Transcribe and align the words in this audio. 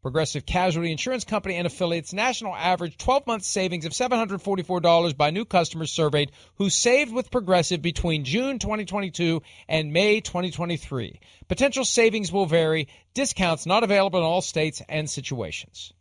Progressive 0.00 0.46
Casualty 0.46 0.92
Insurance 0.92 1.24
Company 1.24 1.56
and 1.56 1.66
affiliates 1.66 2.12
national 2.12 2.54
average 2.54 2.96
12 2.98 3.26
month 3.26 3.42
savings 3.42 3.84
of 3.84 3.92
$744 3.92 5.16
by 5.16 5.30
new 5.30 5.44
customers 5.44 5.90
surveyed 5.90 6.30
who 6.56 6.70
saved 6.70 7.12
with 7.12 7.32
Progressive 7.32 7.82
between 7.82 8.24
June 8.24 8.60
2022 8.60 9.42
and 9.68 9.92
May 9.92 10.20
2023. 10.20 11.20
Potential 11.48 11.84
savings 11.84 12.30
will 12.30 12.46
vary, 12.46 12.86
discounts 13.12 13.66
not 13.66 13.82
available 13.82 14.20
in 14.20 14.24
all 14.24 14.40
states 14.40 14.80
and 14.88 15.10
situations. 15.10 15.92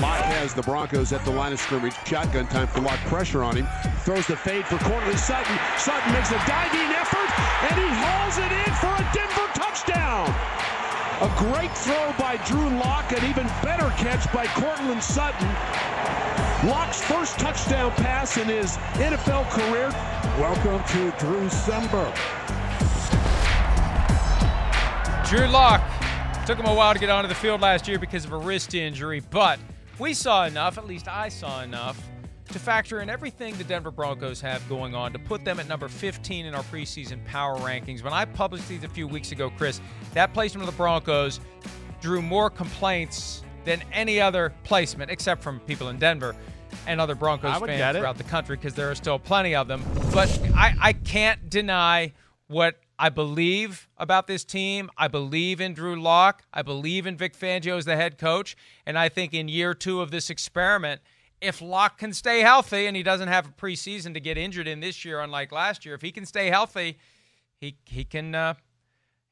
Lock 0.00 0.22
has 0.24 0.54
the 0.54 0.62
Broncos 0.62 1.12
at 1.12 1.24
the 1.24 1.30
line 1.30 1.52
of 1.52 1.60
scrimmage. 1.60 1.94
Shotgun 2.06 2.46
time 2.46 2.66
for 2.68 2.80
Lock. 2.80 2.98
Pressure 3.00 3.42
on 3.42 3.56
him. 3.56 3.66
Throws 4.04 4.26
the 4.26 4.36
fade 4.36 4.64
for 4.66 4.78
Courtland 4.78 5.18
Sutton. 5.18 5.58
Sutton 5.78 6.12
makes 6.12 6.30
a 6.30 6.38
diving 6.46 6.92
effort, 6.96 7.30
and 7.68 7.80
he 7.80 7.88
hauls 7.92 8.38
it 8.38 8.52
in 8.52 8.74
for 8.76 8.92
a 8.92 9.10
Denver 9.12 9.52
touchdown. 9.54 10.65
A 11.22 11.32
great 11.38 11.74
throw 11.78 12.12
by 12.18 12.36
Drew 12.44 12.68
Lock, 12.78 13.10
an 13.10 13.24
even 13.24 13.46
better 13.62 13.88
catch 13.96 14.30
by 14.34 14.46
Courtland 14.48 15.02
Sutton. 15.02 15.48
Lock's 16.68 17.00
first 17.00 17.38
touchdown 17.38 17.90
pass 17.92 18.36
in 18.36 18.48
his 18.48 18.76
NFL 18.96 19.48
career. 19.48 19.88
Welcome 20.38 20.84
to 20.88 21.18
Drew 21.18 21.48
Sember. 21.48 22.14
Drew 25.26 25.46
Lock 25.46 25.80
took 26.44 26.58
him 26.58 26.66
a 26.66 26.74
while 26.74 26.92
to 26.92 27.00
get 27.00 27.08
onto 27.08 27.28
the 27.28 27.34
field 27.34 27.62
last 27.62 27.88
year 27.88 27.98
because 27.98 28.26
of 28.26 28.32
a 28.32 28.36
wrist 28.36 28.74
injury, 28.74 29.22
but 29.30 29.58
we 29.98 30.12
saw 30.12 30.44
enough, 30.44 30.76
at 30.76 30.86
least 30.86 31.08
I 31.08 31.30
saw 31.30 31.62
enough, 31.62 31.98
to 32.56 32.64
factor 32.64 33.02
in 33.02 33.10
everything 33.10 33.54
the 33.58 33.64
Denver 33.64 33.90
Broncos 33.90 34.40
have 34.40 34.66
going 34.66 34.94
on 34.94 35.12
to 35.12 35.18
put 35.18 35.44
them 35.44 35.60
at 35.60 35.68
number 35.68 35.88
15 35.88 36.46
in 36.46 36.54
our 36.54 36.62
preseason 36.64 37.22
power 37.26 37.58
rankings. 37.58 38.02
When 38.02 38.14
I 38.14 38.24
published 38.24 38.66
these 38.66 38.82
a 38.82 38.88
few 38.88 39.06
weeks 39.06 39.30
ago, 39.30 39.50
Chris, 39.58 39.80
that 40.14 40.32
placement 40.32 40.66
of 40.66 40.74
the 40.74 40.76
Broncos 40.78 41.38
drew 42.00 42.22
more 42.22 42.48
complaints 42.48 43.42
than 43.66 43.82
any 43.92 44.20
other 44.20 44.54
placement, 44.64 45.10
except 45.10 45.42
from 45.42 45.60
people 45.60 45.90
in 45.90 45.98
Denver 45.98 46.34
and 46.86 46.98
other 46.98 47.14
Broncos 47.14 47.58
fans 47.58 47.96
throughout 47.96 48.16
the 48.16 48.24
country, 48.24 48.56
because 48.56 48.72
there 48.72 48.90
are 48.90 48.94
still 48.94 49.18
plenty 49.18 49.54
of 49.54 49.68
them. 49.68 49.84
But 50.14 50.30
I, 50.54 50.74
I 50.80 50.92
can't 50.94 51.50
deny 51.50 52.14
what 52.46 52.80
I 52.98 53.10
believe 53.10 53.86
about 53.98 54.28
this 54.28 54.44
team. 54.44 54.88
I 54.96 55.08
believe 55.08 55.60
in 55.60 55.74
Drew 55.74 56.00
Lock. 56.00 56.44
I 56.54 56.62
believe 56.62 57.06
in 57.06 57.18
Vic 57.18 57.36
Fangio 57.36 57.76
as 57.76 57.84
the 57.84 57.96
head 57.96 58.16
coach. 58.16 58.56
And 58.86 58.98
I 58.98 59.10
think 59.10 59.34
in 59.34 59.48
year 59.48 59.74
two 59.74 60.00
of 60.00 60.10
this 60.10 60.30
experiment, 60.30 61.02
if 61.40 61.60
Lock 61.60 61.98
can 61.98 62.12
stay 62.12 62.40
healthy 62.40 62.86
and 62.86 62.96
he 62.96 63.02
doesn't 63.02 63.28
have 63.28 63.46
a 63.46 63.50
preseason 63.50 64.14
to 64.14 64.20
get 64.20 64.38
injured 64.38 64.66
in 64.66 64.80
this 64.80 65.04
year, 65.04 65.20
unlike 65.20 65.52
last 65.52 65.84
year, 65.84 65.94
if 65.94 66.02
he 66.02 66.12
can 66.12 66.26
stay 66.26 66.48
healthy, 66.48 66.98
he 67.58 67.76
he 67.84 68.04
can 68.04 68.34
uh, 68.34 68.54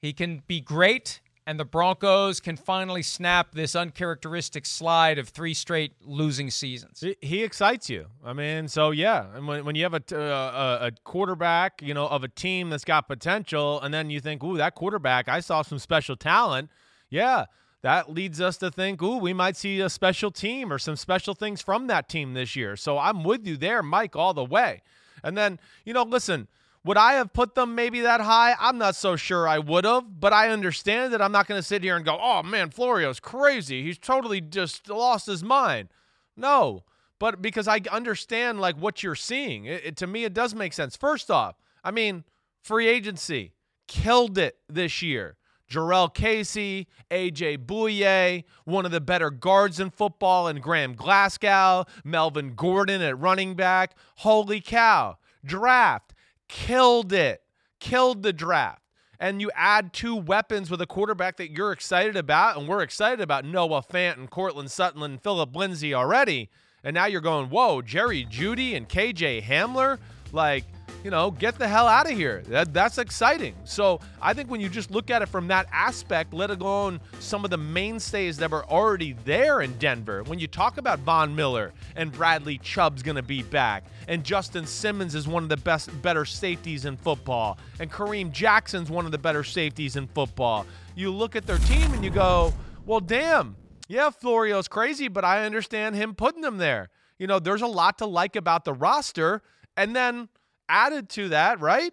he 0.01 0.13
can 0.13 0.43
be 0.47 0.61
great, 0.61 1.21
and 1.47 1.59
the 1.59 1.65
Broncos 1.65 2.41
can 2.41 2.57
finally 2.57 3.03
snap 3.03 3.53
this 3.53 3.75
uncharacteristic 3.75 4.67
slide 4.67 5.19
of 5.19 5.29
three 5.29 5.55
straight 5.55 5.93
losing 6.03 6.51
seasons. 6.51 7.03
He 7.21 7.43
excites 7.43 7.89
you. 7.91 8.07
I 8.25 8.33
mean, 8.33 8.69
so 8.69 8.91
yeah, 8.91 9.27
and 9.35 9.47
when, 9.47 9.65
when 9.65 9.77
you 9.77 9.83
have 9.83 9.95
a, 9.95 10.17
uh, 10.17 10.89
a 10.89 10.93
quarterback, 11.05 11.83
you 11.83 11.95
know, 11.95 12.07
of 12.07 12.25
a 12.25 12.29
team 12.29 12.71
that's 12.71 12.85
got 12.85 13.09
potential, 13.09 13.81
and 13.81 13.93
then 13.93 14.11
you 14.11 14.21
think, 14.21 14.43
ooh, 14.43 14.57
that 14.57 14.75
quarterback, 14.75 15.29
I 15.29 15.41
saw 15.41 15.63
some 15.63 15.79
special 15.79 16.17
talent. 16.17 16.71
Yeah, 17.11 17.47
that 17.85 18.11
leads 18.11 18.41
us 18.41 18.57
to 18.57 18.71
think, 18.71 19.03
ooh, 19.03 19.19
we 19.19 19.35
might 19.35 19.59
see 19.59 19.79
a 19.83 19.91
special 19.91 20.31
team 20.31 20.73
or 20.73 20.79
some 20.79 20.97
special 20.97 21.35
things 21.35 21.61
from 21.61 21.87
that 21.89 22.09
team 22.09 22.33
this 22.33 22.57
year. 22.57 22.77
So 22.77 22.99
I'm 22.99 23.23
with 23.25 23.47
you 23.47 23.59
there, 23.59 23.83
Mike, 23.83 24.17
all 24.17 24.33
the 24.33 24.43
way. 24.43 24.81
And 25.23 25.37
then, 25.37 25.61
you 25.85 25.93
know, 25.93 26.03
listen, 26.03 26.49
would 26.83 26.97
I 26.97 27.13
have 27.13 27.35
put 27.35 27.55
them 27.55 27.75
maybe 27.75 28.01
that 28.01 28.23
high? 28.23 28.57
I'm 28.59 28.79
not 28.79 28.97
so 28.97 29.17
sure 29.17 29.47
I 29.47 29.59
would 29.59 29.85
have, 29.85 30.19
but 30.19 30.33
I 30.33 30.49
understand 30.49 31.13
that 31.13 31.21
I'm 31.21 31.31
not 31.31 31.47
going 31.47 31.59
to 31.59 31.63
sit 31.63 31.83
here 31.83 31.95
and 31.95 32.07
go, 32.07 32.19
oh 32.19 32.43
man, 32.43 32.71
Florio's 32.71 33.21
crazy. 33.21 33.83
He's 33.83 33.99
totally 33.99 34.41
just 34.41 34.89
lost 34.89 35.27
his 35.27 35.45
mind. 35.45 35.91
No, 36.39 36.85
but 37.19 37.43
because 37.43 37.69
I 37.69 37.83
understand 37.93 38.63
like 38.63 38.77
what 38.77 39.03
you're 39.03 39.15
seeing, 39.15 39.67
it, 39.67 39.85
it, 39.85 39.97
to 39.99 40.07
me, 40.07 40.25
it 40.25 40.33
does 40.33 40.55
make 40.55 40.73
sense. 40.73 40.97
First 40.97 41.31
off, 41.31 41.57
I 41.85 41.91
mean, 41.91 42.25
free 42.63 42.89
agency 42.89 43.53
killed 43.87 44.39
it 44.39 44.57
this 44.71 45.03
year. 45.03 45.37
Jurrell 45.69 46.13
Casey, 46.13 46.87
AJ 47.11 47.67
Bouye, 47.67 48.45
one 48.65 48.85
of 48.85 48.93
the 48.93 49.01
better 49.01 49.31
guards 49.31 49.81
in 49.81 49.91
football, 49.91 50.47
and 50.47 50.63
Graham 50.63 50.95
Glasgow, 50.95 51.85
Melvin 52.05 52.55
Gordon 52.55 53.03
at 53.03 53.19
running 53.19 53.55
back. 53.55 53.97
Holy 54.17 54.61
cow. 54.61 55.17
Draft 55.45 56.15
killed 56.49 57.13
it. 57.13 57.43
Killed 57.81 58.23
the 58.23 58.33
draft. 58.33 58.81
And 59.21 59.41
you 59.41 59.51
add 59.55 59.93
two 59.93 60.17
weapons 60.17 60.71
with 60.71 60.81
a 60.81 60.87
quarterback 60.87 61.37
that 61.37 61.51
you're 61.51 61.73
excited 61.73 62.17
about, 62.17 62.57
and 62.57 62.69
we're 62.69 62.83
excited 62.83 63.21
about 63.21 63.45
Noah 63.45 63.83
Fant 63.83 64.19
and 64.19 64.29
Courtland 64.29 64.71
Sutton 64.71 65.03
and 65.03 65.23
Phillip 65.23 65.55
Lindsay 65.55 65.95
already. 65.95 66.51
And 66.83 66.95
now 66.95 67.07
you're 67.07 67.21
going, 67.21 67.49
whoa, 67.49 67.81
Jerry 67.81 68.27
Jeudy 68.29 68.77
and 68.77 68.89
KJ 68.89 69.45
Hamler? 69.45 69.99
Like, 70.33 70.65
you 71.05 71.11
know, 71.11 71.31
get 71.31 71.59
the 71.59 71.69
hell 71.69 71.87
out 71.87 72.11
of 72.11 72.17
here. 72.17 72.43
That, 72.49 72.73
that's 72.73 72.97
exciting. 72.97 73.55
So 73.65 74.01
I 74.23 74.33
think 74.33 74.51
when 74.51 74.63
you 74.63 74.71
just 74.71 74.91
look 74.91 75.11
at 75.11 75.21
it 75.21 75.27
from 75.27 75.49
that 75.49 75.69
aspect, 75.71 76.33
let 76.33 76.51
alone 76.51 76.99
some 77.21 77.45
of 77.45 77.51
the 77.51 77.59
mainstays 77.59 78.39
that 78.39 78.51
were 78.51 78.65
already 78.65 79.15
there 79.25 79.61
in 79.61 79.75
Denver, 79.75 80.23
when 80.25 80.39
you 80.39 80.47
talk 80.47 80.79
about 80.79 81.01
Von 81.01 81.37
Miller 81.37 81.73
and 81.95 82.11
Bradley 82.11 82.57
Chubb's 82.57 83.03
going 83.03 83.17
to 83.17 83.23
be 83.23 83.43
back, 83.43 83.85
and 84.09 84.25
Justin 84.25 84.67
Simmons 84.67 85.15
is 85.15 85.29
one 85.29 85.43
of 85.43 85.51
the 85.51 85.59
best, 85.59 85.91
better 86.01 86.25
safeties 86.25 86.87
in 86.87 86.97
football, 86.97 87.59
and 87.79 87.93
Kareem 87.93 88.33
Jackson's 88.33 88.91
one 88.91 89.05
of 89.05 89.13
the 89.13 89.19
better 89.19 89.45
safeties 89.45 89.97
in 89.97 90.07
football, 90.09 90.65
you 90.95 91.11
look 91.11 91.37
at 91.37 91.47
their 91.47 91.59
team 91.59 91.93
and 91.93 92.03
you 92.03 92.11
go, 92.11 92.53
well, 92.87 93.01
damn. 93.01 93.57
Yeah, 93.89 94.09
Florio's 94.09 94.69
crazy, 94.69 95.09
but 95.09 95.27
I 95.27 95.45
understand 95.45 95.97
him 95.97 96.15
putting 96.15 96.41
them 96.41 96.57
there. 96.57 96.89
You 97.19 97.27
know, 97.27 97.39
there's 97.39 97.61
a 97.61 97.67
lot 97.67 97.99
to 97.99 98.07
like 98.07 98.37
about 98.37 98.65
the 98.65 98.73
roster. 98.73 99.43
And 99.77 99.95
then 99.95 100.29
added 100.69 101.09
to 101.11 101.29
that, 101.31 101.61
right? 101.61 101.93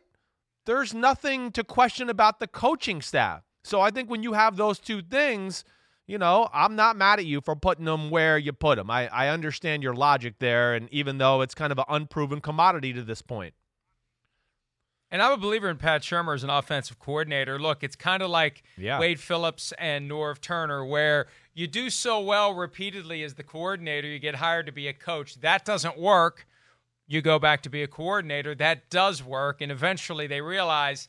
There's 0.66 0.94
nothing 0.94 1.52
to 1.52 1.64
question 1.64 2.10
about 2.10 2.40
the 2.40 2.48
coaching 2.48 3.02
staff. 3.02 3.44
So 3.64 3.82
I 3.82 3.92
think 3.92 4.10
when 4.10 4.24
you 4.24 4.34
have 4.34 4.58
those 4.58 4.80
two 4.80 5.02
things, 5.02 5.64
you 6.08 6.18
know, 6.18 6.50
I'm 6.54 6.76
not 6.76 6.96
mad 6.96 7.20
at 7.20 7.26
you 7.26 7.42
for 7.42 7.56
putting 7.56 7.86
them 7.86 8.10
where 8.10 8.38
you 8.38 8.54
put 8.54 8.78
them. 8.78 8.90
I, 8.90 9.08
I 9.08 9.30
understand 9.30 9.84
your 9.84 9.94
logic 9.94 10.36
there, 10.40 10.74
and 10.74 10.90
even 10.92 11.18
though 11.18 11.42
it's 11.42 11.56
kind 11.56 11.72
of 11.72 11.80
an 11.80 11.86
unproven 11.88 12.42
commodity 12.42 12.94
to 12.94 13.04
this 13.04 13.22
point. 13.22 13.54
And 15.12 15.22
I'm 15.22 15.34
a 15.34 15.38
believer 15.38 15.70
in 15.70 15.76
Pat 15.76 16.04
Shurmur 16.04 16.36
as 16.36 16.44
an 16.44 16.50
offensive 16.50 16.98
coordinator. 16.98 17.60
Look, 17.60 17.84
it's 17.84 17.98
kind 17.98 18.24
of 18.24 18.30
like 18.30 18.64
yeah. 18.78 18.98
Wade 18.98 19.20
Phillips 19.20 19.74
and 19.78 20.10
Norv 20.10 20.40
Turner, 20.40 20.86
where 20.86 21.28
you 21.54 21.68
do 21.68 21.90
so 21.90 22.22
well 22.22 22.54
repeatedly 22.54 23.22
as 23.24 23.34
the 23.34 23.44
coordinator, 23.44 24.08
you 24.08 24.20
get 24.20 24.36
hired 24.36 24.68
to 24.68 24.72
be 24.72 24.88
a 24.88 24.94
coach. 24.94 25.42
That 25.42 25.66
doesn't 25.66 25.98
work 25.98 26.48
you 27.12 27.22
go 27.22 27.40
back 27.40 27.64
to 27.64 27.70
be 27.70 27.84
a 27.84 27.88
coordinator. 27.88 28.56
That 28.56 28.90
does 28.90 29.24
work. 29.24 29.62
And 29.62 29.72
eventually 29.72 30.28
they 30.28 30.42
realize 30.42 31.08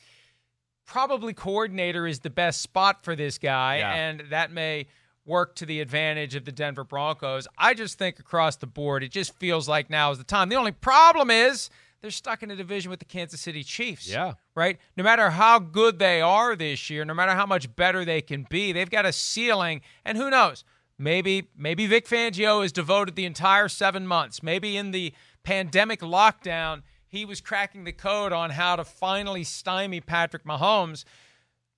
probably 0.85 1.33
coordinator 1.33 2.07
is 2.07 2.21
the 2.21 2.31
best 2.31 2.61
spot 2.61 3.05
for 3.05 3.15
this 3.15 3.39
guy. 3.39 3.79
Yeah. 3.79 3.95
And 3.95 4.25
that 4.31 4.51
may 4.51 4.89
work 5.25 5.55
to 5.57 5.67
the 5.67 5.81
advantage 5.81 6.35
of 6.35 6.45
the 6.45 6.53
Denver 6.53 6.85
Broncos. 6.85 7.47
I 7.57 7.75
just 7.75 7.99
think 7.99 8.19
across 8.19 8.57
the 8.57 8.67
board, 8.67 9.05
it 9.05 9.13
just 9.13 9.35
feels 9.39 9.69
like 9.69 9.89
now 9.89 10.11
is 10.11 10.19
the 10.19 10.25
time. 10.25 10.49
The 10.49 10.57
only 10.57 10.73
problem 10.73 11.31
is 11.31 11.71
they're 12.01 12.11
stuck 12.11 12.43
in 12.43 12.51
a 12.51 12.57
division 12.57 12.91
with 12.91 12.99
the 12.99 13.05
Kansas 13.05 13.41
City 13.41 13.63
Chiefs. 13.63 14.09
Yeah. 14.09 14.33
Right? 14.57 14.79
No 14.97 15.05
matter 15.05 15.31
how 15.31 15.61
good 15.61 16.01
they 16.01 16.21
are 16.21 16.57
this 16.57 16.91
year, 16.91 17.05
no 17.05 17.15
matter 17.15 17.33
how 17.33 17.47
much 17.47 17.75
better 17.77 18.05
they 18.05 18.21
can 18.21 18.45
be, 18.51 18.73
they've 18.73 18.91
got 18.91 19.07
a 19.07 19.13
ceiling. 19.13 19.83
And 20.05 20.19
who 20.19 20.29
knows? 20.29 20.65
Maybe 20.99 21.49
maybe 21.57 21.87
Vic 21.87 22.07
Fangio 22.07 22.65
is 22.65 22.71
devoted 22.71 23.17
the 23.17 23.25
entire 23.25 23.69
seven 23.69 24.07
months. 24.07 24.43
Maybe 24.43 24.77
in 24.77 24.91
the 24.91 25.13
pandemic 25.45 26.01
lockdown, 26.01 26.83
he 27.07 27.25
was 27.25 27.41
cracking 27.41 27.85
the 27.85 27.93
code 27.93 28.33
on 28.33 28.51
how 28.51 28.77
to 28.77 28.85
finally 28.85 29.45
stymie 29.45 30.01
Patrick 30.01 30.45
Mahomes. 30.45 31.05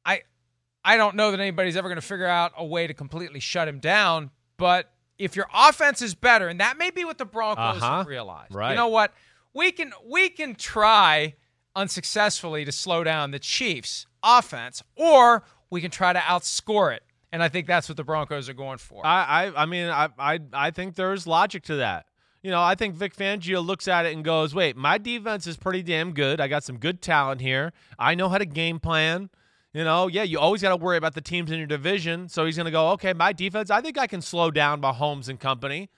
I 0.04 0.22
I 0.84 0.96
don't 0.96 1.16
know 1.16 1.30
that 1.30 1.40
anybody's 1.40 1.76
ever 1.76 1.88
going 1.88 2.00
to 2.00 2.06
figure 2.06 2.26
out 2.26 2.52
a 2.56 2.64
way 2.64 2.86
to 2.86 2.94
completely 2.94 3.40
shut 3.40 3.66
him 3.68 3.78
down, 3.80 4.30
but 4.58 4.90
if 5.18 5.34
your 5.36 5.46
offense 5.54 6.02
is 6.02 6.14
better, 6.14 6.48
and 6.48 6.60
that 6.60 6.76
may 6.76 6.90
be 6.90 7.04
what 7.04 7.18
the 7.18 7.24
Broncos 7.24 7.80
Uh-huh. 7.82 7.98
have 7.98 8.06
realized. 8.06 8.52
You 8.70 8.76
know 8.76 8.88
what? 8.88 9.12
We 9.54 9.70
can 9.72 9.92
we 10.04 10.28
can 10.28 10.54
try 10.56 11.34
unsuccessfully 11.76 12.64
to 12.64 12.72
slow 12.72 13.04
down 13.04 13.30
the 13.30 13.38
Chiefs 13.38 14.06
offense, 14.22 14.82
or 14.96 15.44
we 15.70 15.80
can 15.80 15.90
try 15.90 16.12
to 16.12 16.18
outscore 16.18 16.94
it. 16.94 17.02
And 17.32 17.42
I 17.42 17.48
think 17.48 17.66
that's 17.66 17.88
what 17.88 17.96
the 17.96 18.04
Broncos 18.04 18.48
are 18.48 18.54
going 18.54 18.78
for. 18.78 19.04
I, 19.04 19.46
I, 19.46 19.62
I 19.62 19.66
mean, 19.66 19.88
I, 19.88 20.08
I, 20.18 20.38
I 20.52 20.70
think 20.70 20.94
there's 20.94 21.26
logic 21.26 21.64
to 21.64 21.76
that. 21.76 22.06
You 22.44 22.50
know, 22.50 22.62
I 22.62 22.74
think 22.74 22.94
Vic 22.94 23.16
Fangio 23.16 23.64
looks 23.64 23.88
at 23.88 24.04
it 24.04 24.14
and 24.14 24.22
goes, 24.22 24.54
"Wait, 24.54 24.76
my 24.76 24.98
defense 24.98 25.46
is 25.46 25.56
pretty 25.56 25.82
damn 25.82 26.12
good. 26.12 26.42
I 26.42 26.46
got 26.46 26.62
some 26.62 26.76
good 26.76 27.00
talent 27.00 27.40
here. 27.40 27.72
I 27.98 28.14
know 28.14 28.28
how 28.28 28.36
to 28.36 28.44
game 28.44 28.78
plan. 28.78 29.30
You 29.72 29.82
know, 29.82 30.08
yeah, 30.08 30.24
you 30.24 30.38
always 30.38 30.60
got 30.60 30.68
to 30.68 30.76
worry 30.76 30.98
about 30.98 31.14
the 31.14 31.22
teams 31.22 31.50
in 31.50 31.56
your 31.56 31.66
division. 31.66 32.28
So 32.28 32.44
he's 32.44 32.56
going 32.56 32.66
to 32.66 32.70
go, 32.70 32.90
okay, 32.90 33.14
my 33.14 33.32
defense, 33.32 33.70
I 33.70 33.80
think 33.80 33.96
I 33.96 34.06
can 34.06 34.20
slow 34.20 34.50
down 34.50 34.82
Mahomes 34.82 35.30
and 35.30 35.40
company. 35.40 35.88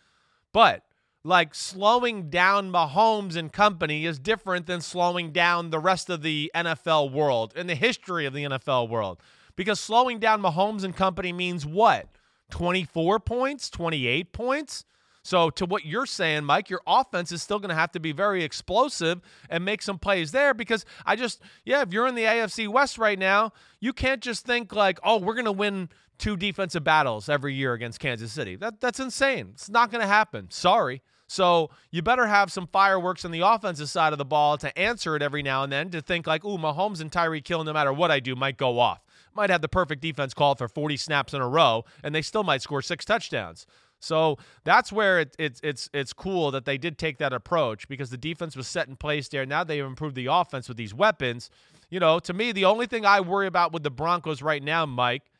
But 0.52 0.84
like 1.24 1.52
slowing 1.52 2.30
down 2.30 2.70
Mahomes 2.70 3.34
and 3.34 3.52
company 3.52 4.06
is 4.06 4.20
different 4.20 4.66
than 4.66 4.80
slowing 4.80 5.32
down 5.32 5.70
the 5.70 5.80
rest 5.80 6.08
of 6.08 6.22
the 6.22 6.52
NFL 6.54 7.10
world 7.10 7.54
and 7.56 7.68
the 7.68 7.74
history 7.74 8.24
of 8.24 8.32
the 8.32 8.44
NFL 8.44 8.88
world. 8.88 9.20
Because 9.56 9.80
slowing 9.80 10.20
down 10.20 10.40
Mahomes 10.40 10.84
and 10.84 10.94
company 10.94 11.32
means 11.32 11.66
what? 11.66 12.06
24 12.50 13.18
points, 13.18 13.68
28 13.68 14.32
points? 14.32 14.84
So, 15.26 15.50
to 15.50 15.66
what 15.66 15.84
you're 15.84 16.06
saying, 16.06 16.44
Mike, 16.44 16.70
your 16.70 16.82
offense 16.86 17.32
is 17.32 17.42
still 17.42 17.58
going 17.58 17.70
to 17.70 17.74
have 17.74 17.90
to 17.92 18.00
be 18.00 18.12
very 18.12 18.44
explosive 18.44 19.20
and 19.50 19.64
make 19.64 19.82
some 19.82 19.98
plays 19.98 20.30
there 20.30 20.54
because 20.54 20.84
I 21.04 21.16
just, 21.16 21.42
yeah, 21.64 21.82
if 21.82 21.92
you're 21.92 22.06
in 22.06 22.14
the 22.14 22.22
AFC 22.22 22.68
West 22.68 22.96
right 22.96 23.18
now, 23.18 23.52
you 23.80 23.92
can't 23.92 24.22
just 24.22 24.46
think 24.46 24.72
like, 24.72 25.00
oh, 25.02 25.18
we're 25.18 25.34
going 25.34 25.46
to 25.46 25.50
win 25.50 25.88
two 26.16 26.36
defensive 26.36 26.84
battles 26.84 27.28
every 27.28 27.54
year 27.54 27.72
against 27.72 27.98
Kansas 27.98 28.30
City. 28.32 28.54
That 28.54 28.80
That's 28.80 29.00
insane. 29.00 29.50
It's 29.54 29.68
not 29.68 29.90
going 29.90 30.00
to 30.00 30.06
happen. 30.06 30.46
Sorry. 30.50 31.02
So, 31.26 31.70
you 31.90 32.02
better 32.02 32.26
have 32.26 32.52
some 32.52 32.68
fireworks 32.68 33.24
on 33.24 33.32
the 33.32 33.40
offensive 33.40 33.88
side 33.88 34.12
of 34.12 34.18
the 34.18 34.24
ball 34.24 34.56
to 34.58 34.78
answer 34.78 35.16
it 35.16 35.22
every 35.22 35.42
now 35.42 35.64
and 35.64 35.72
then 35.72 35.90
to 35.90 36.02
think 36.02 36.28
like, 36.28 36.44
ooh, 36.44 36.56
Mahomes 36.56 37.00
and 37.00 37.10
Tyreek 37.10 37.48
Hill, 37.48 37.64
no 37.64 37.72
matter 37.72 37.92
what 37.92 38.12
I 38.12 38.20
do, 38.20 38.36
might 38.36 38.58
go 38.58 38.78
off. 38.78 39.00
Might 39.34 39.50
have 39.50 39.60
the 39.60 39.68
perfect 39.68 40.02
defense 40.02 40.34
called 40.34 40.58
for 40.58 40.68
40 40.68 40.96
snaps 40.96 41.34
in 41.34 41.42
a 41.42 41.48
row, 41.48 41.84
and 42.04 42.14
they 42.14 42.22
still 42.22 42.44
might 42.44 42.62
score 42.62 42.80
six 42.80 43.04
touchdowns. 43.04 43.66
So 44.00 44.38
that's 44.64 44.92
where 44.92 45.20
it, 45.20 45.34
it's 45.38 45.60
it's 45.62 45.88
it's 45.92 46.12
cool 46.12 46.50
that 46.50 46.64
they 46.64 46.78
did 46.78 46.98
take 46.98 47.18
that 47.18 47.32
approach 47.32 47.88
because 47.88 48.10
the 48.10 48.16
defense 48.16 48.56
was 48.56 48.66
set 48.66 48.88
in 48.88 48.96
place 48.96 49.28
there. 49.28 49.46
Now 49.46 49.64
they've 49.64 49.84
improved 49.84 50.14
the 50.14 50.26
offense 50.26 50.68
with 50.68 50.76
these 50.76 50.94
weapons. 50.94 51.50
You 51.90 52.00
know, 52.00 52.18
to 52.20 52.32
me, 52.32 52.52
the 52.52 52.64
only 52.64 52.86
thing 52.86 53.06
I 53.06 53.20
worry 53.20 53.46
about 53.46 53.72
with 53.72 53.82
the 53.82 53.90
Broncos 53.90 54.42
right 54.42 54.62
now, 54.62 54.86
Mike, 54.86 55.30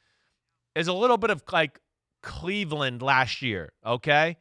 is 0.75 0.89
a 0.89 0.93
little 0.93 1.19
bit 1.19 1.31
of 1.31 1.43
like 1.53 1.81
Cleveland 2.23 3.03
last 3.03 3.43
year. 3.43 3.73
Okay, 3.85 4.37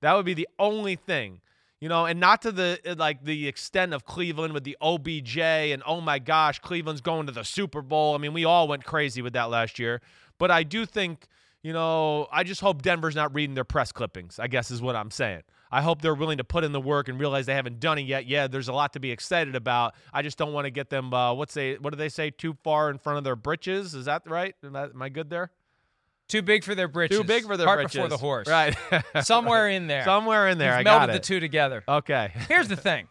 that 0.00 0.14
would 0.14 0.26
be 0.26 0.34
the 0.34 0.48
only 0.58 0.96
thing. 0.96 1.40
You 1.80 1.88
know, 1.88 2.04
and 2.04 2.20
not 2.20 2.42
to 2.42 2.52
the 2.52 2.78
like 2.98 3.24
the 3.24 3.48
extent 3.48 3.94
of 3.94 4.04
Cleveland 4.04 4.52
with 4.52 4.64
the 4.64 4.76
OBJ 4.82 5.38
and 5.38 5.82
oh 5.86 6.00
my 6.00 6.18
gosh, 6.18 6.58
Cleveland's 6.58 7.00
going 7.00 7.26
to 7.26 7.32
the 7.32 7.44
Super 7.44 7.80
Bowl. 7.80 8.14
I 8.14 8.18
mean, 8.18 8.34
we 8.34 8.44
all 8.44 8.68
went 8.68 8.84
crazy 8.84 9.22
with 9.22 9.32
that 9.32 9.48
last 9.48 9.78
year. 9.78 10.02
But 10.38 10.50
I 10.50 10.62
do 10.62 10.84
think 10.84 11.26
you 11.62 11.72
know, 11.72 12.26
I 12.32 12.42
just 12.44 12.60
hope 12.60 12.82
Denver's 12.82 13.14
not 13.14 13.34
reading 13.34 13.54
their 13.54 13.64
press 13.64 13.92
clippings, 13.92 14.38
I 14.38 14.46
guess 14.48 14.70
is 14.70 14.80
what 14.80 14.96
I'm 14.96 15.10
saying. 15.10 15.42
I 15.72 15.82
hope 15.82 16.02
they're 16.02 16.14
willing 16.14 16.38
to 16.38 16.44
put 16.44 16.64
in 16.64 16.72
the 16.72 16.80
work 16.80 17.08
and 17.08 17.20
realize 17.20 17.46
they 17.46 17.54
haven't 17.54 17.78
done 17.78 17.98
it 17.98 18.02
yet. 18.02 18.26
Yeah, 18.26 18.48
there's 18.48 18.68
a 18.68 18.72
lot 18.72 18.94
to 18.94 19.00
be 19.00 19.12
excited 19.12 19.54
about. 19.54 19.94
I 20.12 20.22
just 20.22 20.36
don't 20.36 20.52
want 20.52 20.64
to 20.64 20.70
get 20.70 20.90
them, 20.90 21.14
uh, 21.14 21.32
what's 21.34 21.54
they, 21.54 21.74
what 21.76 21.90
do 21.90 21.96
they 21.96 22.08
say, 22.08 22.30
too 22.30 22.56
far 22.64 22.90
in 22.90 22.98
front 22.98 23.18
of 23.18 23.24
their 23.24 23.36
britches? 23.36 23.94
Is 23.94 24.06
that 24.06 24.22
right? 24.26 24.54
Am 24.64 24.74
I, 24.74 24.84
am 24.84 25.00
I 25.00 25.08
good 25.10 25.30
there? 25.30 25.52
Too 26.26 26.42
big 26.42 26.64
for 26.64 26.74
their 26.74 26.88
britches. 26.88 27.18
Too 27.18 27.24
big 27.24 27.44
for 27.44 27.56
their 27.56 27.66
Cart 27.66 27.78
britches. 27.80 27.94
before 27.94 28.08
the 28.08 28.16
horse. 28.16 28.48
Right. 28.48 28.76
Somewhere 29.22 29.68
in 29.68 29.86
there. 29.86 30.04
Somewhere 30.04 30.48
in 30.48 30.58
there. 30.58 30.78
You've 30.78 30.86
I 30.86 30.90
melded 30.90 31.12
the 31.12 31.18
two 31.18 31.40
together. 31.40 31.82
Okay. 31.88 32.32
Here's 32.48 32.68
the 32.68 32.76
thing. 32.76 33.08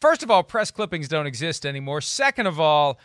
First 0.00 0.22
of 0.22 0.30
all, 0.30 0.42
press 0.42 0.70
clippings 0.70 1.08
don't 1.08 1.26
exist 1.26 1.66
anymore. 1.66 2.00
Second 2.00 2.46
of 2.46 2.58
all, 2.60 2.98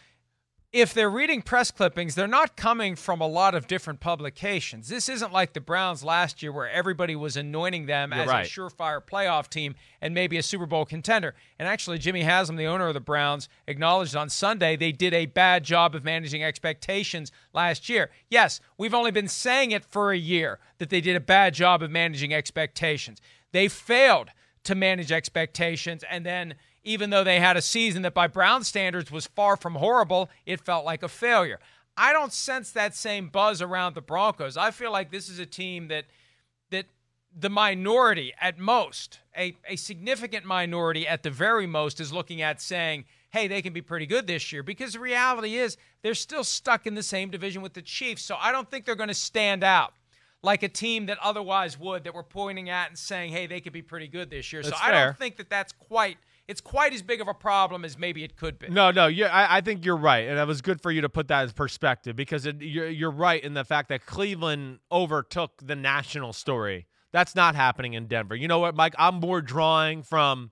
if 0.74 0.92
they're 0.92 1.10
reading 1.10 1.44
press 1.44 1.70
clippings, 1.70 2.16
they're 2.16 2.25
not 2.25 2.58
coming 2.58 2.96
from 2.96 3.22
a 3.22 3.28
lot 3.28 3.54
of 3.54 3.68
different 3.68 4.00
publications. 4.00 4.90
This 4.90 5.08
isn't 5.08 5.31
like 5.31 5.54
the 5.54 5.62
Browns 5.62 6.04
last 6.04 6.42
year 6.42 6.52
where 6.52 6.68
everybody 6.68 7.16
was 7.16 7.38
anointing 7.38 7.86
them 7.86 8.12
You're 8.12 8.24
as 8.24 8.28
right. 8.28 8.46
a 8.48 8.50
surefire 8.50 9.00
playoff 9.00 9.50
team 9.50 9.75
and 10.02 10.16
maybe 10.16 10.36
a 10.36 10.44
Super 10.44 10.66
Bowl 10.66 10.84
contender. 10.84 11.36
And 11.60 11.68
actually, 11.68 12.00
Jimmy 12.00 12.24
Haslam, 12.24 12.58
the 12.58 12.66
owner 12.66 12.88
of 12.88 12.96
the 12.96 13.00
Browns, 13.00 13.50
acknowledged 13.68 14.16
on 14.16 14.31
Sunday 14.31 14.75
they 14.75 14.92
did 14.92 15.14
a 15.14 15.28
bad 15.28 15.64
job 15.64 15.94
of 15.94 16.04
managing 16.04 16.44
expectations 16.44 17.31
last 17.54 17.88
year. 17.88 18.10
Yes, 18.31 18.60
we've 18.75 18.96
only 18.96 19.12
been 19.12 19.28
saying 19.28 19.72
it 19.72 19.86
for 19.86 20.12
a 20.12 20.18
year 20.18 20.58
that 20.80 20.90
they 20.90 21.02
did 21.02 21.16
a 21.16 21.22
bad 21.22 21.54
job 21.54 21.84
of 21.84 21.92
managing 21.92 22.34
expectations. 22.34 23.22
They 23.52 23.68
failed 23.68 24.31
to 24.64 24.74
manage 24.74 25.12
expectations 25.12 26.04
and 26.10 26.25
then 26.25 26.56
even 26.84 27.10
though 27.10 27.24
they 27.24 27.40
had 27.40 27.58
a 27.58 27.62
season 27.62 28.02
that 28.02 28.14
by 28.14 28.28
Brown 28.28 28.64
standards 28.64 29.12
was 29.12 29.28
far 29.28 29.56
from 29.56 29.76
horrible, 29.76 30.30
it 30.46 30.62
felt 30.62 30.86
like 30.86 31.04
a 31.04 31.08
failure. 31.08 31.60
I 31.96 32.12
don't 32.12 32.34
sense 32.34 32.72
that 32.72 32.96
same 32.96 33.30
buzz 33.30 33.62
around 33.62 33.96
the 33.96 34.02
Broncos. 34.02 34.58
I 34.58 34.72
feel 34.72 34.92
like 34.92 35.12
this 35.12 35.30
is 35.30 35.40
a 35.40 35.46
team 35.46 35.88
that 35.90 36.06
that 36.72 36.86
the 37.36 37.50
minority 37.50 38.34
at 38.42 38.58
most, 38.58 39.20
a, 39.38 39.56
a 39.68 39.76
significant 39.76 40.46
minority 40.46 41.08
at 41.08 41.24
the 41.24 41.30
very 41.30 41.68
most, 41.68 42.00
is 42.00 42.12
looking 42.12 42.42
at 42.42 42.62
saying, 42.62 43.06
hey, 43.32 43.48
they 43.48 43.62
can 43.62 43.74
be 43.74 43.82
pretty 43.82 44.06
good 44.06 44.28
this 44.28 44.52
year. 44.52 44.63
Because 44.63 44.94
the 44.94 45.00
reality 45.00 45.56
is 45.56 45.78
they're 46.02 46.13
still 46.13 46.44
stuck 46.44 46.86
in 46.86 46.96
the 46.96 47.04
same 47.04 47.30
division 47.32 47.62
with 47.62 47.74
the 47.74 47.82
Chiefs. 47.82 48.24
So 48.24 48.36
I 48.40 48.52
don't 48.52 48.70
think 48.70 48.86
they're 48.86 48.96
going 48.96 49.10
to 49.10 49.16
stand 49.16 49.63
out 49.63 49.94
like 50.44 50.62
a 50.62 50.70
team 50.70 51.08
that 51.08 51.18
otherwise 51.22 51.80
would, 51.80 52.04
that 52.04 52.13
we're 52.13 52.22
pointing 52.22 52.70
at 52.70 52.90
and 52.90 52.98
saying, 52.98 53.32
hey, 53.32 53.48
they 53.48 53.62
could 53.62 53.74
be 53.74 53.82
pretty 53.82 54.08
good 54.08 54.30
this 54.30 54.52
year. 54.54 54.62
That's 54.62 54.78
so 54.78 54.84
I 54.84 54.92
fair. 54.92 55.06
don't 55.06 55.18
think 55.18 55.38
that 55.38 55.50
that's 55.50 55.72
quite 55.72 56.18
it's 56.48 56.62
quite 56.62 56.94
as 56.94 57.02
big 57.02 57.22
of 57.22 57.28
a 57.28 57.34
problem 57.34 57.86
as 57.86 57.98
maybe 57.98 58.24
it 58.24 58.36
could 58.36 58.60
be. 58.60 58.68
No, 58.68 58.92
no, 58.92 59.08
you 59.08 59.26
I, 59.26 59.58
I 59.58 59.62
think 59.62 59.86
you're 59.86 59.98
right, 59.98 60.28
and 60.28 60.38
it 60.38 60.48
was 60.48 60.62
good 60.62 60.82
for 60.82 60.92
you 60.92 61.02
to 61.02 61.10
put 61.10 61.28
that 61.30 61.44
in 61.44 61.52
perspective 61.52 62.16
because 62.16 62.46
it, 62.46 62.62
you're 62.62 62.90
you're 62.90 63.12
right 63.12 63.44
in 63.44 63.54
the 63.54 63.64
fact 63.64 63.90
that 63.90 64.06
Cleveland 64.06 64.80
overtook 64.92 65.52
the 65.64 65.76
national 65.76 66.34
story. 66.34 66.88
That's 67.12 67.36
not 67.36 67.56
happening 67.56 67.94
in 67.94 68.08
Denver. 68.08 68.36
You 68.36 68.48
know 68.48 68.60
what, 68.60 68.76
Mike? 68.76 68.96
I'm 68.98 69.16
more 69.16 69.42
drawing 69.42 70.04
from. 70.04 70.52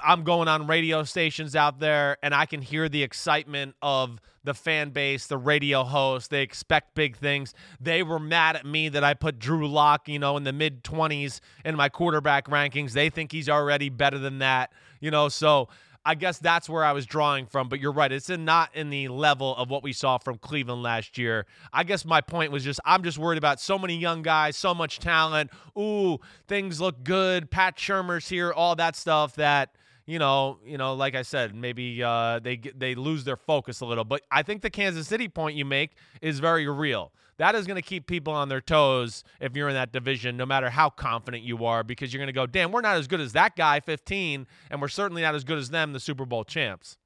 I'm 0.00 0.24
going 0.24 0.48
on 0.48 0.66
radio 0.66 1.04
stations 1.04 1.54
out 1.54 1.78
there, 1.78 2.16
and 2.24 2.34
I 2.34 2.44
can 2.44 2.60
hear 2.60 2.88
the 2.88 3.04
excitement 3.04 3.76
of 3.80 4.18
the 4.42 4.52
fan 4.52 4.90
base, 4.90 5.28
the 5.28 5.38
radio 5.38 5.84
hosts. 5.84 6.26
They 6.26 6.42
expect 6.42 6.96
big 6.96 7.16
things. 7.16 7.54
They 7.80 8.02
were 8.02 8.18
mad 8.18 8.56
at 8.56 8.66
me 8.66 8.88
that 8.88 9.04
I 9.04 9.14
put 9.14 9.38
Drew 9.38 9.68
Lock, 9.68 10.08
you 10.08 10.18
know, 10.18 10.36
in 10.36 10.42
the 10.42 10.52
mid 10.52 10.82
20s 10.82 11.38
in 11.64 11.76
my 11.76 11.88
quarterback 11.88 12.48
rankings. 12.48 12.92
They 12.92 13.10
think 13.10 13.30
he's 13.30 13.48
already 13.48 13.90
better 13.90 14.18
than 14.18 14.38
that, 14.38 14.72
you 15.00 15.10
know. 15.10 15.28
So 15.28 15.68
I 16.04 16.14
guess 16.14 16.38
that's 16.38 16.68
where 16.68 16.84
I 16.84 16.92
was 16.92 17.06
drawing 17.06 17.46
from. 17.46 17.68
But 17.68 17.80
you're 17.80 17.92
right; 17.92 18.10
it's 18.10 18.30
in, 18.30 18.44
not 18.44 18.74
in 18.74 18.90
the 18.90 19.08
level 19.08 19.56
of 19.56 19.70
what 19.70 19.82
we 19.82 19.92
saw 19.92 20.18
from 20.18 20.38
Cleveland 20.38 20.82
last 20.82 21.18
year. 21.18 21.46
I 21.72 21.84
guess 21.84 22.04
my 22.04 22.20
point 22.20 22.52
was 22.52 22.64
just 22.64 22.80
I'm 22.84 23.02
just 23.02 23.18
worried 23.18 23.38
about 23.38 23.60
so 23.60 23.78
many 23.78 23.96
young 23.96 24.22
guys, 24.22 24.56
so 24.56 24.74
much 24.74 24.98
talent. 24.98 25.50
Ooh, 25.78 26.18
things 26.46 26.80
look 26.80 27.04
good. 27.04 27.50
Pat 27.50 27.76
Shurmur's 27.76 28.28
here, 28.28 28.52
all 28.52 28.76
that 28.76 28.96
stuff 28.96 29.34
that 29.36 29.74
you 30.06 30.18
know, 30.18 30.58
you 30.66 30.76
know, 30.76 30.94
like 30.94 31.14
I 31.14 31.22
said, 31.22 31.54
maybe 31.54 32.02
uh, 32.02 32.40
they 32.40 32.56
they 32.56 32.94
lose 32.94 33.24
their 33.24 33.36
focus 33.36 33.80
a 33.80 33.86
little. 33.86 34.04
But 34.04 34.22
I 34.30 34.42
think 34.42 34.62
the 34.62 34.70
Kansas 34.70 35.06
City 35.06 35.28
point 35.28 35.56
you 35.56 35.64
make 35.64 35.92
is 36.20 36.40
very 36.40 36.66
real. 36.68 37.12
That 37.40 37.54
is 37.54 37.66
going 37.66 37.76
to 37.76 37.82
keep 37.82 38.06
people 38.06 38.34
on 38.34 38.50
their 38.50 38.60
toes 38.60 39.24
if 39.40 39.56
you're 39.56 39.70
in 39.70 39.74
that 39.74 39.92
division, 39.92 40.36
no 40.36 40.44
matter 40.44 40.68
how 40.68 40.90
confident 40.90 41.42
you 41.42 41.64
are, 41.64 41.82
because 41.82 42.12
you're 42.12 42.18
going 42.18 42.26
to 42.26 42.34
go, 42.34 42.44
damn, 42.44 42.70
we're 42.70 42.82
not 42.82 42.98
as 42.98 43.06
good 43.06 43.18
as 43.18 43.32
that 43.32 43.56
guy, 43.56 43.80
15, 43.80 44.46
and 44.70 44.80
we're 44.82 44.88
certainly 44.88 45.22
not 45.22 45.34
as 45.34 45.42
good 45.42 45.56
as 45.56 45.70
them, 45.70 45.94
the 45.94 46.00
Super 46.00 46.26
Bowl 46.26 46.44
champs. 46.44 46.98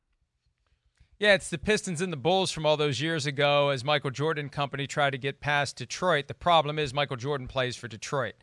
Yeah, 1.20 1.34
it's 1.34 1.50
the 1.50 1.56
Pistons 1.56 2.00
and 2.00 2.12
the 2.12 2.16
Bulls 2.16 2.50
from 2.50 2.66
all 2.66 2.76
those 2.76 3.00
years 3.00 3.26
ago 3.26 3.68
as 3.68 3.84
Michael 3.84 4.10
Jordan 4.10 4.48
Company 4.48 4.88
tried 4.88 5.10
to 5.10 5.18
get 5.18 5.40
past 5.40 5.76
Detroit. 5.76 6.26
The 6.26 6.34
problem 6.34 6.80
is 6.80 6.92
Michael 6.92 7.16
Jordan 7.16 7.46
plays 7.46 7.76
for 7.76 7.86
Detroit. 7.86 8.34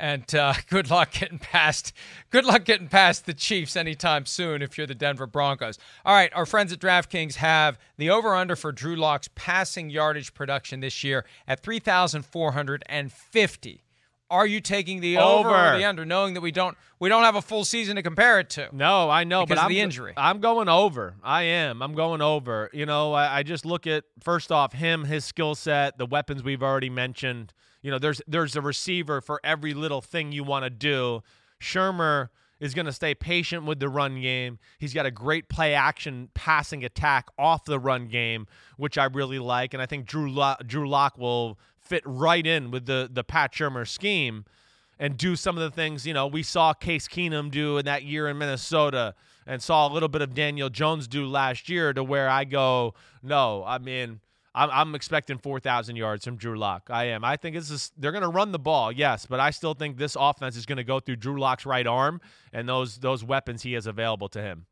And 0.00 0.34
uh, 0.34 0.54
good 0.68 0.90
luck 0.90 1.12
getting 1.12 1.38
past. 1.38 1.92
Good 2.30 2.44
luck 2.44 2.64
getting 2.64 2.88
past 2.88 3.26
the 3.26 3.34
Chiefs 3.34 3.76
anytime 3.76 4.26
soon 4.26 4.62
if 4.62 4.78
you're 4.78 4.86
the 4.86 4.94
Denver 4.94 5.26
Broncos. 5.26 5.76
All 6.04 6.14
right, 6.14 6.32
our 6.34 6.46
friends 6.46 6.72
at 6.72 6.78
DraftKings 6.78 7.34
have 7.36 7.78
the 7.96 8.10
over/under 8.10 8.56
for 8.56 8.72
Drew 8.72 8.96
Lock's 8.96 9.28
passing 9.34 9.90
yardage 9.90 10.34
production 10.34 10.80
this 10.80 11.02
year 11.02 11.24
at 11.46 11.60
3,450. 11.60 13.82
Are 14.30 14.46
you 14.46 14.60
taking 14.60 15.00
the 15.00 15.16
over, 15.18 15.48
Over. 15.48 15.74
or 15.74 15.78
the 15.78 15.84
under, 15.84 16.04
knowing 16.04 16.34
that 16.34 16.42
we 16.42 16.52
don't 16.52 16.76
we 17.00 17.08
don't 17.08 17.22
have 17.22 17.34
a 17.36 17.40
full 17.42 17.64
season 17.64 17.96
to 17.96 18.02
compare 18.02 18.38
it 18.40 18.50
to? 18.50 18.68
No, 18.72 19.08
I 19.08 19.24
know, 19.24 19.46
Because 19.46 19.56
but 19.56 19.62
of 19.62 19.64
I'm, 19.66 19.72
the 19.72 19.80
injury. 19.80 20.12
I'm 20.16 20.40
going 20.40 20.68
over. 20.68 21.14
I 21.22 21.42
am. 21.44 21.80
I'm 21.82 21.94
going 21.94 22.20
over. 22.20 22.68
You 22.72 22.84
know, 22.84 23.14
I, 23.14 23.38
I 23.38 23.42
just 23.42 23.64
look 23.64 23.86
at 23.86 24.04
first 24.20 24.52
off 24.52 24.72
him, 24.74 25.04
his 25.04 25.24
skill 25.24 25.54
set, 25.54 25.96
the 25.96 26.06
weapons 26.06 26.42
we've 26.42 26.62
already 26.62 26.90
mentioned. 26.90 27.54
You 27.80 27.90
know, 27.90 27.98
there's 27.98 28.20
there's 28.26 28.54
a 28.56 28.60
receiver 28.60 29.20
for 29.20 29.40
every 29.42 29.72
little 29.72 30.02
thing 30.02 30.32
you 30.32 30.44
want 30.44 30.64
to 30.64 30.70
do. 30.70 31.22
Shurmur 31.60 32.28
is 32.60 32.74
going 32.74 32.86
to 32.86 32.92
stay 32.92 33.14
patient 33.14 33.64
with 33.64 33.78
the 33.78 33.88
run 33.88 34.20
game. 34.20 34.58
He's 34.78 34.92
got 34.92 35.06
a 35.06 35.10
great 35.10 35.48
play 35.48 35.74
action 35.74 36.28
passing 36.34 36.84
attack 36.84 37.28
off 37.38 37.64
the 37.64 37.78
run 37.78 38.08
game, 38.08 38.46
which 38.76 38.98
I 38.98 39.04
really 39.04 39.38
like, 39.38 39.74
and 39.74 39.82
I 39.82 39.86
think 39.86 40.06
Drew 40.06 40.30
Lock, 40.30 40.66
Drew 40.66 40.88
Lock 40.88 41.16
will 41.16 41.58
fit 41.88 42.02
right 42.04 42.46
in 42.46 42.70
with 42.70 42.86
the 42.86 43.08
the 43.10 43.24
Pat 43.24 43.52
Shurmur 43.52 43.86
scheme 43.86 44.44
and 44.98 45.16
do 45.16 45.36
some 45.36 45.56
of 45.56 45.62
the 45.62 45.70
things 45.70 46.06
you 46.06 46.14
know 46.14 46.26
we 46.26 46.42
saw 46.42 46.72
Case 46.72 47.08
Keenum 47.08 47.50
do 47.50 47.78
in 47.78 47.84
that 47.86 48.02
year 48.02 48.28
in 48.28 48.38
Minnesota 48.38 49.14
and 49.46 49.62
saw 49.62 49.88
a 49.88 49.92
little 49.92 50.08
bit 50.08 50.22
of 50.22 50.34
Daniel 50.34 50.68
Jones 50.68 51.08
do 51.08 51.26
last 51.26 51.68
year 51.68 51.92
to 51.92 52.04
where 52.04 52.28
I 52.28 52.44
go 52.44 52.94
no 53.22 53.64
I 53.66 53.78
mean 53.78 54.20
I'm, 54.54 54.70
I'm 54.72 54.94
expecting 54.94 55.38
4,000 55.38 55.94
yards 55.94 56.24
from 56.24 56.36
Drew 56.36 56.58
Lock. 56.58 56.88
I 56.90 57.04
am. 57.04 57.22
I 57.22 57.36
think 57.36 57.54
this 57.54 57.70
is 57.70 57.92
they're 57.96 58.12
going 58.12 58.22
to 58.22 58.28
run 58.28 58.52
the 58.52 58.58
ball 58.58 58.92
yes 58.92 59.26
but 59.26 59.40
I 59.40 59.50
still 59.50 59.74
think 59.74 59.96
this 59.96 60.16
offense 60.18 60.56
is 60.56 60.66
going 60.66 60.78
to 60.78 60.84
go 60.84 61.00
through 61.00 61.16
Drew 61.16 61.38
Lock's 61.38 61.66
right 61.66 61.86
arm 61.86 62.20
and 62.52 62.68
those 62.68 62.98
those 62.98 63.24
weapons 63.24 63.62
he 63.62 63.74
has 63.74 63.86
available 63.86 64.28
to 64.30 64.42
him 64.42 64.66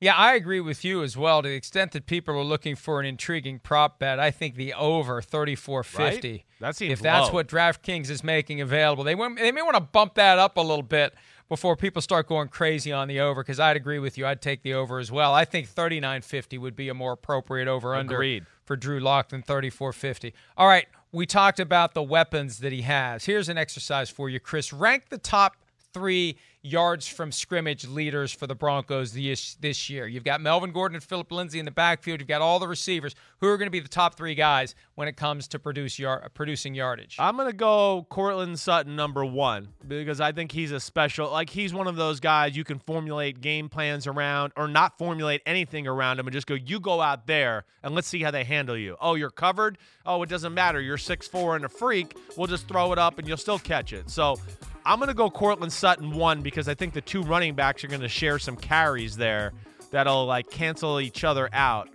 Yeah, 0.00 0.14
I 0.14 0.34
agree 0.34 0.60
with 0.60 0.82
you 0.82 1.02
as 1.02 1.14
well. 1.14 1.42
To 1.42 1.48
the 1.48 1.54
extent 1.54 1.92
that 1.92 2.06
people 2.06 2.34
are 2.34 2.42
looking 2.42 2.74
for 2.74 3.00
an 3.00 3.06
intriguing 3.06 3.58
prop 3.58 3.98
bet, 3.98 4.18
I 4.18 4.30
think 4.30 4.54
the 4.54 4.72
over 4.72 5.20
thirty 5.20 5.54
four 5.54 5.82
fifty. 5.82 6.32
Right? 6.32 6.44
That 6.60 6.76
seems 6.76 6.92
if 6.94 7.00
that's 7.00 7.28
low. 7.28 7.34
what 7.34 7.48
DraftKings 7.48 8.08
is 8.08 8.24
making 8.24 8.62
available, 8.62 9.04
they 9.04 9.14
want, 9.14 9.38
they 9.38 9.52
may 9.52 9.60
want 9.62 9.74
to 9.74 9.80
bump 9.80 10.14
that 10.14 10.38
up 10.38 10.56
a 10.56 10.62
little 10.62 10.82
bit 10.82 11.14
before 11.50 11.76
people 11.76 12.00
start 12.00 12.28
going 12.28 12.48
crazy 12.48 12.92
on 12.92 13.08
the 13.08 13.20
over. 13.20 13.42
Because 13.42 13.60
I'd 13.60 13.76
agree 13.76 13.98
with 13.98 14.16
you, 14.16 14.26
I'd 14.26 14.40
take 14.40 14.62
the 14.62 14.72
over 14.72 14.98
as 14.98 15.12
well. 15.12 15.34
I 15.34 15.44
think 15.44 15.68
thirty 15.68 16.00
nine 16.00 16.22
fifty 16.22 16.56
would 16.56 16.74
be 16.74 16.88
a 16.88 16.94
more 16.94 17.12
appropriate 17.12 17.68
over 17.68 17.94
under 17.94 18.40
for 18.64 18.76
Drew 18.76 19.00
Lock 19.00 19.28
than 19.28 19.42
thirty 19.42 19.68
four 19.68 19.92
fifty. 19.92 20.32
All 20.56 20.66
right, 20.66 20.86
we 21.12 21.26
talked 21.26 21.60
about 21.60 21.92
the 21.92 22.02
weapons 22.02 22.60
that 22.60 22.72
he 22.72 22.82
has. 22.82 23.26
Here's 23.26 23.50
an 23.50 23.58
exercise 23.58 24.08
for 24.08 24.30
you, 24.30 24.40
Chris. 24.40 24.72
Rank 24.72 25.10
the 25.10 25.18
top 25.18 25.56
three 25.92 26.38
yards 26.62 27.08
from 27.08 27.32
scrimmage 27.32 27.86
leaders 27.86 28.32
for 28.32 28.46
the 28.46 28.54
Broncos 28.54 29.12
this, 29.12 29.54
this 29.56 29.88
year. 29.88 30.06
You've 30.06 30.24
got 30.24 30.40
Melvin 30.40 30.72
Gordon 30.72 30.96
and 30.96 31.04
Phillip 31.04 31.32
Lindsay 31.32 31.58
in 31.58 31.64
the 31.64 31.70
backfield. 31.70 32.20
You've 32.20 32.28
got 32.28 32.42
all 32.42 32.58
the 32.58 32.68
receivers 32.68 33.14
who 33.38 33.48
are 33.48 33.56
going 33.56 33.66
to 33.66 33.70
be 33.70 33.80
the 33.80 33.88
top 33.88 34.16
three 34.16 34.34
guys 34.34 34.74
when 34.94 35.08
it 35.08 35.16
comes 35.16 35.48
to 35.48 35.58
produce 35.58 35.98
yard, 35.98 36.28
producing 36.34 36.74
yardage. 36.74 37.16
I'm 37.18 37.36
gonna 37.36 37.52
go 37.52 38.06
Courtland 38.10 38.58
Sutton 38.58 38.96
number 38.96 39.24
one 39.24 39.68
because 39.86 40.20
I 40.20 40.32
think 40.32 40.52
he's 40.52 40.72
a 40.72 40.80
special. 40.80 41.30
Like 41.30 41.48
he's 41.48 41.72
one 41.72 41.86
of 41.86 41.96
those 41.96 42.20
guys 42.20 42.56
you 42.56 42.64
can 42.64 42.78
formulate 42.78 43.40
game 43.40 43.70
plans 43.70 44.06
around, 44.06 44.52
or 44.56 44.68
not 44.68 44.98
formulate 44.98 45.40
anything 45.46 45.86
around 45.86 46.18
him, 46.18 46.26
and 46.26 46.34
just 46.34 46.46
go. 46.46 46.54
You 46.54 46.80
go 46.80 47.00
out 47.00 47.26
there 47.26 47.64
and 47.82 47.94
let's 47.94 48.08
see 48.08 48.22
how 48.22 48.30
they 48.30 48.44
handle 48.44 48.76
you. 48.76 48.96
Oh, 49.00 49.14
you're 49.14 49.30
covered. 49.30 49.78
Oh, 50.04 50.22
it 50.22 50.28
doesn't 50.28 50.52
matter. 50.52 50.80
You're 50.80 50.98
six 50.98 51.26
four 51.26 51.56
and 51.56 51.64
a 51.64 51.68
freak. 51.68 52.16
We'll 52.36 52.46
just 52.46 52.68
throw 52.68 52.92
it 52.92 52.98
up 52.98 53.18
and 53.18 53.26
you'll 53.26 53.38
still 53.38 53.58
catch 53.58 53.92
it. 53.94 54.10
So. 54.10 54.36
I'm 54.84 54.98
going 54.98 55.08
to 55.08 55.14
go 55.14 55.30
Courtland 55.30 55.72
Sutton 55.72 56.12
one 56.12 56.42
because 56.42 56.68
I 56.68 56.74
think 56.74 56.94
the 56.94 57.00
two 57.00 57.22
running 57.22 57.54
backs 57.54 57.84
are 57.84 57.88
going 57.88 58.00
to 58.00 58.08
share 58.08 58.38
some 58.38 58.56
carries 58.56 59.16
there 59.16 59.52
that'll 59.90 60.26
like 60.26 60.50
cancel 60.50 61.00
each 61.00 61.24
other 61.24 61.48
out. 61.52 61.88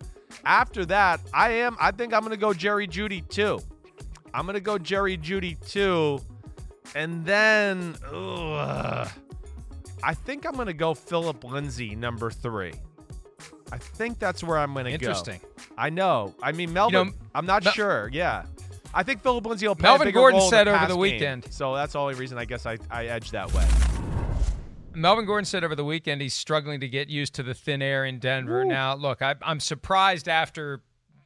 After 0.46 0.86
that, 0.88 1.22
I 1.34 1.51
am 1.51 1.77
I 1.80 1.92
think 1.92 2.13
I'm 2.13 2.22
going 2.22 2.32
to 2.32 2.38
go 2.38 2.54
Jerry 2.54 2.88
Jeudy 2.88 3.27
two. 3.30 3.60
I'm 4.36 4.46
gonna 4.46 4.60
go 4.60 4.77
Jerry 4.77 5.18
Jeudy 5.18 5.56
two, 5.65 6.20
and 6.94 7.25
then 7.25 7.96
ugh, 8.12 9.08
I 10.04 10.13
think 10.13 10.46
I'm 10.46 10.56
gonna 10.56 10.74
go 10.74 10.94
Phillip 10.94 11.42
Lindsay 11.46 11.96
number 11.96 12.30
three. 12.30 12.74
I 13.72 13.77
think 13.77 14.20
that's 14.20 14.44
where 14.44 14.58
I'm 14.58 14.74
gonna 14.74 14.89
go. 14.89 14.96
Interesting. 14.96 15.39
I 15.77 15.89
know. 15.89 16.36
I 16.44 16.51
mean 16.51 16.74
Melvin. 16.74 17.08
know, 17.08 17.13
I'm 17.34 17.46
not 17.46 17.63
Mel- 17.63 17.74
sure. 17.74 18.10
Yeah. 18.12 18.44
I 18.98 19.04
think 19.04 19.22
Phillip 19.22 19.46
Lindsay 19.46 19.68
will 19.68 19.75
play 19.75 19.90
Melvin 19.90 20.08
a 20.08 20.10
bigger 20.10 20.20
Gordon 20.20 20.40
role 20.40 20.50
said 20.50 20.68
over 20.70 20.80
the 20.88 20.94
game. 20.94 21.00
weekend- 21.00 21.48
So 21.54 21.75
that's 21.75 21.94
the 21.94 22.00
only 22.00 22.14
reason 22.16 22.38
I 22.38 22.46
guess 22.46 22.66
I, 22.66 22.78
I 22.90 23.06
edged 23.08 23.34
that 23.34 23.52
way. 23.54 23.68
Melvin 24.94 25.25
Gordon 25.25 25.44
said 25.46 25.64
over 25.66 25.75
the 25.75 25.84
weekend 25.84 26.22
he's 26.22 26.34
struggling 26.34 26.80
to 26.80 26.88
get 26.88 27.10
used 27.10 27.36
to 27.36 27.44
the 27.44 27.54
thin 27.54 27.82
air 27.82 28.06
in 28.06 28.20
Denver. 28.20 28.64
Now, 28.64 28.96
look, 28.96 29.22
I, 29.22 29.36
I'm 29.42 29.60
surprised 29.60 30.30
after 30.30 30.82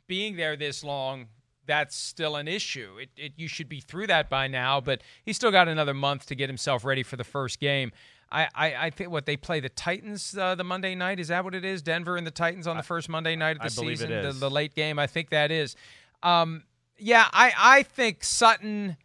being 0.08 0.36
there 0.36 0.56
this 0.56 0.84
long. 0.84 1.28
That's 1.68 1.96
still 1.96 2.36
an 2.36 2.48
issue. 2.48 2.98
It, 3.00 3.10
it, 3.16 3.34
you 3.38 3.48
should 3.48 3.70
be 3.70 3.80
through 3.80 4.08
that 4.08 4.28
by 4.28 4.48
now, 4.48 4.82
but 4.82 5.04
he's 5.24 5.36
still 5.36 5.52
got 5.52 5.68
another 5.68 5.94
month 5.94 6.26
to 6.26 6.36
get 6.36 6.50
himself 6.50 6.84
ready 6.84 7.04
for 7.04 7.16
the 7.16 7.24
first 7.24 7.60
game. 7.60 7.92
I, 8.32 8.48
I, 8.56 8.76
I 8.76 8.90
think 8.90 9.12
what 9.12 9.28
they 9.28 9.38
play 9.38 9.60
the 9.60 9.70
Titans 9.70 10.36
uh, 10.36 10.56
the 10.56 10.64
Monday 10.64 10.96
night 10.96 11.20
is 11.20 11.28
that 11.28 11.44
what 11.44 11.54
it 11.54 11.64
is? 11.64 11.84
Denver 11.84 12.18
and 12.18 12.26
the 12.26 12.32
Titans 12.32 12.66
on 12.66 12.76
the 12.78 12.82
first 12.84 13.08
Monday 13.08 13.36
night 13.36 13.58
of 13.58 13.60
the 13.60 13.82
I 13.82 13.86
season. 13.88 14.10
The, 14.10 14.32
the 14.32 14.50
late 14.50 14.74
game. 14.74 14.98
I 14.98 15.06
think 15.06 15.30
that 15.30 15.52
is. 15.52 15.76
Um, 16.24 16.64
yeah, 17.00 17.28
I, 17.32 17.54
I 17.58 17.84
think 17.84 18.24
Sutton. 18.24 18.98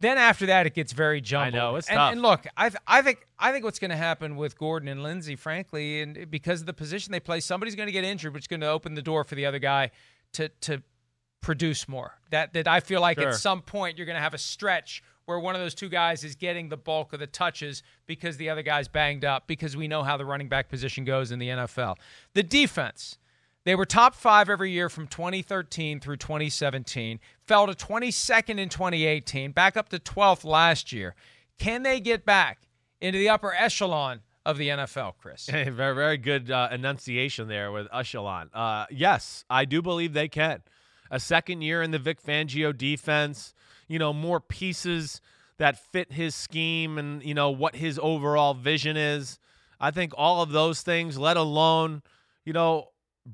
Then 0.00 0.18
after 0.18 0.46
that, 0.46 0.66
it 0.66 0.74
gets 0.74 0.92
very 0.92 1.20
jumbled. 1.20 1.54
I 1.54 1.56
know, 1.56 1.76
it's 1.76 1.88
and, 1.88 1.96
tough. 1.96 2.12
And 2.12 2.22
look, 2.22 2.46
I, 2.56 2.70
I 2.88 3.02
think 3.02 3.24
I 3.38 3.52
think 3.52 3.64
what's 3.64 3.78
going 3.78 3.92
to 3.92 3.96
happen 3.96 4.36
with 4.36 4.58
Gordon 4.58 4.88
and 4.88 5.02
Lindsay, 5.02 5.36
frankly, 5.36 6.00
and 6.02 6.28
because 6.28 6.60
of 6.60 6.66
the 6.66 6.72
position 6.72 7.12
they 7.12 7.20
play, 7.20 7.38
somebody's 7.38 7.76
going 7.76 7.86
to 7.86 7.92
get 7.92 8.02
injured, 8.02 8.34
which 8.34 8.44
is 8.44 8.48
going 8.48 8.60
to 8.62 8.68
open 8.68 8.94
the 8.94 9.02
door 9.02 9.22
for 9.22 9.36
the 9.36 9.46
other 9.46 9.60
guy 9.60 9.92
to 10.32 10.48
to 10.62 10.82
produce 11.40 11.88
more. 11.88 12.18
That 12.30 12.52
that 12.54 12.66
I 12.66 12.80
feel 12.80 13.00
like 13.00 13.18
Sure. 13.18 13.28
at 13.28 13.36
some 13.36 13.62
point 13.62 13.96
you're 13.96 14.06
going 14.06 14.16
to 14.16 14.22
have 14.22 14.34
a 14.34 14.38
stretch 14.38 15.02
where 15.24 15.38
one 15.38 15.54
of 15.54 15.60
those 15.60 15.74
two 15.74 15.88
guys 15.88 16.24
is 16.24 16.34
getting 16.34 16.68
the 16.68 16.76
bulk 16.76 17.12
of 17.12 17.20
the 17.20 17.26
touches 17.28 17.84
because 18.06 18.36
the 18.38 18.48
other 18.50 18.62
guy's 18.62 18.88
banged 18.88 19.24
up. 19.24 19.46
Because 19.46 19.76
we 19.76 19.86
know 19.86 20.02
how 20.02 20.16
the 20.16 20.24
running 20.24 20.48
back 20.48 20.68
position 20.68 21.04
goes 21.04 21.30
in 21.30 21.38
the 21.38 21.48
NFL. 21.48 21.96
The 22.34 22.42
defense. 22.42 23.18
They 23.64 23.74
were 23.76 23.86
top 23.86 24.14
five 24.14 24.48
every 24.48 24.72
year 24.72 24.88
from 24.88 25.06
2013 25.06 26.00
through 26.00 26.16
2017, 26.16 27.20
fell 27.46 27.66
to 27.68 27.74
22nd 27.74 28.58
in 28.58 28.68
2018, 28.68 29.52
back 29.52 29.76
up 29.76 29.88
to 29.90 29.98
12th 29.98 30.44
last 30.44 30.92
year. 30.92 31.14
Can 31.58 31.84
they 31.84 32.00
get 32.00 32.24
back 32.24 32.62
into 33.00 33.18
the 33.18 33.28
upper 33.28 33.54
echelon 33.54 34.20
of 34.44 34.58
the 34.58 34.68
NFL, 34.68 35.14
Chris? 35.18 35.46
Hey, 35.46 35.68
very, 35.70 35.94
very 35.94 36.16
good 36.16 36.50
uh, 36.50 36.68
enunciation 36.72 37.46
there 37.46 37.70
with 37.70 37.86
Echelon. 37.92 38.50
Uh, 38.52 38.86
yes, 38.90 39.44
I 39.48 39.64
do 39.64 39.80
believe 39.80 40.12
they 40.12 40.28
can. 40.28 40.62
A 41.08 41.20
second 41.20 41.62
year 41.62 41.82
in 41.82 41.92
the 41.92 41.98
Vic 42.00 42.20
Fangio 42.20 42.76
defense, 42.76 43.54
you 43.86 44.00
know, 44.00 44.12
more 44.12 44.40
pieces 44.40 45.20
that 45.58 45.78
fit 45.78 46.12
his 46.12 46.34
scheme 46.34 46.98
and, 46.98 47.22
you 47.22 47.34
know, 47.34 47.50
what 47.50 47.76
his 47.76 48.00
overall 48.02 48.54
vision 48.54 48.96
is. 48.96 49.38
I 49.78 49.92
think 49.92 50.12
all 50.16 50.42
of 50.42 50.50
those 50.50 50.82
things, 50.82 51.16
let 51.16 51.36
alone, 51.36 52.02
you 52.44 52.52
know, 52.52 52.88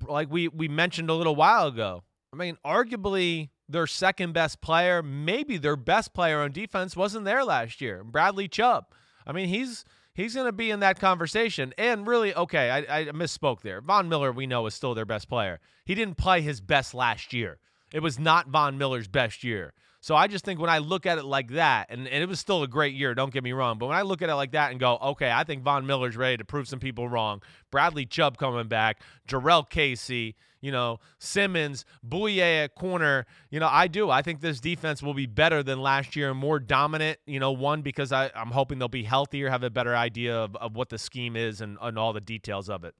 like 0.06 0.30
we, 0.30 0.48
we 0.48 0.68
mentioned 0.68 1.10
a 1.10 1.14
little 1.14 1.36
while 1.36 1.66
ago, 1.66 2.02
I 2.32 2.36
mean, 2.36 2.56
arguably 2.64 3.50
their 3.68 3.86
second 3.86 4.32
best 4.32 4.60
player, 4.60 5.02
maybe 5.02 5.56
their 5.56 5.76
best 5.76 6.14
player 6.14 6.40
on 6.40 6.52
defense 6.52 6.96
wasn't 6.96 7.24
there 7.24 7.44
last 7.44 7.80
year. 7.80 8.02
Bradley 8.04 8.48
Chubb. 8.48 8.86
I 9.26 9.32
mean, 9.32 9.48
he's 9.48 9.84
he's 10.14 10.34
going 10.34 10.46
to 10.46 10.52
be 10.52 10.70
in 10.70 10.80
that 10.80 10.98
conversation. 10.98 11.72
And 11.78 12.06
really, 12.06 12.34
okay, 12.34 12.70
I, 12.70 13.00
I 13.00 13.04
misspoke 13.06 13.60
there. 13.60 13.80
Von 13.80 14.08
Miller, 14.08 14.32
we 14.32 14.46
know, 14.46 14.66
is 14.66 14.74
still 14.74 14.94
their 14.94 15.04
best 15.04 15.28
player. 15.28 15.60
He 15.84 15.94
didn't 15.94 16.16
play 16.16 16.40
his 16.40 16.60
best 16.60 16.94
last 16.94 17.32
year. 17.32 17.58
It 17.92 18.02
was 18.02 18.18
not 18.18 18.48
Von 18.48 18.76
Miller's 18.76 19.08
best 19.08 19.44
year. 19.44 19.72
So 20.08 20.16
I 20.16 20.26
just 20.26 20.42
think 20.42 20.58
when 20.58 20.70
I 20.70 20.78
look 20.78 21.04
at 21.04 21.18
it 21.18 21.26
like 21.26 21.48
that, 21.48 21.88
and, 21.90 22.08
and 22.08 22.22
it 22.22 22.26
was 22.26 22.40
still 22.40 22.62
a 22.62 22.66
great 22.66 22.94
year, 22.94 23.14
don't 23.14 23.30
get 23.30 23.44
me 23.44 23.52
wrong, 23.52 23.76
but 23.76 23.88
when 23.88 23.96
I 23.98 24.00
look 24.00 24.22
at 24.22 24.30
it 24.30 24.34
like 24.36 24.52
that 24.52 24.70
and 24.70 24.80
go, 24.80 24.96
okay, 24.96 25.30
I 25.30 25.44
think 25.44 25.62
Von 25.62 25.84
Miller's 25.84 26.16
ready 26.16 26.38
to 26.38 26.46
prove 26.46 26.66
some 26.66 26.78
people 26.78 27.10
wrong. 27.10 27.42
Bradley 27.70 28.06
Chubb 28.06 28.38
coming 28.38 28.68
back, 28.68 29.02
Jurrell 29.28 29.68
Casey, 29.68 30.34
you 30.62 30.72
know, 30.72 31.00
Simmons, 31.18 31.84
Bouye 32.02 32.64
at 32.64 32.74
corner. 32.74 33.26
You 33.50 33.60
know, 33.60 33.68
I 33.70 33.86
do. 33.86 34.08
I 34.08 34.22
think 34.22 34.40
this 34.40 34.60
defense 34.60 35.02
will 35.02 35.12
be 35.12 35.26
better 35.26 35.62
than 35.62 35.82
last 35.82 36.16
year 36.16 36.30
and 36.30 36.38
more 36.38 36.58
dominant. 36.58 37.18
You 37.26 37.38
know, 37.38 37.52
one, 37.52 37.82
because 37.82 38.10
I, 38.10 38.30
I'm 38.34 38.52
hoping 38.52 38.78
they'll 38.78 38.88
be 38.88 39.04
healthier, 39.04 39.50
have 39.50 39.62
a 39.62 39.68
better 39.68 39.94
idea 39.94 40.34
of, 40.34 40.56
of 40.56 40.74
what 40.74 40.88
the 40.88 40.96
scheme 40.96 41.36
is 41.36 41.60
and, 41.60 41.76
and 41.82 41.98
all 41.98 42.14
the 42.14 42.22
details 42.22 42.70
of 42.70 42.82
it. 42.82 42.94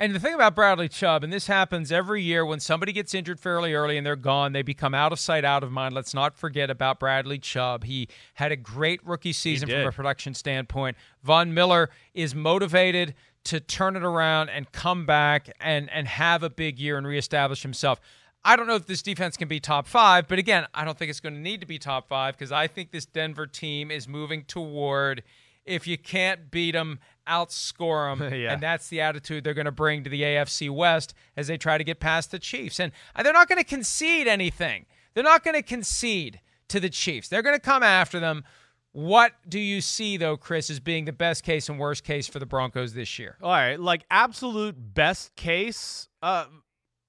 And 0.00 0.14
the 0.14 0.20
thing 0.20 0.34
about 0.34 0.54
Bradley 0.54 0.88
Chubb, 0.88 1.24
and 1.24 1.32
this 1.32 1.48
happens 1.48 1.90
every 1.90 2.22
year 2.22 2.46
when 2.46 2.60
somebody 2.60 2.92
gets 2.92 3.14
injured 3.14 3.40
fairly 3.40 3.74
early 3.74 3.96
and 3.96 4.06
they're 4.06 4.14
gone, 4.14 4.52
they 4.52 4.62
become 4.62 4.94
out 4.94 5.12
of 5.12 5.18
sight, 5.18 5.44
out 5.44 5.64
of 5.64 5.72
mind. 5.72 5.92
Let's 5.92 6.14
not 6.14 6.36
forget 6.36 6.70
about 6.70 7.00
Bradley 7.00 7.40
Chubb. 7.40 7.82
He 7.82 8.08
had 8.34 8.52
a 8.52 8.56
great 8.56 9.04
rookie 9.04 9.32
season 9.32 9.68
from 9.68 9.80
a 9.80 9.90
production 9.90 10.34
standpoint. 10.34 10.96
Von 11.24 11.52
Miller 11.52 11.90
is 12.14 12.32
motivated 12.32 13.14
to 13.44 13.58
turn 13.58 13.96
it 13.96 14.04
around 14.04 14.50
and 14.50 14.70
come 14.70 15.04
back 15.04 15.50
and 15.60 15.90
and 15.90 16.06
have 16.06 16.44
a 16.44 16.50
big 16.50 16.78
year 16.78 16.96
and 16.96 17.06
reestablish 17.06 17.62
himself. 17.62 18.00
I 18.44 18.54
don't 18.54 18.68
know 18.68 18.76
if 18.76 18.86
this 18.86 19.02
defense 19.02 19.36
can 19.36 19.48
be 19.48 19.58
top 19.58 19.88
five, 19.88 20.28
but 20.28 20.38
again, 20.38 20.66
I 20.74 20.84
don't 20.84 20.96
think 20.96 21.10
it's 21.10 21.18
going 21.18 21.34
to 21.34 21.40
need 21.40 21.60
to 21.60 21.66
be 21.66 21.78
top 21.78 22.08
five 22.08 22.36
because 22.38 22.52
I 22.52 22.68
think 22.68 22.92
this 22.92 23.04
Denver 23.04 23.48
team 23.48 23.90
is 23.90 24.06
moving 24.06 24.44
toward 24.44 25.24
if 25.68 25.86
you 25.86 25.98
can't 25.98 26.50
beat 26.50 26.72
them, 26.72 26.98
outscore 27.28 28.18
them. 28.18 28.32
Yeah. 28.38 28.52
And 28.52 28.62
that's 28.62 28.88
the 28.88 29.00
attitude 29.00 29.44
they're 29.44 29.54
going 29.54 29.64
to 29.66 29.72
bring 29.72 30.04
to 30.04 30.10
the 30.10 30.22
AFC 30.22 30.70
West 30.70 31.14
as 31.36 31.46
they 31.48 31.56
try 31.58 31.78
to 31.78 31.84
get 31.84 32.00
past 32.00 32.30
the 32.30 32.38
Chiefs. 32.38 32.78
And 32.80 32.92
they're 33.16 33.32
not 33.32 33.48
going 33.48 33.58
to 33.58 33.64
concede 33.64 34.26
anything. 34.28 34.86
They're 35.14 35.24
not 35.24 35.42
going 35.44 35.56
to 35.56 35.62
concede 35.62 36.40
to 36.68 36.80
the 36.80 36.90
Chiefs. 36.90 37.28
They're 37.28 37.42
going 37.42 37.56
to 37.56 37.60
come 37.60 37.82
after 37.82 38.20
them. 38.20 38.44
What 38.92 39.32
do 39.48 39.58
you 39.58 39.80
see, 39.80 40.16
though, 40.16 40.36
Chris, 40.36 40.70
as 40.70 40.80
being 40.80 41.04
the 41.04 41.12
best 41.12 41.42
case 41.42 41.68
and 41.68 41.78
worst 41.78 42.04
case 42.04 42.26
for 42.26 42.38
the 42.38 42.46
Broncos 42.46 42.94
this 42.94 43.18
year? 43.18 43.36
All 43.42 43.50
right, 43.50 43.78
like 43.78 44.04
absolute 44.10 44.76
best 44.94 45.36
case. 45.36 46.08
Uh, 46.22 46.46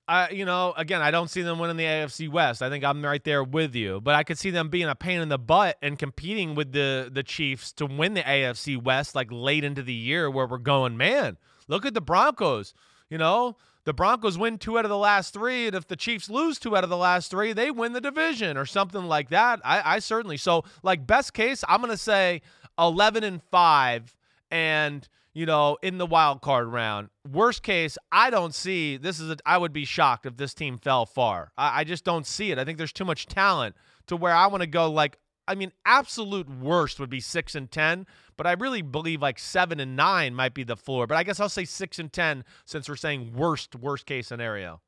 I 0.09 0.29
you 0.31 0.43
know 0.43 0.73
again 0.75 1.01
I 1.01 1.11
don't 1.11 1.29
see 1.29 1.43
them 1.43 1.59
winning 1.59 1.77
the 1.77 1.83
AFC 1.83 2.29
West. 2.29 2.63
I 2.63 2.69
think 2.69 2.83
I'm 2.83 3.05
right 3.05 3.23
there 3.23 3.43
with 3.43 3.75
you, 3.75 4.01
but 4.01 4.15
I 4.15 4.23
could 4.23 4.39
see 4.39 4.49
them 4.49 4.69
being 4.69 4.89
a 4.89 4.95
pain 4.95 5.21
in 5.21 5.29
the 5.29 5.37
butt 5.37 5.77
and 5.81 5.99
competing 5.99 6.55
with 6.55 6.71
the 6.71 7.09
the 7.13 7.23
Chiefs 7.23 7.71
to 7.73 7.85
win 7.85 8.15
the 8.15 8.23
AFC 8.23 8.81
West 8.81 9.13
like 9.13 9.27
late 9.31 9.63
into 9.63 9.83
the 9.83 9.93
year 9.93 10.29
where 10.29 10.47
we're 10.47 10.57
going, 10.57 10.97
man. 10.97 11.37
Look 11.67 11.85
at 11.85 11.93
the 11.93 12.01
Broncos. 12.01 12.73
You 13.09 13.19
know 13.19 13.55
the 13.85 13.93
Broncos 13.93 14.37
win 14.37 14.57
two 14.57 14.77
out 14.79 14.85
of 14.85 14.89
the 14.89 14.97
last 14.97 15.33
three, 15.33 15.67
and 15.67 15.75
if 15.75 15.87
the 15.87 15.95
Chiefs 15.95 16.29
lose 16.29 16.57
two 16.57 16.75
out 16.75 16.83
of 16.83 16.89
the 16.89 16.97
last 16.97 17.29
three, 17.29 17.53
they 17.53 17.69
win 17.69 17.93
the 17.93 18.01
division 18.01 18.57
or 18.57 18.65
something 18.65 19.03
like 19.03 19.29
that. 19.29 19.61
I, 19.63 19.95
I 19.95 19.99
certainly 19.99 20.37
so 20.37 20.63
like 20.81 21.05
best 21.05 21.33
case. 21.33 21.63
I'm 21.67 21.81
gonna 21.81 21.97
say 21.97 22.41
11 22.79 23.23
and 23.23 23.41
five 23.51 24.15
and 24.49 25.07
you 25.39 25.45
know, 25.45 25.77
in 25.81 25.97
the 25.97 26.05
wild 26.05 26.41
card 26.41 26.67
round. 26.67 27.07
Worst 27.31 27.63
case, 27.63 27.97
I 28.11 28.29
don't 28.29 28.53
see 28.53 28.97
this 28.97 29.21
is. 29.21 29.31
A, 29.31 29.37
I 29.45 29.57
would 29.57 29.71
be 29.71 29.85
shocked 29.85 30.25
if 30.25 30.35
this 30.35 30.53
team 30.53 30.77
fell 30.77 31.05
far. 31.05 31.53
I, 31.57 31.79
I 31.79 31.83
just 31.85 32.03
don't 32.03 32.27
see 32.27 32.51
it. 32.51 32.59
I 32.59 32.65
think 32.65 32.77
there's 32.77 32.91
too 32.91 33.05
much 33.05 33.25
talent 33.25 33.77
to 34.07 34.17
where 34.17 34.33
I 34.33 34.47
want 34.47 34.63
to 34.63 34.67
go. 34.67 34.91
Like, 34.91 35.17
I 35.47 35.55
mean, 35.55 35.71
absolute 35.85 36.49
worst 36.49 36.99
would 36.99 37.09
be 37.09 37.21
six 37.21 37.55
and 37.55 37.71
ten, 37.71 38.05
but 38.35 38.47
I 38.47 38.51
really 38.51 38.81
believe 38.81 39.21
like 39.21 39.39
seven 39.39 39.79
and 39.79 39.95
nine 39.95 40.35
might 40.35 40.53
be 40.53 40.65
the 40.65 40.75
floor. 40.75 41.07
But 41.07 41.15
I 41.15 41.23
guess 41.23 41.39
I'll 41.39 41.47
say 41.47 41.63
six 41.63 41.99
and 41.99 42.11
ten 42.11 42.43
since 42.65 42.89
we're 42.89 42.97
saying 42.97 43.31
worst 43.33 43.77
worst 43.77 44.05
case 44.05 44.27
scenario. 44.27 44.81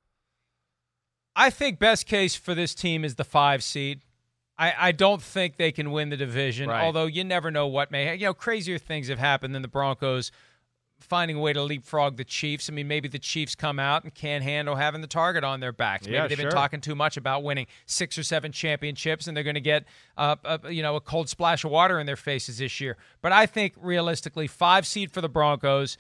I 1.34 1.50
think 1.50 1.80
best 1.80 2.08
case 2.08 2.36
for 2.36 2.54
this 2.54 2.76
team 2.76 3.06
is 3.06 3.16
the 3.16 3.24
five 3.24 3.64
seed. 3.64 4.02
I, 4.62 4.74
I 4.78 4.92
don't 4.92 5.22
think 5.22 5.58
they 5.58 5.72
can 5.72 5.92
win 5.92 6.10
the 6.10 6.18
division, 6.18 6.70
Right. 6.70 6.84
although 6.84 7.08
you 7.08 7.24
never 7.24 7.50
know 7.50 7.66
what 7.68 7.90
may. 7.92 8.14
You 8.16 8.26
know, 8.28 8.34
crazier 8.34 8.78
things 8.78 9.08
have 9.08 9.18
happened 9.20 9.56
than 9.56 9.62
the 9.64 9.68
Broncos 9.68 10.32
finding 11.00 11.36
a 11.36 11.40
way 11.40 11.52
to 11.52 11.64
leapfrog 11.64 12.16
the 12.18 12.24
Chiefs. 12.24 12.70
I 12.70 12.74
mean, 12.74 12.88
maybe 12.88 13.08
the 13.08 13.18
Chiefs 13.18 13.56
come 13.56 13.80
out 13.80 14.04
and 14.04 14.14
can't 14.14 14.44
handle 14.44 14.76
having 14.76 15.02
the 15.02 15.08
target 15.08 15.44
on 15.44 15.60
their 15.60 15.72
backs. 15.72 16.06
Maybe 16.06 16.16
Yeah, 16.16 16.28
they've 16.28 16.38
sure. 16.38 16.52
been 16.52 16.56
talking 16.56 16.80
too 16.80 16.94
much 16.94 17.18
about 17.18 17.42
winning 17.42 17.66
six 17.88 18.20
or 18.20 18.24
seven 18.24 18.52
championships, 18.52 19.26
and 19.26 19.36
they're 19.36 19.44
going 19.44 19.56
to 19.56 19.62
get, 19.62 19.86
uh, 20.16 20.36
a, 20.46 20.72
you 20.72 20.84
know, 20.84 20.96
a 20.96 21.02
cold 21.02 21.28
splash 21.28 21.64
of 21.64 21.72
water 21.72 22.00
in 22.00 22.06
their 22.06 22.16
faces 22.16 22.60
this 22.60 22.80
year. 22.80 22.98
But 23.24 23.32
I 23.32 23.48
think 23.48 23.74
realistically, 23.82 24.46
five 24.46 24.86
seed 24.86 25.12
for 25.12 25.22
the 25.22 25.30
Broncos, 25.30 25.98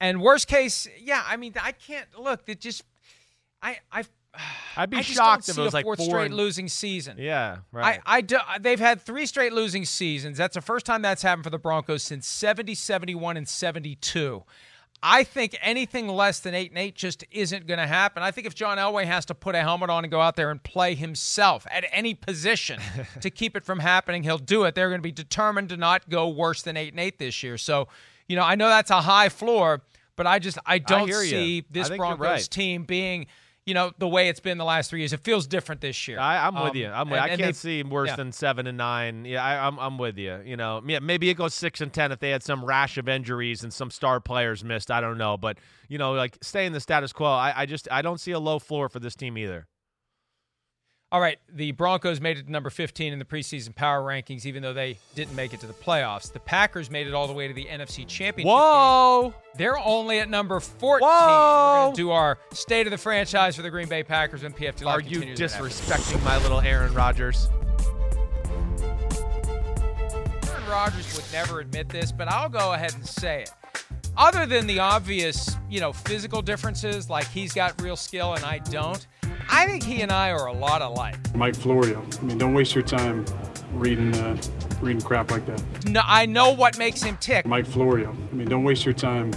and 0.00 0.22
worst 0.22 0.48
case, 0.48 0.88
yeah. 0.98 1.22
I 1.26 1.36
mean, 1.36 1.52
I 1.60 1.72
can't 1.72 2.06
look. 2.18 2.40
It 2.46 2.60
just, 2.60 2.84
I, 3.60 3.80
I. 3.92 4.04
I'd 4.76 4.90
be 4.90 4.98
I 4.98 5.00
shocked 5.02 5.48
if 5.48 5.58
it 5.58 5.60
was 5.60 5.72
a 5.72 5.76
like 5.76 5.84
fourth 5.84 5.98
four 5.98 6.08
straight 6.08 6.26
and- 6.26 6.34
losing 6.36 6.68
season. 6.68 7.16
Yeah, 7.18 7.58
right. 7.72 8.00
I, 8.06 8.18
I 8.18 8.20
do, 8.20 8.36
uh, 8.36 8.58
they've 8.60 8.78
had 8.78 9.00
three 9.00 9.26
straight 9.26 9.52
losing 9.52 9.84
seasons. 9.84 10.38
That's 10.38 10.54
the 10.54 10.60
first 10.60 10.86
time 10.86 11.02
that's 11.02 11.22
happened 11.22 11.44
for 11.44 11.50
the 11.50 11.58
Broncos 11.58 12.02
since 12.02 12.26
70, 12.26 12.74
71, 12.74 13.36
and 13.36 13.48
72. 13.48 14.44
I 15.02 15.22
think 15.22 15.56
anything 15.62 16.08
less 16.08 16.40
than 16.40 16.54
8 16.54 16.70
and 16.70 16.78
8 16.78 16.94
just 16.94 17.24
isn't 17.30 17.66
going 17.68 17.78
to 17.78 17.86
happen. 17.86 18.22
I 18.22 18.32
think 18.32 18.48
if 18.48 18.54
John 18.54 18.78
Elway 18.78 19.04
has 19.04 19.24
to 19.26 19.34
put 19.34 19.54
a 19.54 19.60
helmet 19.60 19.90
on 19.90 20.04
and 20.04 20.10
go 20.10 20.20
out 20.20 20.34
there 20.34 20.50
and 20.50 20.60
play 20.62 20.96
himself 20.96 21.66
at 21.70 21.84
any 21.92 22.14
position 22.14 22.80
to 23.20 23.30
keep 23.30 23.56
it 23.56 23.64
from 23.64 23.78
happening, 23.78 24.24
he'll 24.24 24.38
do 24.38 24.64
it. 24.64 24.74
They're 24.74 24.88
going 24.88 24.98
to 24.98 25.02
be 25.02 25.12
determined 25.12 25.68
to 25.68 25.76
not 25.76 26.08
go 26.08 26.28
worse 26.28 26.62
than 26.62 26.76
8 26.76 26.92
and 26.92 27.00
8 27.00 27.18
this 27.18 27.42
year. 27.44 27.56
So, 27.58 27.86
you 28.26 28.34
know, 28.34 28.42
I 28.42 28.56
know 28.56 28.68
that's 28.68 28.90
a 28.90 29.02
high 29.02 29.28
floor, 29.28 29.82
but 30.16 30.26
I 30.26 30.40
just 30.40 30.58
I 30.66 30.78
don't 30.78 31.08
ya. 31.08 31.18
see 31.20 31.58
I 31.58 31.64
this 31.70 31.88
Broncos 31.90 32.26
right. 32.26 32.50
team 32.50 32.82
being 32.82 33.26
you 33.68 33.74
know 33.74 33.92
the 33.98 34.08
way 34.08 34.28
it's 34.28 34.40
been 34.40 34.56
the 34.56 34.64
last 34.64 34.88
three 34.90 35.00
years. 35.00 35.12
It 35.12 35.20
feels 35.20 35.46
different 35.46 35.80
this 35.82 36.08
year. 36.08 36.18
I, 36.18 36.46
I'm 36.46 36.54
with 36.54 36.70
Um, 36.70 36.76
you. 36.76 36.88
I'm 36.88 37.10
with, 37.10 37.20
and- 37.20 37.32
I 37.32 37.36
can't 37.36 37.54
see 37.54 37.82
worse 37.82 38.08
yeah. 38.08 38.16
than 38.16 38.32
seven 38.32 38.66
and 38.66 38.78
nine. 38.78 39.24
Yeah, 39.26 39.44
I, 39.44 39.66
I'm 39.66 39.78
I'm 39.78 39.98
with 39.98 40.16
you. 40.16 40.40
You 40.44 40.56
know, 40.56 40.82
yeah, 40.86 41.00
maybe 41.00 41.28
it 41.28 41.34
goes 41.34 41.52
six 41.54 41.80
and 41.80 41.92
ten 41.92 42.10
if 42.10 42.18
they 42.18 42.30
had 42.30 42.42
some 42.42 42.64
rash 42.64 42.96
of 42.96 43.08
injuries 43.08 43.62
and 43.62 43.72
some 43.72 43.90
star 43.90 44.20
players 44.20 44.64
missed. 44.64 44.90
I 44.90 45.00
don't 45.02 45.18
know, 45.18 45.36
but 45.36 45.58
you 45.88 45.98
know, 45.98 46.12
like 46.14 46.38
stay 46.40 46.64
in 46.66 46.72
the 46.72 46.80
status 46.80 47.12
quo. 47.12 47.28
I, 47.28 47.52
I 47.54 47.66
just 47.66 47.86
I 47.90 48.00
don't 48.02 48.18
see 48.18 48.32
a 48.32 48.38
low 48.40 48.58
floor 48.58 48.88
for 48.88 48.98
this 49.00 49.14
team 49.14 49.36
either. 49.36 49.66
All 51.10 51.22
right, 51.22 51.38
the 51.50 51.72
Broncos 51.72 52.20
made 52.20 52.36
it 52.36 52.44
to 52.44 52.52
number 52.52 52.68
15 52.68 53.14
in 53.14 53.18
the 53.18 53.24
preseason 53.24 53.74
power 53.74 54.02
rankings, 54.02 54.44
even 54.44 54.62
though 54.62 54.74
they 54.74 54.98
didn't 55.14 55.34
make 55.34 55.54
it 55.54 55.60
to 55.60 55.66
the 55.66 55.72
playoffs. 55.72 56.30
The 56.30 56.38
Packers 56.40 56.90
made 56.90 57.06
it 57.06 57.14
all 57.14 57.26
the 57.26 57.32
way 57.32 57.48
to 57.48 57.54
the 57.54 57.64
NFC 57.64 58.06
Championship. 58.06 58.36
game. 58.36 58.46
Whoa! 58.48 59.32
They're 59.56 59.78
only 59.78 60.18
at 60.18 60.28
number 60.28 60.60
14. 60.60 61.08
Whoa! 61.08 61.08
We're 61.08 61.84
going 61.84 61.94
to 61.94 61.96
do 62.02 62.10
our 62.10 62.38
state 62.52 62.86
of 62.86 62.90
the 62.90 62.98
franchise 62.98 63.56
for 63.56 63.62
the 63.62 63.70
Green 63.70 63.88
Bay 63.88 64.02
Packers 64.02 64.42
and 64.42 64.54
PFT 64.54 64.84
Live 64.84 64.98
Are 64.98 65.00
you 65.00 65.20
continues 65.20 65.40
in 65.40 65.46
after. 65.46 65.64
disrespecting 65.64 66.22
my 66.24 66.36
little 66.42 66.60
Aaron 66.60 66.92
Rodgers? 66.92 67.48
Aaron 70.50 70.68
Rodgers 70.68 71.16
would 71.16 71.24
never 71.32 71.60
admit 71.60 71.88
this, 71.88 72.12
but 72.12 72.28
I'll 72.28 72.50
go 72.50 72.74
ahead 72.74 72.92
and 72.94 73.06
say 73.06 73.44
it. 73.44 73.52
Other 74.18 74.44
than 74.44 74.66
the 74.66 74.80
obvious, 74.80 75.56
you 75.70 75.80
know, 75.80 75.92
physical 75.94 76.42
differences, 76.42 77.08
like 77.08 77.28
he's 77.28 77.54
got 77.54 77.80
real 77.80 77.96
skill 77.96 78.34
and 78.34 78.44
I 78.44 78.58
don't, 78.58 79.06
I 79.50 79.66
think 79.66 79.82
he 79.82 80.02
and 80.02 80.12
I 80.12 80.30
are 80.30 80.46
a 80.46 80.52
lot 80.52 80.82
alike. 80.82 81.16
Mike 81.34 81.56
Florio. 81.56 82.04
I 82.20 82.24
mean, 82.24 82.38
don't 82.38 82.54
waste 82.54 82.74
your 82.74 82.84
time 82.84 83.24
reading 83.72 84.14
uh, 84.16 84.40
reading 84.80 85.00
crap 85.02 85.30
like 85.30 85.46
that. 85.46 85.62
No, 85.86 86.02
I 86.04 86.26
know 86.26 86.52
what 86.52 86.78
makes 86.78 87.02
him 87.02 87.16
tick. 87.18 87.46
Mike 87.46 87.66
Florio. 87.66 88.10
I 88.10 88.34
mean, 88.34 88.48
don't 88.48 88.64
waste 88.64 88.84
your 88.84 88.94
time 88.94 89.32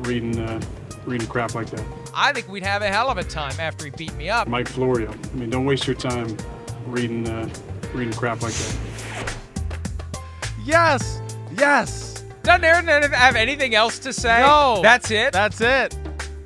reading 0.00 0.38
uh, 0.38 0.60
reading 1.06 1.26
crap 1.26 1.54
like 1.54 1.70
that. 1.70 1.84
I 2.14 2.32
think 2.32 2.48
we'd 2.48 2.64
have 2.64 2.82
a 2.82 2.88
hell 2.88 3.08
of 3.08 3.18
a 3.18 3.24
time 3.24 3.54
after 3.58 3.84
he 3.84 3.90
beat 3.90 4.14
me 4.14 4.28
up. 4.28 4.48
Mike 4.48 4.68
Florio. 4.68 5.12
I 5.12 5.36
mean, 5.36 5.50
don't 5.50 5.64
waste 5.64 5.86
your 5.86 5.96
time 5.96 6.36
reading 6.86 7.28
uh, 7.28 7.48
reading 7.94 8.12
crap 8.12 8.42
like 8.42 8.52
that. 8.52 9.36
Yes, 10.64 11.20
yes. 11.56 12.24
Doesn't 12.42 12.64
Aaron 12.64 12.86
have 13.12 13.36
anything 13.36 13.74
else 13.74 13.98
to 14.00 14.12
say? 14.12 14.40
No, 14.40 14.80
That's 14.82 15.10
it? 15.12 15.32
That's 15.32 15.60
it. 15.60 15.96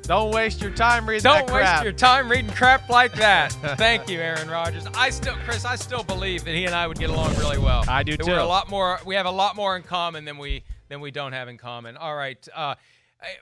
Don't 0.07 0.33
waste 0.33 0.61
your 0.61 0.71
time 0.71 1.05
reading 1.05 1.23
Don't 1.23 1.47
that 1.47 1.53
waste 1.53 1.83
your 1.83 1.91
time 1.91 2.31
reading 2.31 2.49
crap 2.51 2.89
like 2.89 3.11
that. 3.15 3.51
Thank 3.77 4.09
you, 4.09 4.19
Aaron 4.21 4.49
Rodgers. 4.49 4.87
I 4.93 5.09
still, 5.09 5.35
Chris, 5.43 5.65
I 5.65 5.75
still 5.75 6.01
believe 6.01 6.45
that 6.45 6.55
he 6.55 6.63
and 6.63 6.73
I 6.73 6.87
would 6.87 6.97
get 6.97 7.09
along 7.09 7.35
really 7.35 7.57
well. 7.57 7.83
I 7.89 8.03
do 8.03 8.15
That 8.15 8.23
too. 8.23 8.31
We're 8.31 8.39
a 8.39 8.45
lot 8.45 8.69
more. 8.69 9.01
We 9.05 9.15
have 9.15 9.25
a 9.25 9.31
lot 9.31 9.57
more 9.57 9.75
in 9.75 9.83
common 9.83 10.23
than 10.23 10.37
we 10.37 10.63
than 10.87 11.01
we 11.01 11.11
don't 11.11 11.33
have 11.33 11.49
in 11.49 11.57
common. 11.57 11.97
All 11.97 12.15
right. 12.15 12.47
Uh, 12.55 12.75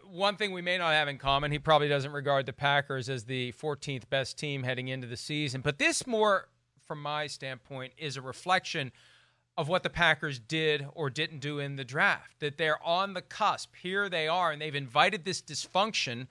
one 0.09 0.37
thing 0.37 0.53
we 0.53 0.63
may 0.63 0.79
not 0.79 0.93
have 0.93 1.07
in 1.07 1.19
common, 1.19 1.51
he 1.51 1.59
probably 1.59 1.87
doesn't 1.87 2.11
regard 2.11 2.47
the 2.47 2.53
Packers 2.53 3.09
as 3.09 3.25
the 3.25 3.51
14th 3.61 4.09
best 4.09 4.39
team 4.39 4.63
heading 4.63 4.87
into 4.87 5.05
the 5.05 5.17
season. 5.17 5.61
But 5.61 5.77
this 5.77 6.07
more, 6.07 6.49
from 6.87 6.99
my 6.99 7.27
standpoint, 7.27 7.93
is 7.95 8.17
a 8.17 8.23
reflection 8.23 8.91
of 9.55 9.67
what 9.67 9.83
the 9.83 9.89
Packers 9.91 10.39
did 10.39 10.87
or 10.95 11.11
didn't 11.11 11.39
do 11.39 11.59
in 11.59 11.75
the 11.75 11.85
draft. 11.85 12.39
That 12.39 12.57
they're 12.57 12.83
on 12.83 13.13
the 13.13 13.21
cusp. 13.21 13.75
Here 13.75 14.09
they 14.09 14.27
are, 14.27 14.51
and 14.51 14.59
they've 14.59 14.73
invited 14.73 15.25
this 15.25 15.43
dysfunction 15.43 16.25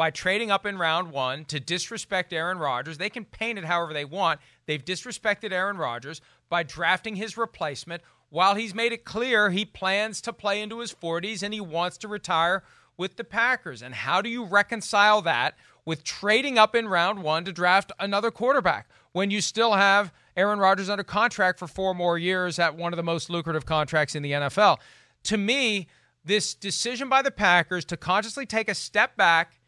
by 0.00 0.08
trading 0.08 0.50
up 0.50 0.64
in 0.64 0.78
round 0.78 1.12
one 1.12 1.44
to 1.44 1.60
disrespect 1.60 2.32
Aaron 2.32 2.56
Rodgers. 2.56 2.96
They 2.96 3.10
can 3.10 3.26
paint 3.26 3.58
it 3.58 3.66
however 3.66 3.92
they 3.92 4.06
want. 4.06 4.40
They've 4.64 4.82
disrespected 4.82 5.52
Aaron 5.52 5.76
Rodgers 5.76 6.22
by 6.48 6.62
drafting 6.62 7.16
his 7.16 7.36
replacement 7.36 8.00
while 8.30 8.54
he's 8.54 8.74
made 8.74 8.94
it 8.94 9.04
clear 9.04 9.50
he 9.50 9.66
plans 9.66 10.22
to 10.22 10.32
play 10.32 10.62
into 10.62 10.78
his 10.78 10.94
40s 10.94 11.42
and 11.42 11.52
he 11.52 11.60
wants 11.60 11.98
to 11.98 12.08
retire 12.08 12.62
with 12.96 13.18
the 13.18 13.24
Packers. 13.24 13.82
And 13.82 13.94
how 13.94 14.22
do 14.22 14.30
you 14.30 14.42
reconcile 14.42 15.20
that 15.20 15.58
with 15.84 16.02
trading 16.02 16.56
up 16.56 16.74
in 16.74 16.88
round 16.88 17.22
one 17.22 17.44
to 17.44 17.52
draft 17.52 17.92
another 18.00 18.30
quarterback 18.30 18.88
when 19.12 19.30
you 19.30 19.42
still 19.42 19.74
have 19.74 20.14
Aaron 20.34 20.60
Rodgers 20.60 20.88
under 20.88 21.04
contract 21.04 21.58
for 21.58 21.66
four 21.66 21.94
more 21.94 22.16
years 22.16 22.58
at 22.58 22.74
one 22.74 22.94
of 22.94 22.96
the 22.96 23.02
most 23.02 23.28
lucrative 23.28 23.66
contracts 23.66 24.14
in 24.14 24.22
the 24.22 24.32
NFL? 24.32 24.78
To 25.24 25.36
me, 25.36 25.88
this 26.24 26.54
decision 26.54 27.10
by 27.10 27.20
the 27.20 27.30
Packers 27.30 27.84
to 27.84 27.98
consciously 27.98 28.46
take 28.46 28.70
a 28.70 28.74
step 28.74 29.14
back 29.18 29.59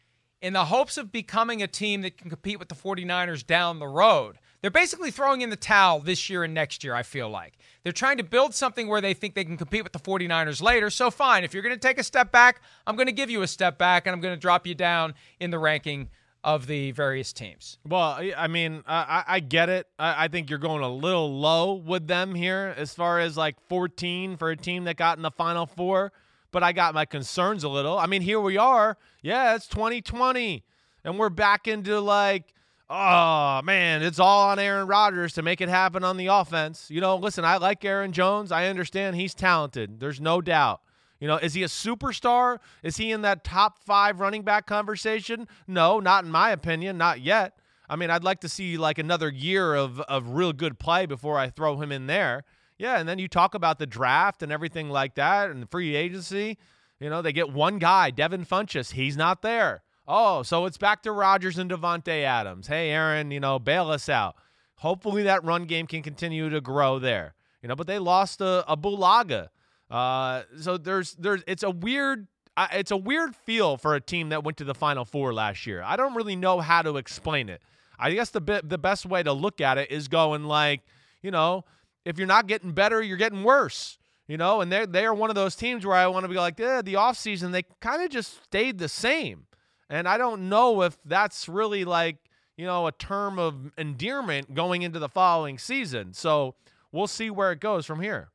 in 0.43 0.51
the 0.53 0.65
hopes 0.65 0.97
of 0.97 1.11
becoming 1.11 1.63
a 1.63 1.67
team 1.67 2.01
that 2.01 2.17
can 2.17 2.29
compete 2.29 2.59
with 2.59 2.67
the 2.67 2.75
49ers 2.75 3.47
down 3.47 3.79
the 3.79 3.87
road. 3.87 4.37
They're 4.61 4.69
basically 4.69 5.09
throwing 5.09 5.41
in 5.41 5.49
the 5.49 5.55
towel 5.55 5.99
this 5.99 6.29
year 6.29 6.43
and 6.43 6.53
next 6.53 6.83
year, 6.83 6.93
I 6.93 7.01
feel 7.03 7.29
like. 7.29 7.53
They're 7.83 7.91
trying 7.93 8.17
to 8.17 8.23
build 8.23 8.53
something 8.53 8.87
where 8.87 9.01
they 9.01 9.13
think 9.13 9.35
they 9.35 9.45
can 9.45 9.57
compete 9.57 9.83
with 9.83 9.93
the 9.93 9.99
49ers 9.99 10.61
later. 10.61 10.89
So, 10.89 11.09
fine, 11.09 11.43
if 11.43 11.53
you're 11.53 11.63
going 11.63 11.75
to 11.75 11.79
take 11.79 11.97
a 11.97 12.03
step 12.03 12.31
back, 12.31 12.61
I'm 12.85 12.95
going 12.97 13.07
to 13.07 13.13
give 13.13 13.29
you 13.29 13.41
a 13.41 13.47
step 13.47 13.77
back 13.77 14.05
and 14.05 14.13
I'm 14.13 14.21
going 14.21 14.35
to 14.35 14.39
drop 14.39 14.67
you 14.67 14.75
down 14.75 15.15
in 15.39 15.49
the 15.49 15.59
ranking 15.59 16.09
of 16.43 16.67
the 16.67 16.91
various 16.91 17.31
teams. 17.31 17.77
Well, 17.87 18.19
I- 18.35 18.47
mean, 18.47 18.83
I, 18.85 18.95
I- 19.27 19.35
I 19.35 19.39
get 19.39 19.69
it. 19.69 19.87
I, 19.97 20.25
I 20.25 20.27
think 20.27 20.49
you're 20.49 20.59
going 20.59 20.83
a 20.83 20.89
little 20.89 21.39
low 21.39 21.73
with 21.75 22.07
them 22.07 22.35
here 22.35 22.73
as 22.77 22.93
far 22.93 23.19
as 23.21 23.37
like 23.37 23.55
14 23.69 24.35
for 24.35 24.49
a 24.49 24.57
team 24.57 24.83
that 24.85 24.97
got 24.97 25.17
in 25.17 25.23
the 25.23 25.31
final 25.31 25.65
four. 25.65 26.11
But 26.53 26.63
I 26.63 26.71
got 26.71 26.93
my 26.93 27.03
concerns 27.03 27.65
a 27.65 27.69
little. 27.69 27.97
I 27.97 28.05
mean, 28.05 28.21
here 28.21 28.39
we 28.39 28.57
are. 28.57 28.97
Yeah, 29.21 29.55
it's 29.55 29.67
2020, 29.67 30.63
and 31.03 31.19
we're 31.19 31.29
back 31.29 31.67
into 31.67 31.99
like 31.99 32.53
oh 32.89 33.61
man, 33.63 34.03
it's 34.03 34.19
all 34.19 34.49
on 34.49 34.59
Aaron 34.59 34.87
Rodgers 34.87 35.33
to 35.33 35.41
make 35.41 35.61
it 35.61 35.69
happen 35.69 36.03
on 36.03 36.17
the 36.17 36.27
offense. 36.27 36.89
You 36.89 37.01
know, 37.01 37.15
listen, 37.15 37.43
I 37.43 37.57
like 37.57 37.83
Aaron 37.83 38.11
Jones. 38.11 38.51
I 38.51 38.67
understand 38.67 39.15
he's 39.15 39.33
talented. 39.33 39.99
There's 39.99 40.21
no 40.21 40.41
doubt. 40.41 40.81
You 41.19 41.27
know, 41.27 41.37
is 41.37 41.53
he 41.53 41.63
a 41.63 41.67
superstar? 41.67 42.59
Is 42.83 42.97
he 42.97 43.11
in 43.11 43.21
that 43.21 43.43
top 43.43 43.79
five 43.79 44.19
running 44.19 44.43
back 44.43 44.67
conversation? 44.67 45.47
No, 45.67 45.99
not 45.99 46.25
in 46.25 46.31
my 46.31 46.51
opinion, 46.51 46.97
not 46.97 47.21
yet. 47.21 47.57
I 47.89 47.95
mean, 47.95 48.09
I'd 48.09 48.23
like 48.23 48.41
to 48.41 48.49
see 48.49 48.77
like 48.77 48.97
another 48.97 49.29
year 49.29 49.73
of 49.73 49.99
of 50.01 50.29
real 50.29 50.53
good 50.53 50.79
play 50.79 51.05
before 51.05 51.37
I 51.37 51.49
throw 51.49 51.77
him 51.81 51.91
in 51.91 52.07
there. 52.07 52.43
Yeah, 52.77 52.99
and 52.99 53.07
then 53.07 53.19
you 53.19 53.27
talk 53.27 53.53
about 53.53 53.79
the 53.79 53.85
draft 53.85 54.43
and 54.43 54.51
everything 54.51 54.89
like 54.89 55.15
that 55.15 55.49
and 55.49 55.61
the 55.61 55.67
free 55.67 55.95
agency. 55.95 56.57
You 56.99 57.09
know, 57.09 57.21
they 57.21 57.33
get 57.33 57.51
one 57.51 57.79
guy, 57.79 58.11
Devin 58.11 58.45
Funchess. 58.45 58.91
He's 58.91 59.17
not 59.17 59.41
there. 59.41 59.83
Oh, 60.07 60.43
so 60.43 60.65
it's 60.65 60.77
back 60.77 61.01
to 61.03 61.11
Rodgers 61.11 61.57
and 61.57 61.69
Davante 61.69 62.23
Adams. 62.23 62.67
Hey, 62.67 62.89
Aaron, 62.89 63.31
you 63.31 63.39
know, 63.39 63.59
bail 63.59 63.89
us 63.89 64.09
out. 64.09 64.35
Hopefully 64.77 65.23
that 65.23 65.43
run 65.43 65.65
game 65.65 65.87
can 65.87 66.01
continue 66.01 66.49
to 66.49 66.59
grow 66.59 66.99
there. 66.99 67.35
You 67.61 67.69
know, 67.69 67.75
but 67.75 67.87
they 67.87 67.99
lost 67.99 68.41
a, 68.41 68.69
a 68.69 68.75
Bulaga. 68.75 69.47
Uh, 69.89 70.43
so 70.59 70.77
there's 70.77 71.13
there's 71.13 71.43
it's 71.47 71.63
a 71.63 71.69
weird 71.69 72.27
uh, 72.57 72.67
it's 72.73 72.91
a 72.91 72.97
weird 72.97 73.35
feel 73.35 73.77
for 73.77 73.95
a 73.95 74.01
team 74.01 74.29
that 74.29 74.43
went 74.43 74.57
to 74.57 74.63
the 74.63 74.73
Final 74.73 75.05
Four 75.05 75.33
last 75.33 75.65
year. 75.65 75.81
I 75.83 75.95
don't 75.95 76.15
really 76.15 76.35
know 76.35 76.59
how 76.59 76.81
to 76.81 76.97
explain 76.97 77.47
it. 77.47 77.61
I 77.97 78.11
guess 78.13 78.31
the 78.31 78.41
bit 78.41 78.67
the 78.67 78.77
best 78.77 79.05
way 79.05 79.23
to 79.23 79.31
look 79.31 79.61
at 79.61 79.77
it 79.77 79.91
is 79.91 80.07
going 80.07 80.43
like, 80.43 80.81
you 81.21 81.31
know, 81.31 81.63
if 82.05 82.17
you're 82.17 82.27
not 82.27 82.47
getting 82.47 82.71
better, 82.71 83.01
you're 83.01 83.17
getting 83.17 83.43
worse. 83.43 83.97
You 84.27 84.37
know, 84.37 84.61
and 84.61 84.71
they're 84.71 84.87
they 84.87 85.05
are 85.05 85.13
one 85.13 85.29
of 85.29 85.35
those 85.35 85.53
teams 85.53 85.85
where 85.85 85.95
I 85.95 86.07
want 86.07 86.23
to 86.23 86.29
be 86.29 86.35
like, 86.35 86.57
eh, 86.59 86.81
the 86.81 86.93
offseason, 86.93 87.51
they 87.51 87.63
kind 87.81 88.01
of 88.01 88.09
just 88.09 88.41
stayed 88.45 88.77
the 88.77 88.87
same. 88.87 89.47
And 89.89 90.07
I 90.07 90.17
don't 90.17 90.47
know 90.47 90.81
if 90.81 90.97
that's 91.03 91.49
really 91.49 91.83
like, 91.83 92.17
you 92.55 92.65
know, 92.65 92.87
a 92.87 92.93
term 92.93 93.37
of 93.37 93.73
endearment 93.77 94.53
going 94.53 94.81
into 94.81 94.97
the 94.97 95.09
following 95.09 95.57
season. 95.57 96.13
So 96.13 96.55
we'll 96.91 97.07
see 97.07 97.29
where 97.29 97.51
it 97.51 97.59
goes 97.59 97.85
from 97.85 97.99
here. 97.99 98.29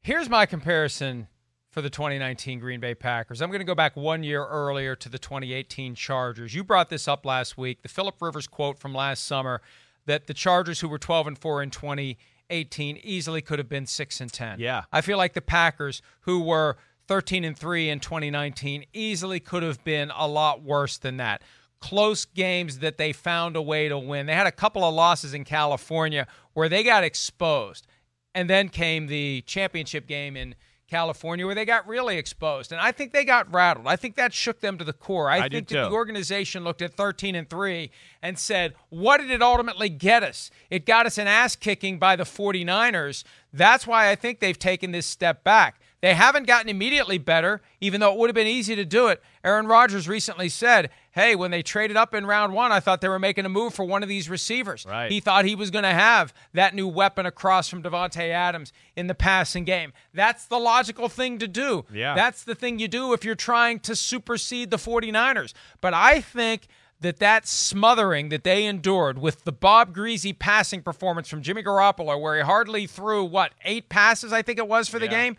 Here's 0.00 0.30
my 0.30 0.46
comparison 0.46 1.28
for 1.70 1.82
the 1.82 1.90
2019 1.90 2.60
Green 2.60 2.80
Bay 2.80 2.94
Packers. 2.94 3.42
I'm 3.42 3.50
going 3.50 3.60
to 3.60 3.66
go 3.66 3.74
back 3.74 3.96
one 3.96 4.22
year 4.22 4.46
earlier 4.46 4.94
to 4.96 5.08
the 5.08 5.18
2018 5.18 5.94
Chargers. 5.94 6.54
You 6.54 6.62
brought 6.64 6.88
this 6.88 7.06
up 7.06 7.26
last 7.26 7.58
week. 7.58 7.82
The 7.82 7.88
Philip 7.88 8.16
Rivers 8.20 8.46
quote 8.46 8.78
from 8.78 8.94
last 8.94 9.24
summer 9.24 9.60
that 10.06 10.26
the 10.26 10.34
Chargers, 10.34 10.80
who 10.80 10.88
were 10.88 10.98
12 10.98 11.26
and 11.26 11.38
4 11.38 11.62
in 11.62 11.70
2018, 11.70 12.98
easily 13.02 13.40
could 13.40 13.58
have 13.58 13.68
been 13.68 13.86
6 13.86 14.20
and 14.20 14.32
10. 14.32 14.60
Yeah. 14.60 14.84
I 14.92 15.00
feel 15.00 15.18
like 15.18 15.34
the 15.34 15.40
Packers, 15.40 16.02
who 16.22 16.40
were 16.40 16.76
13 17.06 17.44
and 17.44 17.56
3 17.56 17.88
in 17.90 18.00
2019, 18.00 18.84
easily 18.92 19.40
could 19.40 19.62
have 19.62 19.82
been 19.84 20.10
a 20.16 20.26
lot 20.26 20.62
worse 20.62 20.98
than 20.98 21.16
that. 21.18 21.42
Close 21.80 22.24
games 22.24 22.78
that 22.78 22.96
they 22.96 23.12
found 23.12 23.56
a 23.56 23.62
way 23.62 23.88
to 23.88 23.98
win. 23.98 24.26
They 24.26 24.34
had 24.34 24.46
a 24.46 24.52
couple 24.52 24.84
of 24.84 24.94
losses 24.94 25.34
in 25.34 25.44
California 25.44 26.26
where 26.54 26.68
they 26.68 26.82
got 26.82 27.04
exposed. 27.04 27.86
And 28.34 28.50
then 28.50 28.68
came 28.68 29.06
the 29.06 29.42
championship 29.42 30.08
game 30.08 30.36
in 30.36 30.56
California 30.88 31.46
where 31.46 31.54
they 31.54 31.64
got 31.64 31.86
really 31.86 32.18
exposed. 32.18 32.72
And 32.72 32.80
I 32.80 32.92
think 32.92 33.12
they 33.12 33.24
got 33.24 33.52
rattled. 33.52 33.86
I 33.86 33.96
think 33.96 34.16
that 34.16 34.32
shook 34.32 34.60
them 34.60 34.78
to 34.78 34.84
the 34.84 34.92
core. 34.92 35.30
I, 35.30 35.38
I 35.38 35.48
think 35.48 35.68
that 35.68 35.88
the 35.88 35.90
organization 35.90 36.64
looked 36.64 36.82
at 36.82 36.94
13 36.94 37.34
and 37.34 37.48
3 37.48 37.90
and 38.22 38.38
said, 38.38 38.74
"What 38.90 39.18
did 39.20 39.30
it 39.30 39.42
ultimately 39.42 39.88
get 39.88 40.22
us? 40.22 40.50
It 40.70 40.86
got 40.86 41.06
us 41.06 41.18
an 41.18 41.26
ass 41.26 41.56
kicking 41.56 41.98
by 41.98 42.16
the 42.16 42.24
49ers." 42.24 43.24
That's 43.52 43.86
why 43.86 44.10
I 44.10 44.14
think 44.14 44.40
they've 44.40 44.58
taken 44.58 44.92
this 44.92 45.06
step 45.06 45.44
back. 45.44 45.80
They 46.00 46.12
haven't 46.12 46.46
gotten 46.46 46.68
immediately 46.68 47.16
better, 47.16 47.62
even 47.80 48.00
though 48.00 48.12
it 48.12 48.18
would 48.18 48.28
have 48.28 48.34
been 48.34 48.46
easy 48.46 48.76
to 48.76 48.84
do 48.84 49.06
it. 49.06 49.22
Aaron 49.42 49.66
Rodgers 49.66 50.06
recently 50.06 50.50
said, 50.50 50.90
Hey, 51.14 51.36
when 51.36 51.50
they 51.52 51.62
traded 51.62 51.96
up 51.96 52.12
in 52.12 52.26
round 52.26 52.52
one, 52.54 52.72
I 52.72 52.80
thought 52.80 53.00
they 53.00 53.08
were 53.08 53.18
making 53.20 53.44
a 53.46 53.48
move 53.48 53.72
for 53.72 53.84
one 53.84 54.02
of 54.02 54.08
these 54.08 54.28
receivers. 54.28 54.84
Right. 54.84 55.10
He 55.12 55.20
thought 55.20 55.44
he 55.44 55.54
was 55.54 55.70
going 55.70 55.84
to 55.84 55.90
have 55.90 56.34
that 56.54 56.74
new 56.74 56.88
weapon 56.88 57.24
across 57.24 57.68
from 57.68 57.82
Davante 57.84 58.30
Adams 58.30 58.72
in 58.96 59.06
the 59.06 59.14
passing 59.14 59.64
game. 59.64 59.92
That's 60.12 60.46
the 60.46 60.58
logical 60.58 61.08
thing 61.08 61.38
to 61.38 61.46
do. 61.46 61.84
Yeah. 61.92 62.14
That's 62.16 62.42
the 62.42 62.56
thing 62.56 62.80
you 62.80 62.88
do 62.88 63.12
if 63.12 63.24
you're 63.24 63.36
trying 63.36 63.78
to 63.80 63.94
supersede 63.94 64.70
the 64.70 64.76
49ers. 64.76 65.52
But 65.80 65.94
I 65.94 66.20
think 66.20 66.66
that 67.00 67.18
that 67.18 67.46
smothering 67.46 68.30
that 68.30 68.42
they 68.44 68.64
endured 68.64 69.18
with 69.18 69.44
the 69.44 69.52
Bob 69.52 69.94
Griese 69.94 70.36
passing 70.38 70.82
performance 70.82 71.28
from 71.28 71.42
Jimmy 71.42 71.62
Garoppolo, 71.62 72.20
where 72.20 72.36
he 72.36 72.42
hardly 72.42 72.86
threw, 72.86 73.24
what, 73.24 73.52
eight 73.64 73.88
passes, 73.88 74.32
I 74.32 74.42
think 74.42 74.58
it 74.58 74.66
was 74.66 74.88
for 74.88 74.98
the 74.98 75.04
Yeah. 75.06 75.10
game. 75.10 75.36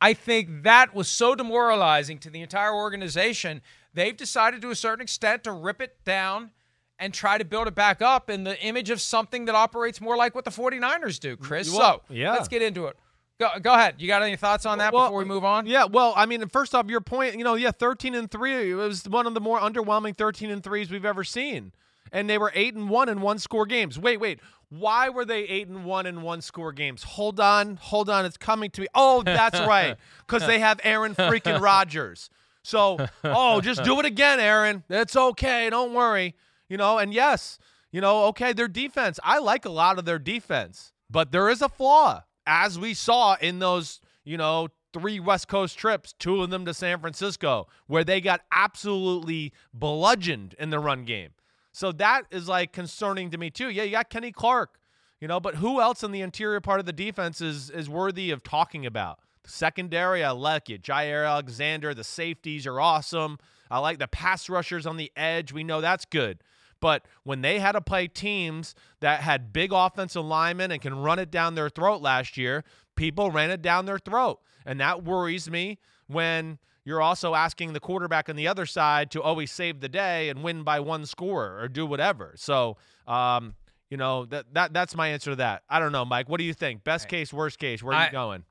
I 0.00 0.12
think 0.12 0.62
that 0.64 0.94
was 0.94 1.08
so 1.08 1.34
demoralizing 1.34 2.18
to 2.18 2.30
the 2.30 2.42
entire 2.42 2.74
organization. 2.74 3.62
They've 3.96 4.16
decided 4.16 4.60
to 4.60 4.70
a 4.70 4.74
certain 4.74 5.00
extent 5.02 5.42
to 5.44 5.52
rip 5.52 5.80
it 5.80 6.04
down 6.04 6.50
and 6.98 7.14
try 7.14 7.38
to 7.38 7.46
build 7.46 7.66
it 7.66 7.74
back 7.74 8.02
up 8.02 8.28
in 8.28 8.44
the 8.44 8.60
image 8.62 8.90
of 8.90 9.00
something 9.00 9.46
that 9.46 9.54
operates 9.54 10.02
more 10.02 10.18
like 10.18 10.34
what 10.34 10.44
the 10.44 10.50
49ers 10.50 11.18
do, 11.18 11.34
Chris. 11.34 11.70
Well, 11.70 12.02
so 12.08 12.14
yeah. 12.14 12.32
let's 12.32 12.46
get 12.46 12.60
into 12.60 12.86
it. 12.88 12.96
Go, 13.40 13.48
go 13.62 13.72
ahead. 13.72 13.94
You 13.96 14.06
got 14.06 14.22
any 14.22 14.36
thoughts 14.36 14.66
on 14.66 14.78
that 14.78 14.92
Well, 14.92 15.06
before 15.06 15.18
we 15.18 15.24
move 15.24 15.46
on? 15.46 15.64
Yeah, 15.66 15.86
well, 15.86 16.12
I 16.14 16.26
mean, 16.26 16.46
first 16.48 16.74
off, 16.74 16.90
your 16.90 17.00
point, 17.00 17.38
you 17.38 17.44
know, 17.44 17.54
yeah, 17.54 17.70
13 17.70 18.14
and 18.14 18.30
3, 18.30 18.70
it 18.70 18.74
was 18.74 19.08
one 19.08 19.26
of 19.26 19.32
the 19.32 19.40
more 19.40 19.58
underwhelming 19.58 20.14
13 20.14 20.50
and 20.50 20.62
3s 20.62 20.90
we've 20.90 21.06
ever 21.06 21.24
seen. 21.24 21.72
And 22.12 22.28
they 22.28 22.36
were 22.36 22.52
8 22.54 22.74
and 22.74 22.90
1 22.90 23.08
in 23.08 23.22
one 23.22 23.38
score 23.38 23.64
games. 23.64 23.98
Wait, 23.98 24.20
wait. 24.20 24.40
Why 24.68 25.08
were 25.08 25.24
they 25.24 25.44
8 25.44 25.68
and 25.68 25.84
1 25.86 26.04
in 26.04 26.20
one 26.20 26.42
score 26.42 26.72
games? 26.72 27.02
Hold 27.02 27.40
on. 27.40 27.76
Hold 27.76 28.10
on. 28.10 28.26
It's 28.26 28.36
coming 28.36 28.68
to 28.72 28.82
me. 28.82 28.88
Oh, 28.94 29.22
that's 29.22 29.58
right. 29.66 29.96
Cuz 30.26 30.46
they 30.46 30.58
have 30.58 30.80
Aaron 30.84 31.14
freaking 31.14 31.60
Rodgers. 31.62 32.28
So, 32.66 32.98
oh, 33.22 33.60
just 33.60 33.84
do 33.84 34.00
it 34.00 34.06
again, 34.06 34.40
Aaron. 34.40 34.82
It's 34.90 35.14
okay. 35.14 35.70
Don't 35.70 35.94
worry. 35.94 36.34
You 36.68 36.76
know, 36.76 36.98
and 36.98 37.14
yes, 37.14 37.60
you 37.92 38.00
know, 38.00 38.24
okay, 38.24 38.52
their 38.52 38.66
defense. 38.66 39.20
I 39.22 39.38
like 39.38 39.64
a 39.64 39.70
lot 39.70 40.00
of 40.00 40.04
their 40.04 40.18
defense, 40.18 40.92
but 41.08 41.30
there 41.30 41.48
is 41.48 41.62
a 41.62 41.68
flaw, 41.68 42.24
as 42.44 42.76
we 42.76 42.92
saw 42.92 43.36
in 43.40 43.60
those, 43.60 44.00
you 44.24 44.36
know, 44.36 44.66
three 44.92 45.20
West 45.20 45.46
Coast 45.46 45.78
trips, 45.78 46.12
two 46.18 46.42
of 46.42 46.50
them 46.50 46.64
to 46.64 46.74
San 46.74 46.98
Francisco, 46.98 47.68
where 47.86 48.02
they 48.02 48.20
got 48.20 48.40
absolutely 48.50 49.52
bludgeoned 49.72 50.56
in 50.58 50.70
the 50.70 50.80
run 50.80 51.04
game. 51.04 51.30
So 51.70 51.92
that 51.92 52.22
is 52.32 52.48
like 52.48 52.72
concerning 52.72 53.30
to 53.30 53.38
me 53.38 53.48
too. 53.48 53.68
Yeah, 53.68 53.84
you 53.84 53.92
got 53.92 54.10
Kenny 54.10 54.32
Clark, 54.32 54.80
you 55.20 55.28
know, 55.28 55.38
but 55.38 55.54
who 55.54 55.80
else 55.80 56.02
in 56.02 56.10
the 56.10 56.20
interior 56.20 56.60
part 56.60 56.80
of 56.80 56.86
the 56.86 56.92
defense 56.92 57.40
is 57.40 57.70
is 57.70 57.88
worthy 57.88 58.32
of 58.32 58.42
talking 58.42 58.84
about? 58.84 59.20
Secondary, 59.46 60.22
I 60.22 60.32
like 60.32 60.68
it. 60.70 60.82
Jaire 60.82 61.26
Alexander, 61.26 61.94
the 61.94 62.04
safeties 62.04 62.66
are 62.66 62.80
awesome. 62.80 63.38
I 63.70 63.78
like 63.78 63.98
the 63.98 64.08
pass 64.08 64.48
rushers 64.48 64.86
on 64.86 64.96
the 64.96 65.10
edge. 65.16 65.52
We 65.52 65.64
know 65.64 65.80
that's 65.80 66.04
good. 66.04 66.38
But 66.80 67.06
when 67.24 67.40
they 67.40 67.58
had 67.58 67.72
to 67.72 67.80
play 67.80 68.06
teams 68.06 68.74
that 69.00 69.20
had 69.20 69.52
big 69.52 69.72
offensive 69.72 70.24
linemen 70.24 70.70
and 70.70 70.80
can 70.80 70.98
run 70.98 71.18
it 71.18 71.30
down 71.30 71.54
their 71.54 71.70
throat 71.70 72.02
last 72.02 72.36
year, 72.36 72.64
people 72.96 73.30
ran 73.30 73.50
it 73.50 73.62
down 73.62 73.86
their 73.86 73.98
throat. 73.98 74.40
And 74.64 74.80
that 74.80 75.04
worries 75.04 75.50
me 75.50 75.78
when 76.06 76.58
you're 76.84 77.00
also 77.00 77.34
asking 77.34 77.72
the 77.72 77.80
quarterback 77.80 78.28
on 78.28 78.36
the 78.36 78.46
other 78.46 78.66
side 78.66 79.10
to 79.12 79.22
always 79.22 79.50
save 79.50 79.80
the 79.80 79.88
day 79.88 80.28
and 80.28 80.42
win 80.42 80.62
by 80.62 80.80
one 80.80 81.06
score 81.06 81.58
or 81.60 81.68
do 81.68 81.86
whatever. 81.86 82.34
So, 82.36 82.76
um, 83.06 83.54
you 83.90 83.96
know, 83.96 84.26
that, 84.26 84.52
that 84.54 84.72
that's 84.72 84.94
my 84.94 85.08
answer 85.08 85.30
to 85.30 85.36
that. 85.36 85.62
I 85.68 85.78
don't 85.78 85.92
know, 85.92 86.04
Mike. 86.04 86.28
What 86.28 86.38
do 86.38 86.44
you 86.44 86.54
think? 86.54 86.84
Best 86.84 87.08
case, 87.08 87.32
worst 87.32 87.58
case? 87.58 87.82
Where 87.82 87.94
are 87.94 88.06
you 88.06 88.12
going? 88.12 88.44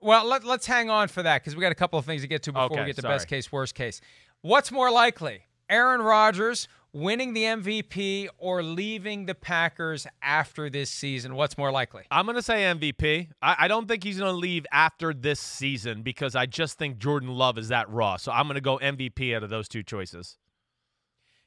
Well, 0.00 0.26
let, 0.26 0.44
let's 0.44 0.66
hang 0.66 0.90
on 0.90 1.08
for 1.08 1.22
that 1.22 1.42
because 1.42 1.56
we 1.56 1.60
got 1.62 1.72
a 1.72 1.76
couple 1.76 1.98
of 1.98 2.04
things 2.04 2.22
to 2.22 2.28
get 2.28 2.42
to 2.44 2.52
before 2.52 2.66
Okay, 2.66 2.80
we 2.80 2.86
get 2.86 2.96
to 2.96 3.02
sorry. 3.02 3.14
best 3.14 3.28
case, 3.28 3.50
worst 3.50 3.74
case. 3.74 4.00
What's 4.42 4.70
more 4.70 4.90
likely? 4.90 5.42
Aaron 5.68 6.00
Rodgers 6.00 6.68
winning 6.92 7.34
the 7.34 7.42
MVP 7.42 8.28
or 8.38 8.62
leaving 8.62 9.26
the 9.26 9.34
Packers 9.34 10.06
after 10.22 10.70
this 10.70 10.90
season? 10.90 11.34
What's 11.34 11.58
more 11.58 11.70
likely? 11.70 12.04
I'm 12.10 12.24
going 12.24 12.36
to 12.36 12.42
say 12.42 12.62
MVP. 12.62 13.28
I, 13.42 13.56
I 13.60 13.68
don't 13.68 13.86
think 13.86 14.04
he's 14.04 14.18
going 14.18 14.32
to 14.32 14.36
leave 14.38 14.66
after 14.72 15.12
this 15.12 15.40
season 15.40 16.02
because 16.02 16.34
I 16.34 16.46
just 16.46 16.78
think 16.78 16.98
Jordan 16.98 17.30
Love 17.30 17.58
is 17.58 17.68
that 17.68 17.90
raw. 17.90 18.16
So 18.16 18.32
I'm 18.32 18.46
going 18.46 18.54
to 18.54 18.60
go 18.60 18.78
MVP 18.78 19.34
out 19.34 19.42
of 19.42 19.50
those 19.50 19.68
two 19.68 19.82
choices. 19.82 20.38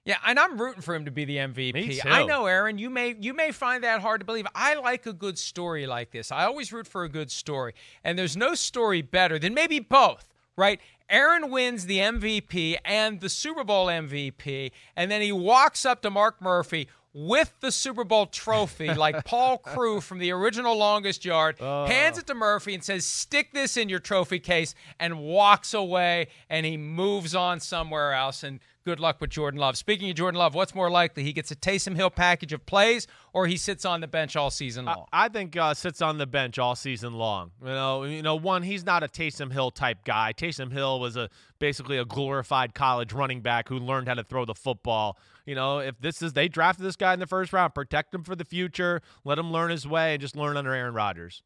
Yeah, 0.04 0.18
and 0.26 0.40
I'm 0.40 0.60
rooting 0.60 0.82
for 0.82 0.96
him 0.96 1.06
to 1.06 1.12
be 1.12 1.26
the 1.26 1.38
MVP. 1.38 1.74
Me 1.74 2.00
too. 2.00 2.10
I 2.10 2.26
know, 2.26 2.48
Aaron, 2.48 2.80
you 2.80 2.90
may 2.90 3.16
you 3.20 3.34
may 3.34 3.52
find 3.52 3.84
that 3.84 4.02
hard 4.02 4.22
to 4.22 4.26
believe. 4.26 4.48
I 4.56 4.74
like 4.76 5.06
a 5.06 5.14
good 5.14 5.38
story 5.38 5.86
like 5.86 6.12
this. 6.12 6.32
I 6.32 6.46
always 6.46 6.74
root 6.74 6.88
for 6.88 7.04
a 7.04 7.10
good 7.10 7.30
story. 7.30 7.74
And 8.04 8.18
there's 8.18 8.36
no 8.36 8.56
story 8.56 9.04
better 9.04 9.38
than 9.38 9.54
maybe 9.54 9.80
both, 9.80 10.28
right? 10.58 10.80
Aaron 11.08 11.52
wins 11.52 11.86
the 11.86 12.00
MVP 12.00 12.78
and 12.84 13.20
the 13.20 13.30
Super 13.30 13.64
Bowl 13.64 13.88
MVP, 13.88 14.72
and 14.96 15.12
then 15.12 15.22
he 15.22 15.32
walks 15.32 15.86
up 15.86 16.02
to 16.02 16.10
Mark 16.10 16.42
Murphy 16.42 16.88
with 17.14 17.54
the 17.60 17.72
Super 17.72 18.04
Bowl 18.04 18.26
trophy, 18.26 18.94
like 18.94 19.26
Paul 19.26 19.58
Crewe 19.58 20.02
from 20.02 20.20
the 20.20 20.32
original 20.32 20.78
Longest 20.78 21.26
Yard, 21.26 21.58
oh. 21.60 21.86
hands 21.86 22.18
it 22.18 22.28
to 22.28 22.34
Murphy 22.34 22.74
and 22.74 22.84
says, 22.84 23.06
Stick 23.06 23.52
this 23.54 23.78
in 23.78 23.90
your 23.90 24.00
trophy 24.00 24.40
case, 24.40 24.74
and 25.00 25.20
walks 25.20 25.74
away, 25.74 26.28
and 26.50 26.66
he 26.66 26.78
moves 26.78 27.36
on 27.36 27.60
somewhere 27.60 28.14
else. 28.14 28.44
And 28.44 28.60
good 28.84 29.00
luck 29.00 29.22
with 29.22 29.30
Jordan 29.30 29.60
Love. 29.60 29.78
Speaking 29.78 30.10
of 30.10 30.16
Jordan 30.16 30.40
Love, 30.40 30.56
what's 30.56 30.76
more 30.76 30.90
likely? 30.90 31.24
He 31.24 31.34
gets 31.34 31.52
a 31.52 31.56
Taysom 31.56 31.96
Hill 31.96 32.10
package 32.10 32.54
of 32.54 32.66
plays 32.66 33.08
or 33.34 33.48
he 33.48 33.58
sits 33.58 33.86
on 33.86 34.02
the 34.02 34.08
bench 34.08 34.36
all 34.36 34.50
season 34.50 34.86
long? 34.86 35.06
I, 35.12 35.26
I 35.26 35.30
think 35.30 35.56
uh, 35.56 35.74
sits 35.74 36.02
on 36.02 36.18
the 36.18 36.28
bench 36.28 36.60
all 36.60 36.76
season 36.76 37.14
long. 37.14 37.52
You 37.62 37.70
know, 37.70 38.04
you 38.04 38.22
know, 38.22 38.36
one, 38.36 38.64
he's 38.64 38.86
not 38.86 39.04
a 39.04 39.08
Taysom 39.08 39.52
Hill 39.52 39.72
type 39.72 40.04
guy. 40.04 40.34
Taysom 40.34 40.72
Hill 40.72 41.00
was 41.00 41.16
a 41.16 41.30
basically 41.60 41.98
a 41.98 42.06
glorified 42.06 42.74
college 42.74 43.14
running 43.14 43.42
back 43.42 43.70
who 43.70 43.78
learned 43.78 44.08
how 44.08 44.16
to 44.16 44.24
throw 44.24 44.46
the 44.46 44.56
football. 44.56 45.18
You 45.46 45.56
know, 45.56 45.80
if 45.80 46.00
this 46.00 46.22
is 46.22 46.34
they 46.34 46.48
drafted 46.48 46.86
this 46.86 46.96
guy 46.96 47.14
in 47.14 47.20
the 47.20 47.28
first 47.28 47.54
round, 47.54 47.74
protect 47.74 48.14
him 48.14 48.24
for 48.24 48.36
the 48.36 48.46
future, 48.46 49.02
let 49.24 49.40
him 49.40 49.52
learn 49.52 49.72
his 49.72 49.88
way, 49.88 50.14
and 50.14 50.22
just 50.22 50.36
learn 50.36 50.58
under 50.58 50.74
Aaron 50.74 50.94
Rodgers. 50.94 51.44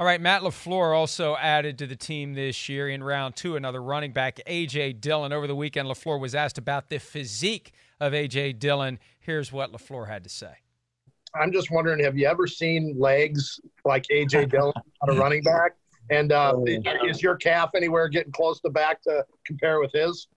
All 0.00 0.06
right, 0.06 0.18
Matt 0.18 0.40
LaFleur 0.40 0.96
also 0.96 1.36
added 1.36 1.76
to 1.76 1.86
the 1.86 1.94
team 1.94 2.32
this 2.32 2.70
year 2.70 2.88
in 2.88 3.04
round 3.04 3.36
two, 3.36 3.56
another 3.56 3.82
running 3.82 4.12
back, 4.12 4.40
A.J. 4.46 4.94
Dillon. 4.94 5.30
Over 5.30 5.46
the 5.46 5.54
weekend, 5.54 5.88
LaFleur 5.88 6.18
was 6.18 6.34
asked 6.34 6.56
about 6.56 6.88
the 6.88 6.98
physique 6.98 7.74
of 8.00 8.14
A.J. 8.14 8.54
Dillon. 8.54 8.98
Here's 9.18 9.52
what 9.52 9.72
LaFleur 9.72 10.08
had 10.08 10.24
to 10.24 10.30
say. 10.30 10.52
I'm 11.38 11.52
just 11.52 11.70
wondering, 11.70 12.02
have 12.02 12.16
you 12.16 12.26
ever 12.26 12.46
seen 12.46 12.98
legs 12.98 13.60
like 13.84 14.06
A.J. 14.10 14.46
Dillon 14.46 14.72
on 15.02 15.14
a 15.14 15.20
running 15.20 15.42
back? 15.42 15.72
And 16.08 16.32
uh, 16.32 16.54
oh. 16.56 16.64
is 17.06 17.22
your 17.22 17.36
calf 17.36 17.72
anywhere 17.76 18.08
getting 18.08 18.32
close 18.32 18.58
to 18.60 18.70
back 18.70 19.02
to 19.02 19.26
compare 19.44 19.80
with 19.80 19.92
his? 19.92 20.28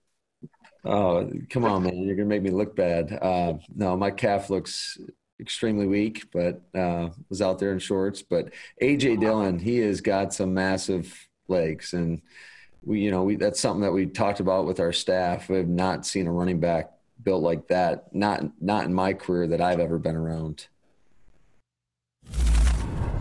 Oh, 0.84 1.32
come 1.48 1.64
on, 1.64 1.84
man. 1.84 1.96
You're 2.02 2.16
going 2.16 2.28
to 2.28 2.34
make 2.34 2.42
me 2.42 2.50
look 2.50 2.76
bad. 2.76 3.18
Uh, 3.22 3.54
no, 3.74 3.96
my 3.96 4.10
calf 4.10 4.50
looks 4.50 4.98
extremely 5.44 5.86
weak, 5.86 6.24
but 6.32 6.62
uh, 6.74 7.10
was 7.28 7.42
out 7.42 7.58
there 7.58 7.72
in 7.72 7.78
shorts. 7.78 8.22
But 8.22 8.52
AJ 8.80 9.20
Dillon, 9.20 9.58
he 9.58 9.76
has 9.78 10.00
got 10.00 10.32
some 10.32 10.54
massive 10.54 11.28
legs, 11.48 11.92
and 11.92 12.22
we, 12.82 13.00
you 13.00 13.10
know, 13.10 13.22
we 13.24 13.36
that's 13.36 13.60
something 13.60 13.82
that 13.82 13.92
we 13.92 14.06
talked 14.06 14.40
about 14.40 14.64
with 14.64 14.80
our 14.80 14.92
staff. 14.92 15.50
We 15.50 15.56
have 15.56 15.68
not 15.68 16.06
seen 16.06 16.26
a 16.26 16.32
running 16.32 16.60
back 16.60 16.92
built 17.22 17.42
like 17.42 17.68
that. 17.68 18.14
Not 18.14 18.42
not 18.60 18.84
in 18.86 18.94
my 18.94 19.12
career 19.12 19.46
that 19.48 19.60
I've 19.60 19.80
ever 19.80 19.98
been 19.98 20.16
around. 20.16 20.66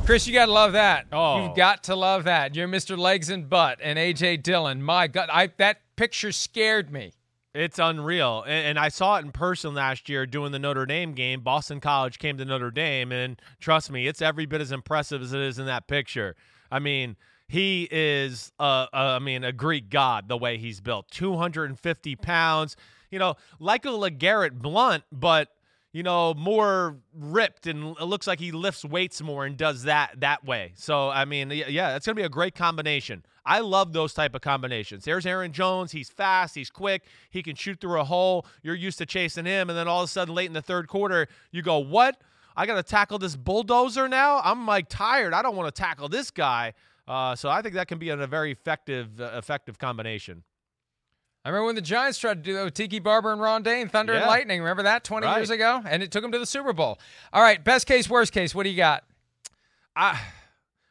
Chris, 0.06 0.28
you 0.28 0.34
got 0.34 0.48
to 0.48 0.52
love 0.52 0.74
that. 0.74 1.08
Oh. 1.12 1.44
You've 1.44 1.56
got 1.56 1.84
to 1.86 1.96
love 1.96 2.26
that. 2.26 2.56
You're 2.56 2.68
Mr. 2.68 2.98
Legs 2.98 3.30
and 3.30 3.50
Butt 3.50 3.80
and 3.82 3.98
AJ 3.98 4.44
Dillon. 4.44 4.84
My 4.84 5.08
God, 5.08 5.30
I, 5.32 5.48
that 5.58 5.80
picture 5.96 6.34
scared 6.34 6.92
me. 6.92 7.14
It's 7.54 7.78
unreal. 7.78 8.44
And, 8.48 8.68
and, 8.68 8.80
I 8.80 8.90
saw 8.90 9.18
it 9.18 9.26
in 9.26 9.32
person 9.32 9.76
last 9.76 10.10
year 10.10 10.26
doing 10.26 10.52
the 10.52 10.58
Notre 10.58 10.88
Dame 10.88 11.14
game. 11.14 11.42
Boston 11.42 11.80
College 11.80 12.18
came 12.18 12.38
to 12.38 12.46
Notre 12.46 12.72
Dame, 12.72 13.12
and 13.12 13.40
trust 13.60 13.92
me, 13.92 14.08
it's 14.08 14.24
every 14.24 14.48
bit 14.48 14.60
as 14.60 14.72
impressive 14.72 15.22
as 15.22 15.34
it 15.34 15.40
is 15.40 15.60
in 15.60 15.68
that 15.68 15.88
picture. 15.88 16.36
I 16.72 16.80
mean, 16.80 17.16
he 17.48 17.88
is, 17.92 18.52
uh, 18.60 18.88
uh, 18.92 19.18
I 19.18 19.20
mean, 19.20 19.44
a 19.44 19.52
Greek 19.52 19.92
god 19.92 20.28
the 20.28 20.38
way 20.38 20.58
he's 20.58 20.82
built. 20.82 21.12
250 21.12 22.16
pounds, 22.16 22.76
you 23.12 23.20
know, 23.20 23.36
like 23.60 23.86
a 23.86 23.90
LeGarrette 23.90 24.60
Blunt, 24.60 25.04
but 25.12 25.50
you 25.92 26.02
know, 26.02 26.34
more 26.34 26.98
ripped 27.14 27.68
and 27.68 27.96
it 27.98 28.06
looks 28.06 28.26
like 28.26 28.40
he 28.40 28.52
lifts 28.52 28.84
weights 28.84 29.22
more 29.22 29.46
and 29.46 29.56
does 29.56 29.84
that 29.84 30.20
that 30.22 30.44
way. 30.44 30.72
So 30.76 31.10
I 31.10 31.26
mean, 31.26 31.52
yeah, 31.52 31.96
it's 31.96 32.08
gonna 32.08 32.16
be 32.16 32.24
a 32.24 32.30
great 32.30 32.56
combination. 32.56 33.24
I 33.46 33.60
love 33.60 33.94
those 33.94 34.14
type 34.14 34.36
of 34.36 34.42
combinations. 34.42 35.04
There's 35.04 35.26
Aaron 35.26 35.52
Jones. 35.52 35.92
He's 35.92 36.10
fast. 36.10 36.56
He's 36.56 36.70
quick. 36.70 37.04
He 37.30 37.44
can 37.44 37.56
shoot 37.56 37.80
through 37.82 38.00
a 38.00 38.04
hole. 38.04 38.46
You're 38.62 38.76
used 38.76 38.98
to 39.00 39.06
chasing 39.06 39.46
him, 39.46 39.70
and 39.70 39.78
then 39.78 39.88
all 39.88 40.02
of 40.02 40.06
a 40.06 40.12
sudden, 40.12 40.34
late 40.34 40.48
in 40.48 40.54
the 40.54 40.62
third 40.62 40.88
quarter, 40.88 41.28
you 41.52 41.62
go, 41.62 41.80
"What? 41.80 42.22
I 42.56 42.66
got 42.66 42.76
to 42.76 42.84
tackle 42.84 43.20
this 43.20 43.36
bulldozer 43.36 44.08
now? 44.08 44.40
I'm 44.44 44.66
like 44.66 44.88
tired. 44.88 45.34
I 45.34 45.42
don't 45.42 45.56
want 45.56 45.74
to 45.74 45.82
tackle 45.82 46.08
this 46.10 46.32
guy." 46.32 46.74
Uh, 47.08 47.36
so 47.36 47.50
I 47.50 47.62
think 47.62 47.76
that 47.76 47.88
can 47.88 48.00
be 48.00 48.10
a 48.10 48.28
very 48.28 48.52
effective, 48.52 49.20
uh, 49.20 49.32
effective 49.34 49.78
combination. 49.78 50.44
I 51.46 51.50
remember 51.50 51.66
when 51.66 51.76
the 51.76 51.82
Giants 51.82 52.18
tried 52.18 52.36
to 52.36 52.42
do 52.42 52.54
that 52.54 52.64
with 52.64 52.74
Tiki 52.74 53.00
Barber 53.00 53.34
and 53.34 53.42
Ron 53.42 53.64
Dayne, 53.64 53.90
Thunder 53.90 54.14
yeah. 54.14 54.20
and 54.20 54.28
Lightning. 54.28 54.62
Remember 54.62 54.84
that 54.84 55.04
20 55.04 55.28
right. 55.28 55.38
years 55.38 55.50
ago? 55.50 55.82
And 55.86 56.02
it 56.02 56.10
took 56.10 56.22
them 56.22 56.32
to 56.32 56.40
the 56.40 56.46
Super 56.46 56.72
Bowl. 56.72 57.00
All 57.34 57.42
right, 57.42 57.62
best 57.62 57.86
case, 57.86 58.10
worst 58.10 58.32
case. 58.32 58.56
What 58.56 58.64
do 58.64 58.70
you 58.70 58.78
got? 58.78 59.04
I, 59.94 60.20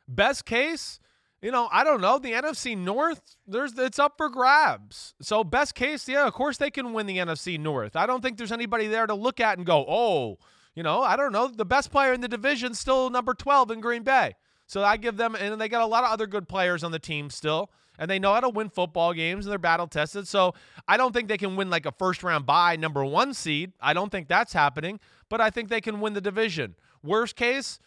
best 0.06 0.44
case, 0.44 1.00
you 1.42 1.50
know, 1.50 1.68
I 1.70 1.84
don't 1.84 2.00
know. 2.00 2.18
The 2.18 2.32
NFC 2.32 2.76
North, 2.76 3.20
there's 3.46 3.76
it's 3.78 3.98
up 3.98 4.14
for 4.16 4.28
grabs. 4.28 5.14
So 5.20 5.44
best 5.44 5.74
case, 5.74 6.08
yeah, 6.08 6.26
of 6.26 6.32
course 6.32 6.56
they 6.56 6.70
can 6.70 6.92
win 6.92 7.06
the 7.06 7.18
NFC 7.18 7.58
North. 7.58 7.96
I 7.96 8.06
don't 8.06 8.22
think 8.22 8.38
there's 8.38 8.52
anybody 8.52 8.86
there 8.86 9.06
to 9.06 9.14
look 9.14 9.40
at 9.40 9.58
and 9.58 9.66
go, 9.66 9.84
oh, 9.88 10.38
you 10.74 10.82
know, 10.82 11.02
I 11.02 11.16
don't 11.16 11.32
know. 11.32 11.48
The 11.48 11.64
best 11.64 11.90
player 11.90 12.12
in 12.12 12.20
the 12.20 12.28
division 12.28 12.74
still 12.74 13.10
number 13.10 13.34
12 13.34 13.72
in 13.72 13.80
Green 13.80 14.02
Bay. 14.02 14.36
So 14.66 14.82
I 14.82 14.96
give 14.96 15.18
them, 15.18 15.34
and 15.34 15.60
they 15.60 15.68
got 15.68 15.82
a 15.82 15.86
lot 15.86 16.04
of 16.04 16.10
other 16.10 16.26
good 16.26 16.48
players 16.48 16.82
on 16.82 16.92
the 16.92 16.98
team 16.98 17.28
still 17.28 17.70
and 17.98 18.10
they 18.10 18.18
know 18.18 18.34
how 18.34 18.40
to 18.40 18.48
win 18.48 18.68
football 18.68 19.12
games 19.12 19.46
and 19.46 19.50
they're 19.52 19.58
battle 19.58 19.86
tested. 19.86 20.26
So 20.26 20.54
I 20.88 20.96
don't 20.96 21.12
think 21.12 21.28
they 21.28 21.38
can 21.38 21.56
win 21.56 21.70
like 21.70 21.86
a 21.86 21.92
first 21.92 22.22
round 22.22 22.46
bye 22.46 22.76
number 22.76 23.04
one 23.04 23.34
seed. 23.34 23.72
I 23.80 23.92
don't 23.92 24.10
think 24.10 24.28
that's 24.28 24.52
happening, 24.52 25.00
but 25.28 25.40
I 25.40 25.50
think 25.50 25.68
they 25.68 25.80
can 25.80 26.00
win 26.00 26.14
the 26.14 26.20
division. 26.20 26.74
Worst 27.02 27.36
case, 27.36 27.78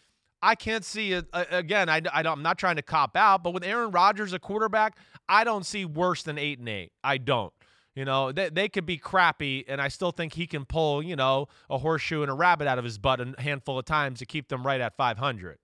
I 0.46 0.54
can't 0.54 0.86
see 0.86 1.12
it 1.14 1.26
uh, 1.34 1.46
again. 1.50 1.90
I, 1.90 2.02
I 2.14 2.22
am 2.22 2.44
not 2.44 2.60
trying 2.60 2.76
to 2.76 2.84
cop 2.84 3.18
out, 3.18 3.42
but 3.44 3.52
with 3.52 3.64
Aaron 3.64 3.90
Rodgers 3.90 4.32
a 4.32 4.38
quarterback, 4.38 4.96
I 5.28 5.44
don't 5.44 5.66
see 5.66 5.86
worse 5.86 6.22
than 6.22 6.38
eight 6.38 6.60
and 6.60 6.70
eight. 6.70 6.92
I 7.04 7.18
don't. 7.18 7.52
You 7.96 8.06
know, 8.06 8.32
they, 8.32 8.50
they 8.50 8.70
could 8.70 8.86
be 8.86 8.98
crappy, 8.98 9.66
and 9.68 9.82
I 9.82 9.88
still 9.88 10.12
think 10.12 10.34
he 10.34 10.46
can 10.46 10.66
pull, 10.66 11.02
you 11.02 11.16
know, 11.16 11.48
a 11.70 11.80
horseshoe 11.80 12.22
and 12.22 12.30
a 12.30 12.34
rabbit 12.36 12.68
out 12.68 12.78
of 12.78 12.84
his 12.84 13.00
butt 13.00 13.22
a 13.22 13.34
handful 13.40 13.80
of 13.80 13.86
times 13.86 14.20
to 14.20 14.26
keep 14.28 14.50
them 14.50 14.66
right 14.68 14.80
at 14.80 14.96
500. 14.96 15.58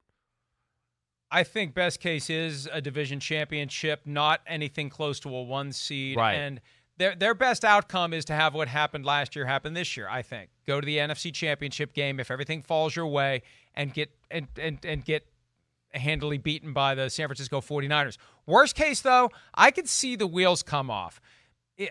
I 1.29 1.43
think 1.43 1.75
best 1.75 1.99
case 1.99 2.29
is 2.29 2.67
a 2.71 2.81
division 2.81 3.19
championship, 3.19 4.01
not 4.05 4.41
anything 4.47 4.89
close 4.89 5.19
to 5.21 5.29
a 5.29 5.43
one 5.43 5.73
seed. 5.73 6.17
Right. 6.17 6.33
And 6.33 6.59
their 7.01 7.15
their 7.15 7.33
best 7.33 7.65
outcome 7.65 8.13
is 8.13 8.25
to 8.25 8.33
have 8.33 8.53
what 8.53 8.67
happened 8.67 9.05
last 9.05 9.35
year 9.35 9.45
happen 9.45 9.73
this 9.73 9.97
year. 9.97 10.07
I 10.07 10.21
think 10.21 10.49
go 10.67 10.79
to 10.79 10.85
the 10.85 10.97
NFC 10.97 11.33
Championship 11.33 11.93
game 11.93 12.19
if 12.19 12.29
everything 12.29 12.61
falls 12.61 12.95
your 12.95 13.07
way 13.07 13.41
and 13.73 13.93
get 13.93 14.11
and 14.29 14.47
and, 14.57 14.77
and 14.85 15.03
get 15.03 15.25
handily 15.93 16.37
beaten 16.37 16.71
by 16.71 16.95
the 16.95 17.09
San 17.09 17.27
Francisco 17.27 17.59
49ers. 17.59 18.17
Worst 18.45 18.75
case 18.75 19.01
though, 19.01 19.31
I 19.53 19.71
could 19.71 19.89
see 19.89 20.15
the 20.15 20.27
wheels 20.27 20.61
come 20.63 20.91
off. 20.91 21.19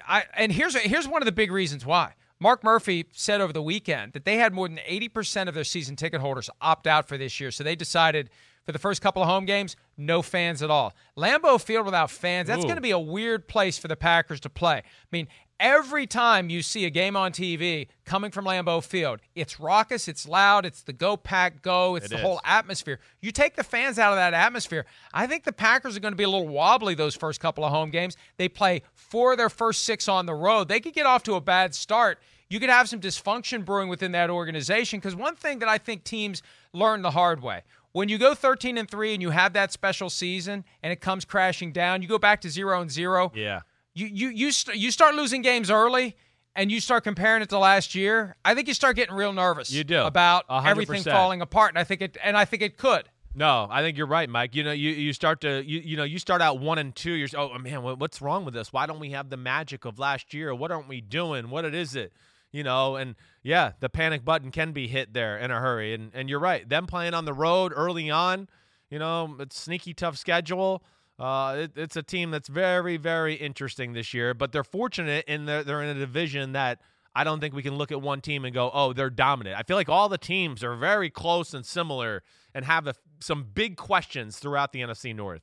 I 0.06 0.24
and 0.34 0.52
here's 0.52 0.76
here's 0.76 1.08
one 1.08 1.22
of 1.22 1.26
the 1.26 1.32
big 1.32 1.50
reasons 1.50 1.84
why. 1.84 2.14
Mark 2.38 2.64
Murphy 2.64 3.06
said 3.12 3.40
over 3.40 3.52
the 3.52 3.62
weekend 3.62 4.14
that 4.14 4.24
they 4.24 4.36
had 4.36 4.54
more 4.54 4.66
than 4.66 4.78
80% 4.78 5.48
of 5.48 5.54
their 5.54 5.64
season 5.64 5.94
ticket 5.94 6.22
holders 6.22 6.48
opt 6.62 6.86
out 6.86 7.06
for 7.06 7.18
this 7.18 7.38
year. 7.38 7.50
So 7.50 7.62
they 7.62 7.76
decided 7.76 8.30
for 8.70 8.72
the 8.72 8.78
first 8.78 9.02
couple 9.02 9.20
of 9.20 9.28
home 9.28 9.46
games, 9.46 9.74
no 9.96 10.22
fans 10.22 10.62
at 10.62 10.70
all. 10.70 10.94
Lambeau 11.16 11.60
Field 11.60 11.84
without 11.84 12.08
fans, 12.08 12.46
that's 12.46 12.62
going 12.62 12.76
to 12.76 12.80
be 12.80 12.92
a 12.92 12.98
weird 12.98 13.48
place 13.48 13.78
for 13.78 13.88
the 13.88 13.96
Packers 13.96 14.38
to 14.40 14.48
play. 14.48 14.76
I 14.76 14.82
mean, 15.10 15.26
every 15.58 16.06
time 16.06 16.48
you 16.48 16.62
see 16.62 16.84
a 16.84 16.90
game 16.90 17.16
on 17.16 17.32
TV 17.32 17.88
coming 18.04 18.30
from 18.30 18.44
Lambeau 18.44 18.80
Field, 18.82 19.18
it's 19.34 19.58
raucous, 19.58 20.06
it's 20.06 20.28
loud, 20.28 20.64
it's 20.64 20.82
the 20.82 20.92
go 20.92 21.16
pack 21.16 21.62
go, 21.62 21.96
it's 21.96 22.06
it 22.06 22.10
the 22.10 22.16
is. 22.16 22.22
whole 22.22 22.40
atmosphere. 22.44 23.00
You 23.20 23.32
take 23.32 23.56
the 23.56 23.64
fans 23.64 23.98
out 23.98 24.12
of 24.12 24.16
that 24.18 24.34
atmosphere, 24.34 24.86
I 25.12 25.26
think 25.26 25.42
the 25.42 25.52
Packers 25.52 25.96
are 25.96 26.00
going 26.00 26.12
to 26.12 26.16
be 26.16 26.24
a 26.24 26.30
little 26.30 26.48
wobbly 26.48 26.94
those 26.94 27.16
first 27.16 27.40
couple 27.40 27.64
of 27.64 27.72
home 27.72 27.90
games. 27.90 28.16
They 28.36 28.48
play 28.48 28.82
four 28.94 29.32
of 29.32 29.38
their 29.38 29.50
first 29.50 29.82
six 29.82 30.06
on 30.06 30.26
the 30.26 30.34
road. 30.34 30.68
They 30.68 30.78
could 30.78 30.94
get 30.94 31.06
off 31.06 31.24
to 31.24 31.34
a 31.34 31.40
bad 31.40 31.74
start. 31.74 32.20
You 32.48 32.58
could 32.58 32.70
have 32.70 32.88
some 32.88 33.00
dysfunction 33.00 33.64
brewing 33.64 33.88
within 33.88 34.12
that 34.12 34.28
organization 34.28 34.98
because 35.00 35.14
one 35.16 35.36
thing 35.36 35.60
that 35.60 35.68
I 35.68 35.78
think 35.78 36.02
teams 36.04 36.42
learn 36.72 37.02
the 37.02 37.12
hard 37.12 37.42
way 37.42 37.62
when 37.92 38.08
you 38.08 38.18
go 38.18 38.34
13 38.34 38.78
and 38.78 38.88
3 38.90 39.14
and 39.14 39.22
you 39.22 39.30
have 39.30 39.52
that 39.54 39.72
special 39.72 40.10
season 40.10 40.64
and 40.82 40.92
it 40.92 41.00
comes 41.00 41.24
crashing 41.24 41.72
down, 41.72 42.02
you 42.02 42.08
go 42.08 42.18
back 42.18 42.40
to 42.42 42.50
0 42.50 42.80
and 42.80 42.90
0. 42.90 43.32
Yeah. 43.34 43.60
You 43.94 44.06
you 44.06 44.28
you 44.28 44.52
st- 44.52 44.76
you 44.76 44.90
start 44.90 45.16
losing 45.16 45.42
games 45.42 45.70
early 45.70 46.16
and 46.54 46.70
you 46.70 46.80
start 46.80 47.02
comparing 47.02 47.42
it 47.42 47.48
to 47.48 47.58
last 47.58 47.94
year. 47.94 48.36
I 48.44 48.54
think 48.54 48.68
you 48.68 48.74
start 48.74 48.94
getting 48.96 49.14
real 49.14 49.32
nervous 49.32 49.72
you 49.72 49.82
do. 49.82 50.02
about 50.02 50.46
100%. 50.48 50.66
everything 50.66 51.02
falling 51.02 51.40
apart 51.40 51.72
and 51.72 51.78
I 51.78 51.84
think 51.84 52.00
it 52.00 52.16
and 52.22 52.36
I 52.36 52.44
think 52.44 52.62
it 52.62 52.76
could. 52.76 53.08
No, 53.34 53.68
I 53.70 53.82
think 53.82 53.96
you're 53.96 54.08
right, 54.08 54.28
Mike. 54.28 54.56
You 54.56 54.64
know, 54.64 54.72
you, 54.72 54.90
you 54.90 55.12
start 55.12 55.40
to 55.42 55.62
you 55.64 55.80
you 55.80 55.96
know 55.96 56.04
you 56.04 56.18
start 56.18 56.40
out 56.40 56.60
one 56.60 56.78
and 56.78 56.94
two. 56.94 57.12
You're 57.12 57.28
oh 57.36 57.58
man, 57.58 57.82
what's 57.82 58.22
wrong 58.22 58.44
with 58.44 58.54
this? 58.54 58.72
Why 58.72 58.86
don't 58.86 59.00
we 59.00 59.10
have 59.10 59.28
the 59.28 59.36
magic 59.36 59.84
of 59.84 59.98
last 59.98 60.32
year? 60.32 60.54
What 60.54 60.70
aren't 60.70 60.88
we 60.88 61.00
doing? 61.00 61.50
What 61.50 61.64
it 61.64 61.74
is 61.74 61.96
it? 61.96 62.12
you 62.52 62.64
know, 62.64 62.96
and 62.96 63.14
yeah, 63.42 63.72
the 63.80 63.88
panic 63.88 64.24
button 64.24 64.50
can 64.50 64.72
be 64.72 64.88
hit 64.88 65.12
there 65.14 65.38
in 65.38 65.50
a 65.50 65.60
hurry. 65.60 65.94
And 65.94 66.10
and 66.14 66.28
you're 66.28 66.40
right, 66.40 66.68
them 66.68 66.86
playing 66.86 67.14
on 67.14 67.24
the 67.24 67.32
road 67.32 67.72
early 67.74 68.10
on, 68.10 68.48
you 68.90 68.98
know, 68.98 69.36
it's 69.40 69.58
sneaky 69.58 69.94
tough 69.94 70.16
schedule. 70.16 70.82
Uh, 71.18 71.56
it, 71.64 71.72
it's 71.76 71.96
a 71.96 72.02
team 72.02 72.30
that's 72.30 72.48
very 72.48 72.96
very 72.96 73.34
interesting 73.34 73.92
this 73.92 74.14
year, 74.14 74.34
but 74.34 74.52
they're 74.52 74.64
fortunate 74.64 75.24
in 75.26 75.46
they're, 75.46 75.64
they're 75.64 75.82
in 75.82 75.96
a 75.96 76.00
division 76.00 76.52
that 76.52 76.80
I 77.14 77.24
don't 77.24 77.40
think 77.40 77.54
we 77.54 77.62
can 77.62 77.74
look 77.74 77.90
at 77.90 78.00
one 78.00 78.20
team 78.20 78.44
and 78.44 78.54
go, 78.54 78.70
oh, 78.72 78.92
they're 78.92 79.10
dominant. 79.10 79.56
I 79.58 79.62
feel 79.62 79.76
like 79.76 79.88
all 79.88 80.08
the 80.08 80.18
teams 80.18 80.62
are 80.62 80.76
very 80.76 81.10
close 81.10 81.54
and 81.54 81.66
similar 81.66 82.22
and 82.54 82.64
have 82.64 82.86
a, 82.86 82.94
some 83.18 83.46
big 83.52 83.76
questions 83.76 84.38
throughout 84.38 84.72
the 84.72 84.80
NFC 84.80 85.14
North. 85.14 85.42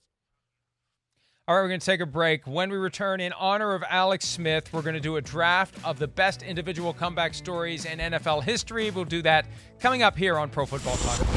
All 1.50 1.56
right, 1.56 1.62
we're 1.62 1.70
going 1.70 1.80
to 1.80 1.86
take 1.86 2.02
a 2.02 2.06
break. 2.06 2.46
When 2.46 2.70
we 2.70 2.76
return, 2.76 3.22
in 3.22 3.32
honor 3.32 3.74
of 3.74 3.82
Alex 3.90 4.28
Smith, 4.28 4.68
we're 4.74 4.82
going 4.82 4.96
to 4.96 5.00
do 5.00 5.16
a 5.16 5.22
draft 5.22 5.76
of 5.86 5.98
the 5.98 6.06
best 6.06 6.44
individual 6.44 6.92
comeback 6.92 7.34
stories 7.34 7.86
in 7.86 8.00
NFL 8.00 8.44
history. 8.44 8.92
We'll 8.92 9.06
do 9.06 9.22
that 9.22 9.46
coming 9.80 10.04
up 10.04 10.18
here 10.18 10.38
on 10.38 10.50
Pro 10.50 10.66
Football 10.66 10.98
Talk. 10.98 11.37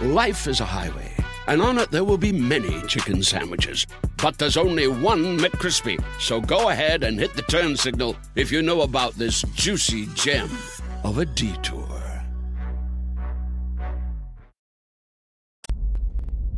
Life 0.00 0.46
is 0.46 0.60
a 0.60 0.66
highway, 0.66 1.10
and 1.46 1.62
on 1.62 1.78
it 1.78 1.90
there 1.90 2.04
will 2.04 2.18
be 2.18 2.30
many 2.30 2.82
chicken 2.82 3.22
sandwiches. 3.22 3.86
But 4.18 4.36
there's 4.36 4.58
only 4.58 4.88
one 4.88 5.38
McCrispy. 5.38 5.98
So 6.20 6.38
go 6.38 6.68
ahead 6.68 7.02
and 7.02 7.18
hit 7.18 7.32
the 7.32 7.40
turn 7.40 7.78
signal 7.78 8.14
if 8.34 8.52
you 8.52 8.60
know 8.60 8.82
about 8.82 9.14
this 9.14 9.40
juicy 9.54 10.04
gem 10.14 10.50
of 11.02 11.16
a 11.16 11.24
detour. 11.24 11.88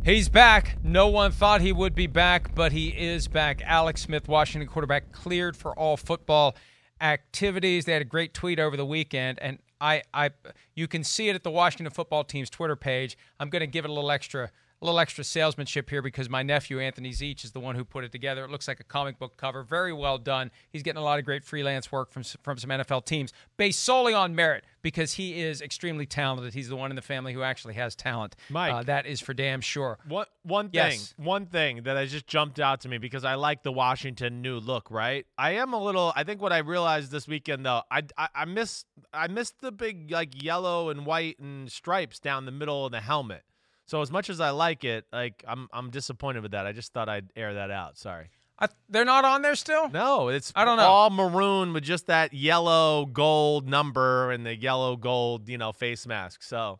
He's 0.03 0.27
back. 0.27 0.77
No 0.83 1.07
one 1.07 1.31
thought 1.31 1.61
he 1.61 1.71
would 1.71 1.95
be 1.95 2.07
back, 2.07 2.53
but 2.53 2.73
he 2.73 2.89
is 2.89 3.29
back. 3.29 3.61
Alex 3.63 4.01
Smith, 4.01 4.27
Washington 4.27 4.67
quarterback, 4.67 5.13
cleared 5.13 5.55
for 5.55 5.73
all 5.79 5.95
football 5.95 6.57
activities. 6.99 7.85
They 7.85 7.93
had 7.93 8.01
a 8.01 8.05
great 8.05 8.33
tweet 8.33 8.59
over 8.59 8.75
the 8.75 8.85
weekend, 8.85 9.39
and 9.41 9.59
I, 9.81 10.03
I, 10.13 10.31
you 10.75 10.87
can 10.87 11.03
see 11.03 11.29
it 11.29 11.35
at 11.35 11.43
the 11.43 11.51
Washington 11.51 11.91
football 11.91 12.23
team's 12.23 12.49
Twitter 12.49 12.75
page. 12.75 13.17
I'm 13.39 13.49
going 13.49 13.61
to 13.61 13.67
give 13.67 13.85
it 13.85 13.89
a 13.89 13.93
little 13.93 14.11
extra, 14.11 14.51
a 14.81 14.85
little 14.85 14.99
extra 14.99 15.23
salesmanship 15.23 15.89
here 15.89 16.01
because 16.01 16.29
my 16.29 16.41
nephew 16.41 16.79
Anthony 16.79 17.09
Zeech 17.11 17.43
is 17.43 17.51
the 17.51 17.59
one 17.59 17.75
who 17.75 17.83
put 17.83 18.03
it 18.05 18.11
together. 18.11 18.45
It 18.45 18.49
looks 18.49 18.67
like 18.67 18.79
a 18.79 18.83
comic 18.85 19.19
book 19.19 19.35
cover, 19.35 19.63
very 19.63 19.91
well 19.91 20.17
done. 20.17 20.51
He's 20.71 20.83
getting 20.83 20.99
a 21.01 21.03
lot 21.03 21.19
of 21.19 21.25
great 21.25 21.43
freelance 21.43 21.91
work 21.91 22.11
from 22.11 22.23
from 22.43 22.57
some 22.57 22.69
NFL 22.69 23.05
teams 23.05 23.33
based 23.57 23.81
solely 23.83 24.13
on 24.13 24.35
merit 24.35 24.63
because 24.81 25.13
he 25.13 25.41
is 25.41 25.61
extremely 25.61 26.05
talented. 26.05 26.53
He's 26.53 26.69
the 26.69 26.77
one 26.77 26.91
in 26.91 26.95
the 26.95 27.01
family 27.01 27.33
who 27.33 27.43
actually 27.43 27.73
has 27.73 27.93
talent. 27.95 28.35
Mike, 28.49 28.71
uh, 28.73 28.83
that 28.83 29.05
is 29.05 29.19
for 29.19 29.33
damn 29.33 29.59
sure. 29.61 29.99
One 30.07 30.25
one 30.43 30.65
thing, 30.69 30.91
Yes. 30.91 31.13
one 31.17 31.45
thing 31.47 31.83
that 31.83 31.97
has 31.97 32.11
just 32.11 32.25
jumped 32.27 32.59
out 32.59 32.79
to 32.81 32.89
me 32.89 32.97
because 32.97 33.25
I 33.25 33.35
like 33.35 33.63
the 33.63 33.73
Washington 33.73 34.41
new 34.41 34.59
look. 34.59 34.89
Right, 34.89 35.25
I 35.37 35.51
am 35.55 35.73
a 35.73 35.83
little. 35.83 36.13
I 36.15 36.23
think 36.23 36.41
what 36.41 36.53
I 36.53 36.59
realized 36.59 37.11
this 37.11 37.27
weekend 37.27 37.65
though, 37.65 37.81
I 37.91 38.03
I, 38.17 38.29
I 38.33 38.45
miss 38.45 38.85
I 39.13 39.27
missed 39.27 39.59
the 39.59 39.73
big 39.73 40.09
like 40.11 40.41
yellow 40.41 40.89
and 40.89 41.05
white 41.05 41.37
and 41.39 41.69
stripes 41.69 42.19
down 42.19 42.45
the 42.45 42.51
middle 42.51 42.85
of 42.85 42.93
the 42.93 43.01
helmet. 43.01 43.43
So 43.89 44.01
as 44.03 44.11
much 44.11 44.29
as 44.29 44.39
I 44.39 44.51
like 44.51 44.83
it, 44.83 45.05
like 45.11 45.43
I'm 45.47 45.67
I'm 45.73 45.89
disappointed 45.89 46.43
with 46.43 46.51
that. 46.51 46.67
I 46.67 46.73
just 46.73 46.93
thought 46.93 47.09
I'd 47.09 47.31
air 47.35 47.55
that 47.55 47.71
out. 47.71 47.97
Sorry. 47.97 48.29
I, 48.61 48.67
they're 48.89 49.05
not 49.05 49.23
on 49.25 49.41
there 49.41 49.55
still. 49.55 49.89
No, 49.89 50.27
it's 50.27 50.51
I 50.55 50.65
don't 50.65 50.77
know. 50.77 50.83
all 50.83 51.09
maroon 51.09 51.71
with 51.73 51.83
just 51.83 52.07
that 52.07 52.33
yellow 52.33 53.05
gold 53.05 53.67
number 53.69 54.31
and 54.31 54.45
the 54.45 54.53
yellow 54.55 54.95
gold, 54.97 55.47
you 55.47 55.57
know, 55.57 55.71
face 55.71 56.05
mask. 56.05 56.43
So 56.43 56.79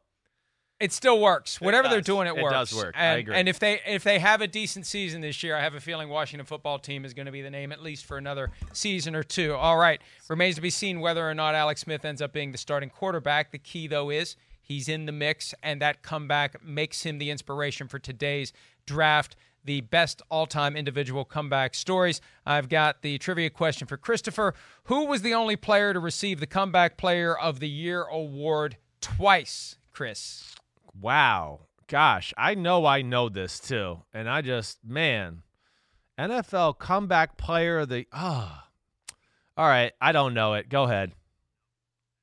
It 0.79 0.91
still 0.91 1.19
works. 1.19 1.59
Whatever 1.59 1.87
they're 1.87 2.01
doing, 2.01 2.27
it, 2.27 2.37
It 2.37 2.43
works. 2.43 2.53
does 2.71 2.75
work. 2.75 2.95
I 2.97 3.15
agree. 3.17 3.33
And 3.35 3.47
if 3.49 3.59
they 3.59 3.79
if 3.87 4.03
they 4.03 4.19
have 4.19 4.41
a 4.41 4.47
decent 4.47 4.85
season 4.85 5.21
this 5.21 5.41
year, 5.41 5.55
I 5.55 5.61
have 5.61 5.73
a 5.73 5.79
feeling 5.79 6.09
Washington 6.09 6.45
football 6.45 6.79
team 6.79 7.05
is 7.05 7.13
going 7.15 7.25
to 7.27 7.31
be 7.31 7.41
the 7.41 7.49
name 7.49 7.71
at 7.71 7.81
least 7.81 8.05
for 8.05 8.17
another 8.17 8.51
season 8.73 9.15
or 9.15 9.23
two. 9.23 9.53
All 9.55 9.77
right, 9.77 9.99
remains 10.29 10.55
to 10.55 10.61
be 10.61 10.69
seen 10.69 10.99
whether 10.99 11.27
or 11.27 11.33
not 11.33 11.55
Alex 11.55 11.81
Smith 11.81 12.05
ends 12.05 12.21
up 12.21 12.33
being 12.33 12.51
the 12.51 12.57
starting 12.59 12.89
quarterback. 12.91 13.51
The 13.51 13.57
key 13.57 13.87
though 13.87 14.09
is 14.09 14.35
he's 14.69 14.88
in 14.88 15.05
the 15.05 15.12
mix, 15.12 15.53
and 15.62 15.82
that 15.82 16.03
comeback 16.03 16.63
makes 16.63 17.01
him 17.03 17.17
the 17.17 17.32
inspiration 17.32 17.89
for 17.89 17.99
today's 17.99 18.53
draft. 18.86 19.36
The 19.65 19.82
best 19.82 20.21
all-time 20.29 20.77
individual 20.77 21.25
comeback 21.25 21.75
stories. 21.75 22.21
I've 22.45 22.69
got 22.69 23.01
the 23.01 23.17
trivia 23.17 23.49
question 23.49 23.88
for 23.88 23.97
Christopher. 23.97 24.53
Who 24.84 25.05
was 25.05 25.21
the 25.21 25.34
only 25.34 25.58
player 25.58 25.91
to 25.91 25.99
receive 25.99 26.39
the 26.39 26.47
Comeback 26.47 26.95
Player 26.95 27.38
of 27.38 27.60
the 27.60 27.67
Year 27.67 28.03
award 28.03 28.77
twice? 29.01 29.75
Chris. 29.91 30.55
Wow. 30.99 31.67
Gosh, 31.88 32.34
I 32.38 32.55
know 32.55 32.86
I 32.86 33.01
know 33.01 33.27
this 33.27 33.60
too. 33.60 34.03
And 34.13 34.29
I 34.29 34.41
just, 34.41 34.79
man, 34.86 35.41
NFL 36.17 36.79
comeback 36.79 37.38
player 37.38 37.79
of 37.79 37.89
the, 37.89 38.08
ah. 38.13 38.67
All 39.58 39.67
right. 39.67 39.91
I 39.99 40.13
don't 40.13 40.34
know 40.34 40.53
it. 40.53 40.69
Go 40.69 40.84
ahead. 40.84 41.12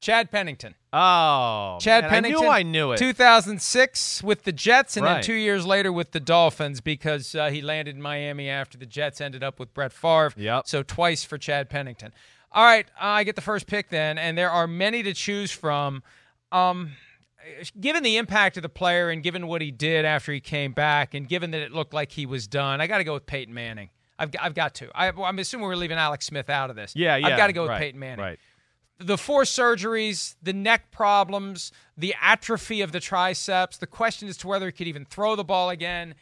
Chad 0.06 0.30
Pennington. 0.30 0.76
Oh. 0.92 1.78
Chad 1.80 2.04
man, 2.04 2.10
Pennington. 2.10 2.44
I 2.44 2.44
knew 2.44 2.48
I 2.48 2.62
knew 2.62 2.92
it. 2.92 2.98
2006 2.98 4.22
with 4.22 4.44
the 4.44 4.52
Jets, 4.52 4.96
and 4.96 5.04
then 5.04 5.20
two 5.20 5.34
years 5.34 5.66
later 5.66 5.90
with 5.90 6.12
the 6.12 6.20
Dolphins 6.20 6.80
because 6.80 7.34
uh, 7.34 7.50
he 7.50 7.60
landed 7.60 7.96
in 7.96 8.00
Miami 8.00 8.48
after 8.48 8.78
the 8.78 8.86
Jets 8.86 9.20
ended 9.20 9.42
up 9.42 9.58
with 9.58 9.74
Brett 9.74 9.92
Favre. 9.92 10.32
Yep. 10.36 10.68
So 10.68 10.84
twice 10.84 11.24
for 11.24 11.38
Chad 11.38 11.68
Pennington. 11.68 12.12
All 12.52 12.62
right, 12.62 12.86
I 13.00 13.24
get 13.24 13.34
the 13.34 13.42
first 13.42 13.66
pick 13.66 13.88
then, 13.88 14.16
and 14.16 14.38
there 14.38 14.48
are 14.48 14.68
many 14.68 15.02
to 15.02 15.12
choose 15.12 15.50
from. 15.50 16.04
Um, 16.52 16.92
given 17.80 18.04
the 18.04 18.16
impact 18.16 18.56
of 18.56 18.62
the 18.62 18.68
player 18.68 19.10
and 19.10 19.24
given 19.24 19.48
what 19.48 19.60
he 19.60 19.72
did 19.72 20.04
after 20.04 20.32
he 20.32 20.38
came 20.38 20.72
back, 20.72 21.14
and 21.14 21.28
given 21.28 21.50
that 21.50 21.62
it 21.62 21.72
looked 21.72 21.92
like 21.92 22.12
he 22.12 22.26
was 22.26 22.46
done, 22.46 22.80
I 22.80 22.86
got 22.86 22.98
to 22.98 23.04
go 23.04 23.14
with 23.14 23.26
Peyton 23.26 23.52
Manning. 23.52 23.90
I've, 24.20 24.30
I've 24.40 24.54
got 24.54 24.76
to. 24.76 24.88
I, 24.94 25.08
I'm 25.08 25.40
assuming 25.40 25.66
we're 25.66 25.74
leaving 25.74 25.98
Alex 25.98 26.26
Smith 26.26 26.48
out 26.48 26.70
of 26.70 26.76
this. 26.76 26.94
Yeah, 26.94 27.16
yeah. 27.16 27.26
I've 27.26 27.36
got 27.36 27.48
to 27.48 27.52
go 27.52 27.62
with 27.62 27.70
right, 27.70 27.80
Peyton 27.80 27.98
Manning 27.98 28.24
Right. 28.24 28.38
The 28.98 29.18
four 29.18 29.42
surgeries, 29.42 30.36
the 30.42 30.52
neck 30.52 30.90
problems, 30.90 31.72
the 31.96 32.14
atrophy 32.20 32.80
of 32.80 32.92
the 32.92 33.00
triceps. 33.00 33.76
The 33.76 33.86
question 33.86 34.28
as 34.28 34.36
to 34.38 34.48
whether 34.48 34.66
he 34.66 34.72
could 34.72 34.86
even 34.86 35.04
throw 35.04 35.36
the 35.36 35.44
ball 35.44 35.70
again, 35.70 36.14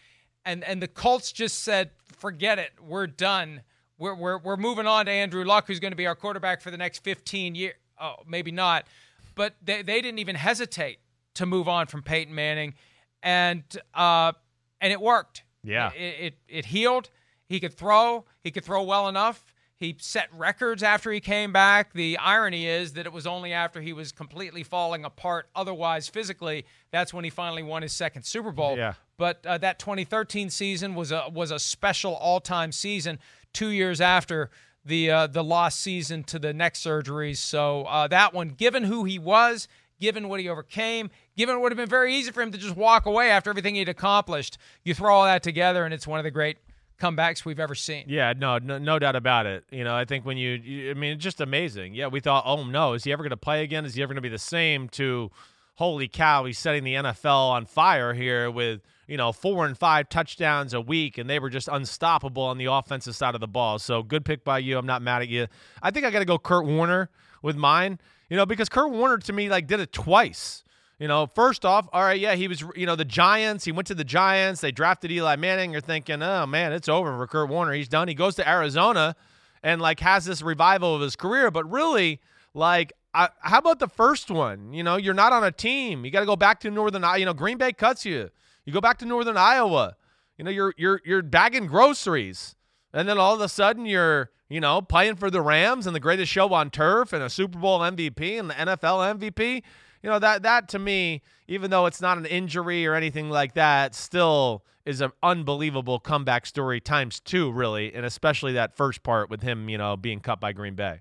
and 0.45 0.65
and 0.65 0.83
the 0.83 0.89
Colts 0.89 1.33
just 1.33 1.63
said, 1.63 1.91
"Forget 2.17 2.59
it, 2.59 2.73
we're 2.83 3.07
done. 3.07 3.63
We're 3.99 4.15
we're 4.15 4.39
we're 4.39 4.57
moving 4.57 4.87
on 4.87 5.07
to 5.07 5.13
Andrew 5.13 5.45
Luck, 5.45 5.67
who's 5.67 5.81
going 5.81 5.93
to 5.93 5.97
be 5.97 6.07
our 6.07 6.17
quarterback 6.17 6.61
for 6.61 6.71
the 6.71 6.77
next 6.77 7.05
15 7.05 7.55
years. 7.55 7.75
Oh, 8.01 8.17
maybe 8.27 8.51
not, 8.51 8.87
but 9.35 9.55
they 9.63 9.83
they 9.83 10.01
didn't 10.01 10.19
even 10.19 10.35
hesitate 10.37 10.99
to 11.35 11.47
move 11.47 11.69
on 11.69 11.87
from 11.87 12.03
Peyton 12.03 12.35
Manning, 12.35 12.75
and 13.23 13.63
uh 13.95 14.33
and 14.81 14.93
it 14.93 15.01
worked. 15.01 15.45
Yeah. 15.63 15.93
it 15.93 15.99
it, 16.21 16.35
it 16.49 16.65
healed. 16.67 17.11
He 17.47 17.61
could 17.61 17.75
throw. 17.75 18.25
He 18.43 18.51
could 18.51 18.65
throw 18.65 18.83
well 18.83 19.09
enough. 19.09 19.54
He 19.85 19.97
set 19.99 20.29
records 20.33 20.83
after 20.83 21.13
he 21.13 21.21
came 21.21 21.53
back. 21.53 21.93
The 21.93 22.17
irony 22.19 22.67
is 22.67 22.95
that 22.95 23.05
it 23.05 23.13
was 23.13 23.27
only 23.27 23.53
after 23.53 23.81
he 23.81 23.93
was 23.93 24.13
completely 24.13 24.63
falling 24.63 25.05
apart, 25.05 25.49
otherwise 25.55 26.09
physically, 26.09 26.65
that's 26.91 27.13
when 27.13 27.25
he 27.25 27.31
finally 27.31 27.63
won 27.63 27.83
his 27.83 27.93
second 27.93 28.25
Super 28.25 28.51
Bowl. 28.51 28.77
Yeah. 28.77 28.95
But 29.19 29.45
uh, 29.47 29.59
that 29.59 29.79
2013 29.79 30.51
season 30.51 30.95
was 30.95 31.13
a 31.13 31.27
was 31.31 31.51
a 31.51 31.59
special 31.59 32.15
all-time 32.15 32.73
season. 32.73 33.19
Two 33.53 33.69
years 33.69 34.01
after 34.01 34.51
the 34.85 35.11
uh, 35.11 35.27
the 35.27 35.45
lost 35.45 35.81
season 35.81 36.25
to 36.25 36.39
the 36.39 36.53
neck 36.53 36.75
surgeries, 36.75 37.37
so 37.37 37.83
uh, 37.85 38.09
that 38.09 38.35
one, 38.35 38.49
given 38.49 38.85
who 38.85 39.05
he 39.05 39.19
was, 39.19 39.69
given 40.01 40.29
what 40.29 40.41
he 40.41 40.49
overcame, 40.49 41.11
given 41.37 41.57
it 41.57 41.61
would 41.61 41.73
have 41.73 41.77
been 41.77 41.89
very 41.89 42.15
easy 42.15 42.33
for 42.33 42.43
him 42.43 42.51
to 42.53 42.59
just 42.59 42.77
walk 42.77 43.07
away 43.07 43.31
after 43.31 43.51
everything 43.51 43.75
he'd 43.75 43.89
accomplished, 43.89 44.59
you 44.83 44.95
throw 44.95 45.15
all 45.15 45.25
that 45.25 45.43
together, 45.43 45.85
and 45.85 45.95
it's 45.95 46.07
one 46.07 46.19
of 46.19 46.25
the 46.25 46.31
great 46.31 46.57
comebacks 47.01 47.45
we've 47.45 47.61
ever 47.61 47.75
seen. 47.75 48.05
Yeah, 48.07 48.33
no, 48.37 48.59
no, 48.59 48.79
no 48.79 48.99
doubt 48.99 49.17
about 49.17 49.47
it. 49.47 49.65
You 49.71 49.85
know, 49.85 49.95
I 49.95 50.05
think 50.05 50.25
when 50.25 50.37
you, 50.37 50.51
you 50.53 50.91
I 50.91 50.95
mean, 50.95 51.13
it's 51.13 51.23
just 51.23 51.41
amazing. 51.41 51.95
Yeah, 51.95 52.09
we 52.09 52.21
thought, 52.21 52.45
oh 52.47 52.65
no, 52.65 52.93
is 52.95 53.05
he 53.05 53.13
ever 53.13 53.23
going 53.23 53.31
to 53.31 53.37
play 53.37 53.63
again? 53.63 53.85
Is 53.85 53.95
he 53.95 54.03
ever 54.03 54.13
going 54.13 54.23
to 54.23 54.23
be 54.23 54.29
the 54.29 54.39
same? 54.39 54.89
To, 54.91 55.31
holy 55.75 56.09
cow, 56.09 56.45
he's 56.45 56.59
setting 56.59 56.85
the 56.85 56.95
NFL 56.95 57.51
on 57.51 57.67
fire 57.67 58.15
here 58.15 58.51
with 58.51 58.81
you 59.07 59.17
know 59.17 59.33
four 59.33 59.67
and 59.67 59.77
five 59.77 60.09
touchdowns 60.09 60.75
a 60.75 60.81
week, 60.81 61.19
and 61.19 61.29
they 61.29 61.39
were 61.39 61.51
just 61.51 61.69
unstoppable 61.69 62.43
on 62.43 62.59
the 62.59 62.67
offensive 62.67 63.15
side 63.15 63.35
of 63.35 63.41
the 63.41 63.49
ball. 63.49 63.79
So 63.79 64.03
good 64.03 64.25
pick 64.25 64.45
by 64.45 64.59
you. 64.59 64.79
I'm 64.79 64.87
not 64.87 65.03
mad 65.03 65.23
at 65.23 65.29
you. 65.29 65.47
I 65.83 65.91
think 65.91 66.07
I 66.07 66.11
got 66.11 66.21
to 66.21 66.25
go 66.25 66.39
Kurt 66.39 66.65
Warner 66.65 67.11
with 67.43 67.57
mine. 67.57 67.99
You 68.31 68.39
know, 68.39 68.47
because 68.47 68.69
Kurt 68.69 68.91
Warner 68.91 69.19
to 69.19 69.33
me 69.33 69.49
like 69.49 69.67
did 69.67 69.81
it 69.81 69.93
twice. 69.93 70.64
You 71.05 71.09
know, 71.09 71.27
first 71.27 71.67
off, 71.67 71.87
all 71.93 72.01
right, 72.01 72.19
yeah, 72.19 72.35
he 72.35 72.49
was, 72.49 72.65
you 72.75 72.87
know, 72.87 72.97
the 72.97 73.05
Giants. 73.05 73.67
He 73.67 73.73
went 73.73 73.87
to 73.89 73.95
the 73.95 74.05
Giants. 74.05 74.63
They 74.63 74.73
drafted 74.73 75.13
Eli 75.13 75.37
Manning. 75.37 75.71
You're 75.71 75.83
thinking, 75.83 76.23
oh 76.23 76.47
man, 76.47 76.73
it's 76.73 76.89
over 76.89 77.15
for 77.15 77.27
Kurt 77.27 77.51
Warner. 77.51 77.75
He's 77.75 77.89
done. 77.89 78.09
He 78.09 78.15
goes 78.15 78.37
to 78.37 78.49
Arizona 78.49 79.15
and 79.63 79.83
like 79.83 80.01
has 80.01 80.25
this 80.25 80.41
revival 80.41 80.95
of 80.95 81.03
his 81.03 81.15
career. 81.15 81.51
But 81.51 81.71
really, 81.71 82.23
like, 82.55 82.95
I, 83.13 83.29
how 83.41 83.59
about 83.59 83.81
the 83.81 83.87
first 83.87 84.31
one? 84.31 84.73
You 84.73 84.83
know, 84.83 84.97
you're 84.97 85.13
not 85.13 85.35
on 85.35 85.45
a 85.45 85.53
team. 85.53 86.07
You 86.07 86.11
got 86.11 86.21
to 86.21 86.27
go 86.27 86.37
back 86.37 86.59
to 86.61 86.71
Northern. 86.71 87.05
You 87.19 87.27
know, 87.27 87.35
Green 87.35 87.59
Bay 87.59 87.75
cuts 87.75 88.07
you. 88.07 88.31
You 88.65 88.73
go 88.73 88.81
back 88.81 88.97
to 89.01 89.05
Northern 89.05 89.37
Iowa. 89.37 89.97
You 90.39 90.47
know, 90.47 90.51
you're 90.51 90.73
you're 90.79 91.03
you're 91.05 91.21
bagging 91.21 91.67
groceries, 91.67 92.57
and 92.95 93.07
then 93.07 93.19
all 93.19 93.35
of 93.35 93.43
a 93.43 93.51
sudden 93.51 93.85
you're 93.85 94.31
you 94.49 94.59
know 94.59 94.81
playing 94.81 95.17
for 95.17 95.31
the 95.31 95.43
Rams 95.43 95.87
and 95.87 95.95
the 95.95 96.01
greatest 96.01 96.33
show 96.33 96.51
on 96.55 96.71
turf 96.71 97.13
and 97.13 97.23
a 97.23 97.29
Super 97.29 97.59
Bowl 97.59 97.81
MVP 97.81 98.41
and 98.41 98.49
the 98.49 98.55
NFL 98.55 99.19
MVP. 99.19 99.63
You 100.05 100.11
know 100.11 100.19
that 100.19 100.43
that 100.43 100.69
to 100.69 100.79
me, 100.79 101.23
even 101.49 101.71
though 101.71 101.87
it's 101.87 102.03
not 102.03 102.19
an 102.19 102.27
injury 102.27 102.87
or 102.87 102.95
anything 102.95 103.31
like 103.31 103.55
that, 103.55 103.95
still 103.95 104.63
is 104.85 105.01
an 105.01 105.13
unbelievable 105.23 105.99
comeback 105.99 106.45
story 106.45 106.79
times 106.79 107.21
two, 107.21 107.51
really, 107.51 107.95
and 107.95 108.05
especially 108.05 108.53
that 108.53 108.77
first 108.77 109.03
part 109.03 109.31
with 109.31 109.41
him, 109.41 109.71
you 109.71 109.79
know, 109.79 109.97
being 109.97 110.21
cut 110.21 110.41
by 110.41 110.53
Green 110.53 110.75
Bay. 110.75 111.01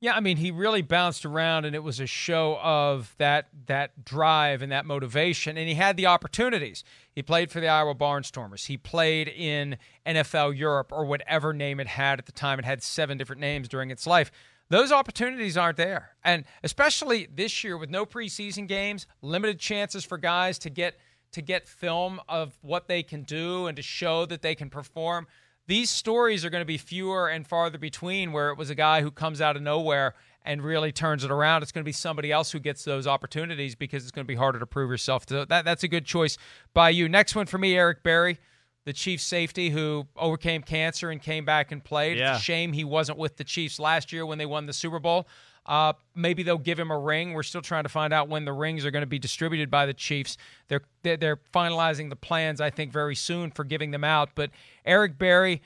Yeah, 0.00 0.14
I 0.14 0.20
mean, 0.20 0.38
he 0.38 0.50
really 0.50 0.80
bounced 0.80 1.26
around, 1.26 1.66
and 1.66 1.76
it 1.76 1.82
was 1.82 2.00
a 2.00 2.06
show 2.06 2.58
of 2.62 3.14
that 3.18 3.48
that 3.66 4.06
drive 4.06 4.62
and 4.62 4.72
that 4.72 4.86
motivation. 4.86 5.58
And 5.58 5.68
he 5.68 5.74
had 5.74 5.98
the 5.98 6.06
opportunities. 6.06 6.82
He 7.14 7.22
played 7.22 7.50
for 7.50 7.60
the 7.60 7.68
Iowa 7.68 7.94
Barnstormers. 7.94 8.68
He 8.68 8.78
played 8.78 9.28
in 9.28 9.76
NFL 10.06 10.56
Europe 10.56 10.92
or 10.92 11.04
whatever 11.04 11.52
name 11.52 11.78
it 11.78 11.88
had 11.88 12.18
at 12.20 12.24
the 12.24 12.32
time. 12.32 12.58
It 12.58 12.64
had 12.64 12.82
seven 12.82 13.18
different 13.18 13.42
names 13.42 13.68
during 13.68 13.90
its 13.90 14.06
life. 14.06 14.32
Those 14.70 14.92
opportunities 14.92 15.56
aren't 15.56 15.76
there, 15.76 16.10
and 16.24 16.44
especially 16.62 17.28
this 17.32 17.62
year 17.62 17.76
with 17.76 17.90
no 17.90 18.06
preseason 18.06 18.66
games, 18.66 19.06
limited 19.20 19.58
chances 19.58 20.04
for 20.04 20.16
guys 20.16 20.58
to 20.60 20.70
get 20.70 20.96
to 21.32 21.42
get 21.42 21.68
film 21.68 22.20
of 22.28 22.58
what 22.60 22.88
they 22.88 23.02
can 23.04 23.22
do 23.22 23.66
and 23.66 23.76
to 23.76 23.82
show 23.82 24.26
that 24.26 24.42
they 24.42 24.54
can 24.54 24.68
perform 24.68 25.28
these 25.70 25.88
stories 25.88 26.44
are 26.44 26.50
going 26.50 26.62
to 26.62 26.66
be 26.66 26.78
fewer 26.78 27.28
and 27.28 27.46
farther 27.46 27.78
between 27.78 28.32
where 28.32 28.50
it 28.50 28.58
was 28.58 28.70
a 28.70 28.74
guy 28.74 29.02
who 29.02 29.10
comes 29.12 29.40
out 29.40 29.54
of 29.54 29.62
nowhere 29.62 30.14
and 30.44 30.64
really 30.64 30.90
turns 30.90 31.22
it 31.22 31.30
around. 31.30 31.62
It's 31.62 31.70
going 31.70 31.84
to 31.84 31.88
be 31.88 31.92
somebody 31.92 32.32
else 32.32 32.50
who 32.50 32.58
gets 32.58 32.82
those 32.82 33.06
opportunities 33.06 33.76
because 33.76 34.02
it's 34.02 34.10
going 34.10 34.24
to 34.24 34.28
be 34.28 34.34
harder 34.34 34.58
to 34.58 34.66
prove 34.66 34.90
yourself. 34.90 35.26
To, 35.26 35.46
that, 35.48 35.64
that's 35.64 35.84
a 35.84 35.88
good 35.88 36.04
choice 36.04 36.38
by 36.74 36.90
you. 36.90 37.08
Next 37.08 37.36
one 37.36 37.46
for 37.46 37.56
me, 37.56 37.76
Eric 37.76 38.02
Berry, 38.02 38.40
the 38.84 38.92
Chiefs 38.92 39.24
safety 39.24 39.70
who 39.70 40.06
overcame 40.16 40.62
cancer 40.62 41.10
and 41.10 41.20
came 41.20 41.44
back 41.44 41.70
and 41.70 41.84
played. 41.84 42.18
Yeah. 42.18 42.32
It's 42.32 42.40
a 42.40 42.44
shame 42.44 42.72
he 42.72 42.84
wasn't 42.84 43.18
with 43.18 43.36
the 43.36 43.44
Chiefs 43.44 43.78
last 43.78 44.12
year 44.12 44.24
when 44.24 44.38
they 44.38 44.46
won 44.46 44.66
the 44.66 44.72
Super 44.72 44.98
Bowl. 44.98 45.28
Uh, 45.66 45.92
maybe 46.14 46.42
they'll 46.42 46.58
give 46.58 46.78
him 46.78 46.90
a 46.90 46.98
ring. 46.98 47.34
We're 47.34 47.42
still 47.42 47.60
trying 47.60 47.82
to 47.82 47.90
find 47.90 48.12
out 48.12 48.28
when 48.28 48.46
the 48.46 48.52
rings 48.52 48.84
are 48.86 48.90
going 48.90 49.02
to 49.02 49.06
be 49.06 49.18
distributed 49.18 49.70
by 49.70 49.86
the 49.86 49.94
Chiefs. 49.94 50.36
They're 50.68 50.82
they're 51.02 51.40
finalizing 51.54 52.08
the 52.08 52.16
plans, 52.16 52.60
I 52.60 52.70
think, 52.70 52.90
very 52.92 53.14
soon 53.14 53.50
for 53.50 53.64
giving 53.64 53.90
them 53.90 54.02
out. 54.02 54.30
But 54.34 54.50
Eric 54.86 55.18
Berry, 55.18 55.60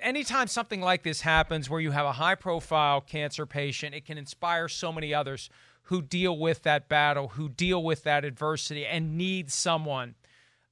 anytime 0.00 0.46
something 0.46 0.80
like 0.80 1.02
this 1.02 1.22
happens, 1.22 1.68
where 1.68 1.80
you 1.80 1.90
have 1.90 2.06
a 2.06 2.12
high-profile 2.12 3.00
cancer 3.02 3.46
patient, 3.46 3.94
it 3.94 4.06
can 4.06 4.16
inspire 4.16 4.68
so 4.68 4.92
many 4.92 5.12
others 5.12 5.50
who 5.84 6.00
deal 6.00 6.38
with 6.38 6.62
that 6.62 6.88
battle, 6.88 7.28
who 7.30 7.48
deal 7.48 7.82
with 7.82 8.04
that 8.04 8.24
adversity, 8.24 8.86
and 8.86 9.18
need 9.18 9.50
someone 9.50 10.14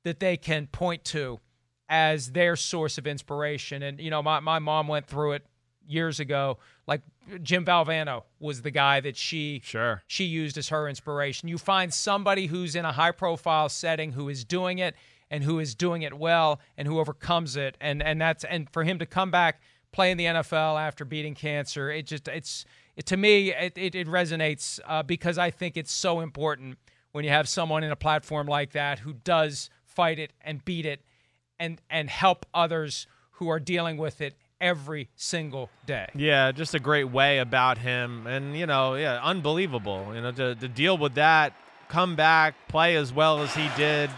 that 0.04 0.20
they 0.20 0.36
can 0.36 0.68
point 0.68 1.04
to 1.04 1.40
as 1.89 2.32
their 2.32 2.57
source 2.57 2.99
of 2.99 3.07
inspiration. 3.07 3.82
And 3.82 4.01
you 4.01 4.11
know, 4.11 4.22
my 4.22 4.41
my 4.41 4.59
mom 4.59 4.89
went 4.89 5.07
through 5.07 5.32
it 5.32 5.47
years 5.86 6.20
ago. 6.20 6.59
Like 6.86 7.03
Jim 7.43 7.64
Valvano 7.64 8.24
was 8.39 8.62
the 8.62 8.70
guy 8.70 9.01
that 9.01 9.16
she 9.16 9.61
sure 9.64 10.03
she 10.07 10.24
used 10.24 10.59
as 10.59 10.68
her 10.68 10.89
inspiration. 10.89 11.49
You 11.49 11.59
find 11.59 11.93
somebody 11.93 12.47
who's 12.47 12.76
in 12.76 12.84
a 12.84 12.93
high 12.93 13.12
profile 13.12 13.68
setting 13.68 14.12
who 14.12 14.28
is 14.28 14.45
doing 14.45 14.78
it 14.78 14.95
and 15.30 15.45
who 15.45 15.59
is 15.59 15.74
doing 15.74 16.03
it 16.03 16.18
well 16.18 16.61
and 16.76 16.89
who 16.89 16.99
overcomes 16.99 17.57
it 17.57 17.76
and 17.80 18.03
and 18.03 18.20
that's 18.20 18.45
and 18.45 18.70
for 18.70 18.84
him 18.84 18.99
to 18.99 19.07
come 19.07 19.30
back 19.30 19.61
play 19.93 20.11
in 20.11 20.18
the 20.18 20.26
NFL 20.26 20.78
after 20.80 21.05
beating 21.05 21.34
cancer, 21.34 21.91
it 21.91 22.07
just 22.07 22.28
it's 22.28 22.64
it, 22.97 23.07
to 23.07 23.16
me 23.16 23.53
it 23.53 23.76
it, 23.76 23.95
it 23.95 24.07
resonates 24.07 24.80
uh, 24.86 25.03
because 25.03 25.39
I 25.39 25.51
think 25.51 25.76
it's 25.76 25.93
so 25.93 26.20
important 26.20 26.78
when 27.12 27.24
you 27.24 27.30
have 27.30 27.49
someone 27.49 27.82
in 27.82 27.91
a 27.91 27.97
platform 27.97 28.47
like 28.47 28.72
that 28.72 29.01
who 29.01 29.14
does 29.14 29.70
fight 29.84 30.18
it 30.18 30.32
and 30.41 30.64
beat 30.64 30.86
it 30.86 31.03
and 31.59 31.80
and 31.90 32.11
help 32.11 32.46
others 32.54 33.06
who 33.32 33.48
are 33.48 33.61
dealing 33.61 33.96
with 33.96 34.20
it 34.20 34.34
every 34.61 35.09
single 35.14 35.70
day. 35.86 36.09
Yeah, 36.14 36.52
just 36.52 36.74
a 36.74 36.80
great 36.80 37.04
way 37.04 37.38
about 37.38 37.78
him. 37.78 38.26
And, 38.26 38.59
you 38.59 38.66
know, 38.66 38.94
yeah, 38.94 39.20
unbelievable. 39.22 40.12
You 40.12 40.20
know, 40.20 40.32
to, 40.32 40.54
to 40.56 40.68
deal 40.68 40.98
with 40.98 41.14
that, 41.14 41.54
come 41.88 42.16
back, 42.16 42.54
play 42.68 42.96
as 42.96 43.12
well 43.12 43.40
as 43.40 43.54
he 43.54 43.68
did. 43.76 44.11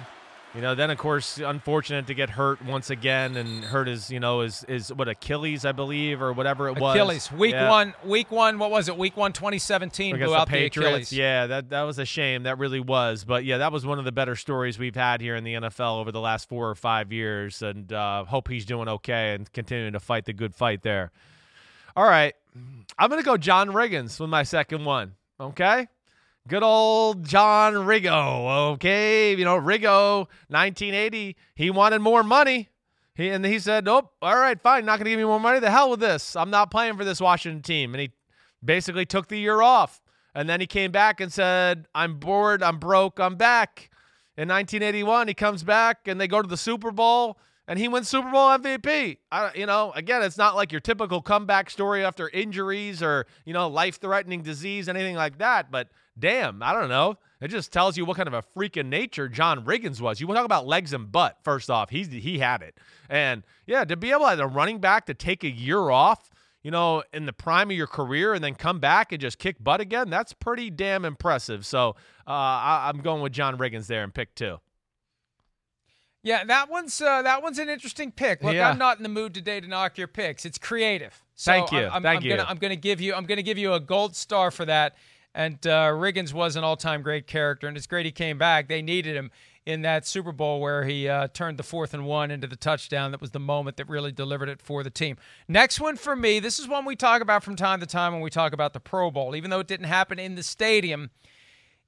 You 0.55 0.61
know, 0.61 0.75
then 0.75 0.91
of 0.91 0.99
course, 0.99 1.39
unfortunate 1.39 2.09
to 2.09 2.15
get 2.15 2.31
hurt 2.31 2.61
once 2.65 2.91
again 2.91 3.37
and 3.37 3.65
hurt 3.65 3.87
his, 3.87 4.11
you 4.11 4.19
know, 4.19 4.41
his 4.41 4.65
is 4.65 4.93
what 4.93 5.07
Achilles, 5.09 5.65
I 5.65 5.71
believe, 5.71 6.21
or 6.21 6.33
whatever 6.33 6.69
it 6.69 6.77
was. 6.81 6.97
Achilles, 6.97 7.31
week 7.31 7.53
yeah. 7.53 7.71
one, 7.71 7.95
week 8.05 8.33
one. 8.33 8.59
What 8.59 8.73
was 8.73 8.89
it? 8.89 8.99
Week 8.99 9.17
one, 9.17 9.33
2017, 9.33 10.17
Against 10.17 10.27
blew 10.27 10.37
out 10.37 10.49
the 10.49 10.51
Patriots. 10.51 10.75
the 10.75 10.81
Achilles. 10.87 11.13
Yeah, 11.13 11.47
that 11.47 11.71
that 11.71 11.83
was 11.83 12.01
a 12.01 12.05
shame. 12.05 12.43
That 12.43 12.59
really 12.59 12.81
was. 12.81 13.23
But 13.23 13.45
yeah, 13.45 13.59
that 13.59 13.71
was 13.71 13.87
one 13.87 14.01
of 14.01 14.05
the 14.05 14.11
better 14.11 14.35
stories 14.35 14.77
we've 14.77 14.97
had 14.97 15.21
here 15.21 15.37
in 15.37 15.45
the 15.45 15.55
NFL 15.55 16.01
over 16.01 16.11
the 16.11 16.21
last 16.21 16.49
four 16.49 16.69
or 16.69 16.75
five 16.75 17.13
years. 17.13 17.63
And 17.63 17.93
uh, 17.93 18.25
hope 18.25 18.49
he's 18.49 18.65
doing 18.65 18.89
okay 18.89 19.35
and 19.35 19.51
continuing 19.53 19.93
to 19.93 20.01
fight 20.01 20.25
the 20.25 20.33
good 20.33 20.57
fight 20.57 20.83
there. 20.83 21.13
All 21.95 22.05
right, 22.05 22.35
I'm 22.99 23.09
gonna 23.09 23.23
go 23.23 23.37
John 23.37 23.69
Riggins 23.69 24.19
with 24.19 24.31
my 24.31 24.43
second 24.43 24.85
one. 24.85 25.15
Okay. 25.39 25.87
Good 26.51 26.65
old 26.65 27.25
John 27.25 27.75
Riggo. 27.75 28.73
okay? 28.73 29.37
You 29.37 29.45
know, 29.45 29.57
Riggo, 29.57 30.27
1980, 30.49 31.37
he 31.55 31.71
wanted 31.71 32.01
more 32.01 32.25
money. 32.25 32.71
He, 33.15 33.29
and 33.29 33.47
he 33.47 33.61
said, 33.61 33.85
Nope, 33.85 34.13
all 34.21 34.35
right, 34.35 34.61
fine, 34.61 34.85
not 34.85 34.99
going 34.99 35.05
to 35.05 35.11
give 35.11 35.21
me 35.21 35.25
more 35.25 35.39
money. 35.39 35.61
The 35.61 35.71
hell 35.71 35.91
with 35.91 36.01
this. 36.01 36.35
I'm 36.35 36.51
not 36.51 36.73
playing 36.73 36.97
for 36.97 37.05
this 37.05 37.21
Washington 37.21 37.63
team. 37.63 37.95
And 37.95 38.01
he 38.01 38.11
basically 38.65 39.07
took 39.07 39.29
the 39.29 39.39
year 39.39 39.63
off. 39.63 40.01
And 40.35 40.49
then 40.49 40.59
he 40.59 40.67
came 40.67 40.91
back 40.91 41.21
and 41.21 41.33
said, 41.33 41.87
I'm 41.95 42.19
bored, 42.19 42.65
I'm 42.65 42.81
broke, 42.81 43.21
I'm 43.21 43.37
back. 43.37 43.89
In 44.37 44.49
1981, 44.49 45.29
he 45.29 45.35
comes 45.35 45.63
back 45.63 46.09
and 46.09 46.21
they 46.21 46.27
go 46.27 46.43
to 46.43 46.49
the 46.49 46.57
Super 46.57 46.91
Bowl 46.91 47.39
and 47.71 47.79
he 47.79 47.87
wins 47.87 48.09
Super 48.09 48.29
Bowl 48.33 48.49
MVP. 48.49 49.19
I, 49.31 49.53
you 49.55 49.65
know, 49.65 49.93
again, 49.95 50.23
it's 50.23 50.37
not 50.37 50.57
like 50.57 50.73
your 50.73 50.81
typical 50.81 51.23
comeback 51.23 51.71
story 51.71 52.05
after 52.05 52.29
injuries 52.29 53.01
or, 53.01 53.27
you 53.45 53.53
know, 53.53 53.69
life 53.69 54.01
threatening 54.01 54.43
disease, 54.43 54.89
anything 54.89 55.15
like 55.15 55.39
that. 55.39 55.71
But 55.71 55.87
damn, 56.19 56.65
I 56.65 56.73
don't 56.73 56.89
know. 56.89 57.17
It 57.41 57.47
just 57.47 57.73
tells 57.73 57.97
you 57.97 58.05
what 58.05 58.17
kind 58.17 58.27
of 58.27 58.35
a 58.35 58.43
freaking 58.43 58.87
nature 58.87 59.29
John 59.29 59.65
Riggins 59.65 60.01
was. 60.01 60.21
You 60.21 60.27
talk 60.27 60.45
about 60.45 60.67
legs 60.67 60.93
and 60.93 61.13
butt, 61.13 61.39
first 61.45 61.71
off. 61.71 61.91
He's, 61.91 62.09
he 62.09 62.41
had 62.41 62.63
it. 62.63 62.77
And 63.09 63.45
yeah, 63.69 63.85
to 63.85 63.97
be 63.97 64.11
able 64.11 64.27
as 64.27 64.41
a 64.41 64.49
running 64.49 64.81
back 64.81 65.07
to 65.07 65.15
take 65.15 65.45
a 65.45 65.49
year 65.49 65.91
off, 65.91 66.29
you 66.65 66.73
know, 66.73 67.05
in 67.13 67.25
the 67.25 67.33
prime 67.33 67.71
of 67.71 67.77
your 67.77 67.87
career 67.87 68.35
and 68.35 68.43
then 68.43 68.57
come 68.57 68.81
back 68.81 69.13
and 69.13 69.21
just 69.21 69.39
kick 69.39 69.63
butt 69.63 69.81
again, 69.81 70.11
that's 70.11 70.33
pretty 70.33 70.71
damn 70.71 71.05
impressive. 71.05 71.65
So 71.65 71.91
uh, 72.27 72.31
I, 72.33 72.91
I'm 72.93 73.01
going 73.01 73.23
with 73.23 73.33
John 73.33 73.57
Riggins 73.59 73.87
there 73.87 74.03
in 74.03 74.11
pick 74.11 74.35
two. 74.35 74.59
Yeah, 76.23 76.45
that 76.45 76.69
one's 76.71 77.01
uh, 77.01 77.23
that 77.23 77.43
one's 77.43 77.59
an 77.59 77.69
interesting 77.69 78.13
pick. 78.13 78.43
Look, 78.43 78.55
Yeah. 78.55 78.69
I'm 78.69 78.79
not 78.79 78.99
in 78.99 79.03
the 79.03 79.09
mood 79.09 79.33
today 79.33 79.61
to 79.61 79.67
knock 79.67 79.97
your 79.97 80.09
picks. 80.09 80.45
It's 80.45 80.59
creative. 80.59 81.23
So 81.35 81.53
Thank 81.53 81.73
you. 81.73 81.87
I'm, 81.87 82.03
Thank 82.03 82.21
I'm 82.21 82.23
you. 82.27 82.37
Gonna, 82.37 82.49
I'm 82.49 82.59
gonna 82.59 82.77
give 82.77 83.01
you 83.01 83.15
I'm 83.15 83.25
gonna 83.25 83.43
give 83.43 83.57
you 83.59 83.73
a 83.73 83.81
gold 83.81 84.15
star 84.15 84.51
for 84.51 84.65
that. 84.67 84.97
And 85.35 85.65
uh, 85.65 85.91
Riggins 85.91 86.33
was 86.35 86.57
an 86.57 86.65
all-time 86.65 87.03
great 87.03 87.29
character, 87.29 87.69
and 87.69 87.77
it's 87.77 87.87
great 87.87 88.05
he 88.05 88.11
came 88.11 88.37
back. 88.37 88.67
They 88.67 88.83
needed 88.83 89.15
him 89.15 89.31
in 89.65 89.83
that 89.83 90.05
Super 90.05 90.33
Bowl 90.33 90.61
where 90.61 90.85
he 90.85 91.09
uh, 91.09 91.29
turned 91.29 91.57
the 91.57 91.63
fourth 91.63 91.95
and 91.95 92.05
one 92.05 92.33
into 92.33 92.49
the 92.49 92.57
touchdown. 92.57 93.13
That 93.13 93.21
was 93.21 93.31
the 93.31 93.39
moment 93.39 93.77
that 93.77 93.89
really 93.89 94.11
delivered 94.11 94.49
it 94.49 94.61
for 94.61 94.83
the 94.83 94.91
team. 94.91 95.17
Next 95.47 95.79
one 95.81 95.97
for 95.97 96.17
me. 96.17 96.41
This 96.41 96.59
is 96.59 96.67
one 96.67 96.85
we 96.85 96.97
talk 96.97 97.23
about 97.23 97.45
from 97.45 97.55
time 97.55 97.79
to 97.79 97.87
time 97.87 98.13
when 98.13 98.23
we 98.23 98.31
talk 98.31 98.53
about 98.53 98.73
the 98.73 98.81
Pro 98.81 99.09
Bowl, 99.13 99.37
even 99.37 99.51
though 99.51 99.61
it 99.61 99.69
didn't 99.69 99.87
happen 99.87 100.19
in 100.19 100.35
the 100.35 100.43
stadium. 100.43 101.11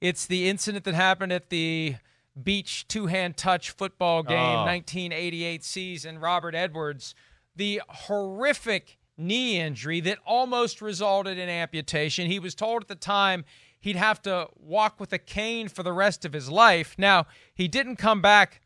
It's 0.00 0.24
the 0.24 0.48
incident 0.48 0.84
that 0.84 0.94
happened 0.94 1.32
at 1.32 1.50
the 1.50 1.96
beach 2.40 2.86
two 2.88 3.06
hand 3.06 3.36
touch 3.36 3.70
football 3.70 4.22
game, 4.22 4.38
ah. 4.38 4.62
Oh. 4.62 4.66
1988 4.66 5.64
season. 5.64 6.18
Robert 6.18 6.54
Edwards, 6.54 7.14
the 7.54 7.82
horrific 7.88 8.98
knee 9.16 9.58
injury 9.58 10.00
that 10.00 10.18
almost 10.26 10.80
resulted 10.80 11.38
in 11.38 11.48
amputation. 11.48 12.30
He 12.30 12.38
was 12.38 12.54
told 12.54 12.82
at 12.82 12.88
the 12.88 12.94
time 12.94 13.44
he'd 13.80 13.96
have 13.96 14.22
to 14.22 14.48
walk 14.56 14.98
with 14.98 15.12
a 15.12 15.18
cane 15.18 15.68
for 15.68 15.82
the 15.82 15.92
rest 15.92 16.24
of 16.24 16.32
his 16.32 16.50
life. 16.50 16.94
Now, 16.96 17.26
he 17.54 17.68
didn't 17.68 17.96
come 17.96 18.22
back 18.22 18.60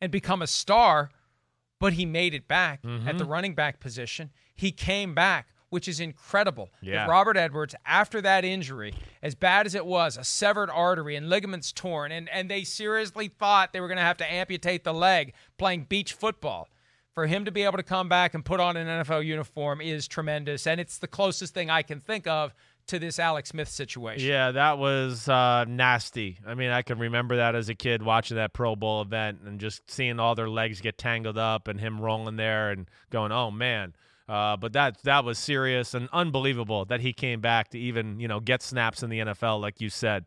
and 0.00 0.12
become 0.12 0.42
a 0.42 0.46
star, 0.46 1.10
but 1.80 1.94
he 1.94 2.06
made 2.06 2.34
it 2.34 2.46
back 2.46 2.80
at 2.84 3.18
the 3.18 3.24
mm-hmm. 3.24 3.32
running 3.32 3.54
back 3.54 3.80
position. 3.80 4.30
He 4.54 4.70
came 4.70 5.14
back, 5.14 5.48
which 5.72 5.88
is 5.88 6.00
incredible. 6.00 6.68
that 6.82 6.86
Yeah. 6.86 7.06
Robert 7.06 7.38
Edwards, 7.38 7.74
after 7.86 8.20
that 8.20 8.44
injury, 8.44 8.92
as 9.22 9.34
bad 9.34 9.64
as 9.64 9.74
it 9.74 9.86
was, 9.86 10.18
a 10.18 10.24
severed 10.24 10.68
artery 10.68 11.16
and 11.16 11.30
ligaments 11.30 11.72
torn, 11.72 12.12
and, 12.12 12.28
and 12.28 12.50
they 12.50 12.62
seriously 12.62 13.28
thought 13.28 13.72
they 13.72 13.80
were 13.80 13.88
going 13.88 13.96
to 13.96 14.04
have 14.04 14.18
to 14.18 14.30
amputate 14.30 14.84
the 14.84 14.92
leg 14.92 15.32
playing 15.56 15.86
beach 15.88 16.12
football. 16.12 16.68
For 17.14 17.26
him 17.26 17.46
to 17.46 17.50
be 17.50 17.62
able 17.62 17.76
to 17.76 17.82
come 17.82 18.08
back 18.08 18.34
and 18.34 18.44
put 18.44 18.60
on 18.60 18.76
an 18.76 18.86
NFL 18.86 19.24
uniform 19.24 19.80
is 19.80 20.06
tremendous, 20.08 20.66
and 20.66 20.78
it's 20.78 20.98
the 20.98 21.08
closest 21.08 21.54
thing 21.54 21.70
I 21.70 21.82
can 21.82 22.00
think 22.00 22.26
of 22.26 22.54
to 22.88 22.98
this 22.98 23.18
Alex 23.18 23.50
Smith 23.50 23.68
situation. 23.68 24.28
Yeah, 24.28 24.50
that 24.50 24.76
was 24.76 25.26
uh, 25.28 25.64
nasty. 25.66 26.38
I 26.46 26.54
mean, 26.54 26.70
I 26.70 26.82
can 26.82 26.98
remember 26.98 27.36
that 27.36 27.54
as 27.54 27.70
a 27.70 27.74
kid 27.74 28.02
watching 28.02 28.36
that 28.36 28.52
Pro 28.52 28.76
Bowl 28.76 29.00
event 29.00 29.40
and 29.44 29.58
just 29.58 29.90
seeing 29.90 30.20
all 30.20 30.34
their 30.34 30.48
legs 30.48 30.82
get 30.82 30.98
tangled 30.98 31.38
up 31.38 31.68
and 31.68 31.80
him 31.80 32.00
rolling 32.00 32.36
there 32.36 32.70
and 32.70 32.88
going, 33.10 33.32
"Oh 33.32 33.50
man." 33.50 33.94
Uh, 34.32 34.56
but 34.56 34.72
that 34.72 34.96
that 35.02 35.26
was 35.26 35.38
serious 35.38 35.92
and 35.92 36.08
unbelievable 36.10 36.86
that 36.86 37.02
he 37.02 37.12
came 37.12 37.42
back 37.42 37.68
to 37.68 37.78
even 37.78 38.18
you 38.18 38.26
know 38.26 38.40
get 38.40 38.62
snaps 38.62 39.02
in 39.02 39.10
the 39.10 39.18
NFL, 39.18 39.60
like 39.60 39.78
you 39.78 39.90
said. 39.90 40.24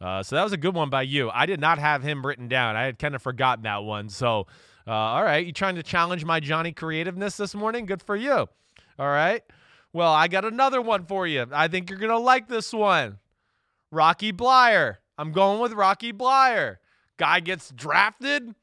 Uh, 0.00 0.22
so 0.22 0.36
that 0.36 0.44
was 0.44 0.52
a 0.52 0.56
good 0.56 0.76
one 0.76 0.90
by 0.90 1.02
you. 1.02 1.28
I 1.30 1.44
did 1.44 1.58
not 1.58 1.80
have 1.80 2.04
him 2.04 2.24
written 2.24 2.46
down. 2.46 2.76
I 2.76 2.84
had 2.84 3.00
kind 3.00 3.16
of 3.16 3.22
forgotten 3.22 3.64
that 3.64 3.82
one. 3.82 4.10
So, 4.10 4.46
uh, 4.86 4.92
all 4.92 5.24
right, 5.24 5.44
you 5.44 5.52
trying 5.52 5.74
to 5.74 5.82
challenge 5.82 6.24
my 6.24 6.38
Johnny 6.38 6.70
creativeness 6.70 7.36
this 7.36 7.52
morning? 7.52 7.84
Good 7.84 8.00
for 8.00 8.14
you. 8.14 8.46
All 8.96 9.08
right. 9.08 9.42
Well, 9.92 10.12
I 10.12 10.28
got 10.28 10.44
another 10.44 10.80
one 10.80 11.04
for 11.04 11.26
you. 11.26 11.44
I 11.50 11.66
think 11.66 11.90
you're 11.90 11.98
gonna 11.98 12.16
like 12.16 12.46
this 12.46 12.72
one. 12.72 13.18
Rocky 13.90 14.32
Bleier. 14.32 14.98
I'm 15.18 15.32
going 15.32 15.60
with 15.60 15.72
Rocky 15.72 16.12
Bleier. 16.12 16.76
Guy 17.16 17.40
gets 17.40 17.72
drafted 17.72 18.54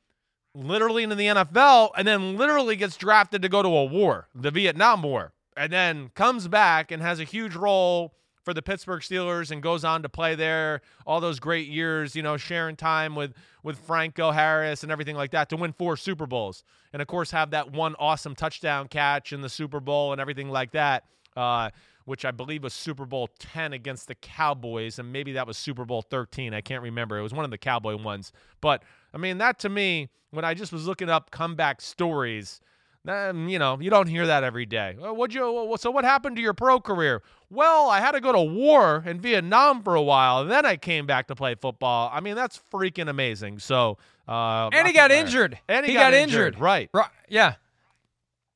literally 0.55 1.03
into 1.03 1.15
the 1.15 1.27
NFL 1.27 1.91
and 1.97 2.07
then 2.07 2.37
literally 2.37 2.75
gets 2.75 2.97
drafted 2.97 3.41
to 3.41 3.49
go 3.49 3.61
to 3.61 3.67
a 3.67 3.85
war, 3.85 4.29
the 4.33 4.51
Vietnam 4.51 5.03
War, 5.03 5.33
and 5.57 5.71
then 5.71 6.09
comes 6.15 6.47
back 6.47 6.91
and 6.91 7.01
has 7.01 7.19
a 7.19 7.23
huge 7.23 7.55
role 7.55 8.13
for 8.43 8.53
the 8.53 8.61
Pittsburgh 8.61 9.01
Steelers 9.01 9.51
and 9.51 9.61
goes 9.61 9.83
on 9.83 10.03
to 10.03 10.09
play 10.09 10.35
there 10.35 10.81
all 11.05 11.19
those 11.19 11.39
great 11.39 11.67
years, 11.67 12.15
you 12.15 12.21
know, 12.21 12.37
sharing 12.37 12.75
time 12.75 13.15
with 13.15 13.33
with 13.63 13.79
Franco 13.79 14.31
Harris 14.31 14.83
and 14.83 14.91
everything 14.91 15.15
like 15.15 15.31
that 15.31 15.49
to 15.49 15.57
win 15.57 15.73
four 15.73 15.97
Super 15.97 16.27
Bowls. 16.27 16.63
And 16.93 17.01
of 17.01 17.07
course 17.07 17.31
have 17.31 17.51
that 17.51 17.71
one 17.71 17.95
awesome 17.99 18.35
touchdown 18.35 18.87
catch 18.87 19.33
in 19.33 19.41
the 19.41 19.49
Super 19.49 19.79
Bowl 19.79 20.11
and 20.11 20.21
everything 20.21 20.49
like 20.49 20.71
that. 20.71 21.03
Uh, 21.35 21.71
which 22.05 22.23
I 22.23 22.31
believe 22.31 22.63
was 22.63 22.73
Super 22.73 23.05
Bowl 23.05 23.29
10 23.39 23.73
against 23.73 24.07
the 24.07 24.15
Cowboys, 24.15 24.99
and 24.99 25.11
maybe 25.11 25.33
that 25.33 25.47
was 25.47 25.57
Super 25.57 25.85
Bowl 25.85 26.03
13. 26.03 26.53
I 26.53 26.61
can't 26.61 26.83
remember. 26.83 27.17
It 27.17 27.23
was 27.23 27.33
one 27.33 27.45
of 27.45 27.51
the 27.51 27.57
Cowboy 27.57 27.97
ones. 27.97 28.31
But 28.61 28.83
I 29.15 29.17
mean, 29.17 29.37
that 29.37 29.59
to 29.59 29.69
me, 29.69 30.09
when 30.31 30.43
I 30.43 30.53
just 30.53 30.73
was 30.73 30.85
looking 30.85 31.09
up 31.09 31.31
comeback 31.31 31.79
stories, 31.79 32.59
then 33.05 33.47
you 33.47 33.57
know 33.57 33.79
you 33.79 33.89
don't 33.89 34.07
hear 34.07 34.27
that 34.27 34.43
every 34.43 34.65
day. 34.65 34.97
Well, 34.99 35.15
would 35.15 35.33
you? 35.33 35.75
So 35.79 35.89
what 35.89 36.03
happened 36.03 36.35
to 36.35 36.41
your 36.41 36.53
pro 36.53 36.79
career? 36.81 37.23
Well, 37.49 37.89
I 37.89 38.01
had 38.01 38.11
to 38.11 38.19
go 38.19 38.33
to 38.33 38.41
war 38.41 39.03
in 39.05 39.21
Vietnam 39.21 39.83
for 39.83 39.95
a 39.95 40.01
while, 40.01 40.41
and 40.41 40.51
then 40.51 40.65
I 40.65 40.75
came 40.75 41.05
back 41.05 41.27
to 41.27 41.35
play 41.35 41.55
football. 41.55 42.11
I 42.13 42.19
mean, 42.19 42.35
that's 42.35 42.61
freaking 42.73 43.07
amazing. 43.07 43.59
So, 43.59 43.97
uh, 44.27 44.69
and 44.73 44.85
he 44.85 44.93
got 44.93 45.11
injured. 45.11 45.57
And 45.69 45.85
he, 45.85 45.93
he 45.93 45.97
got, 45.97 46.11
got, 46.11 46.13
injured. 46.15 46.47
injured. 46.47 46.61
Right. 46.61 46.89
Right. 46.93 47.09
Yeah. 47.29 47.55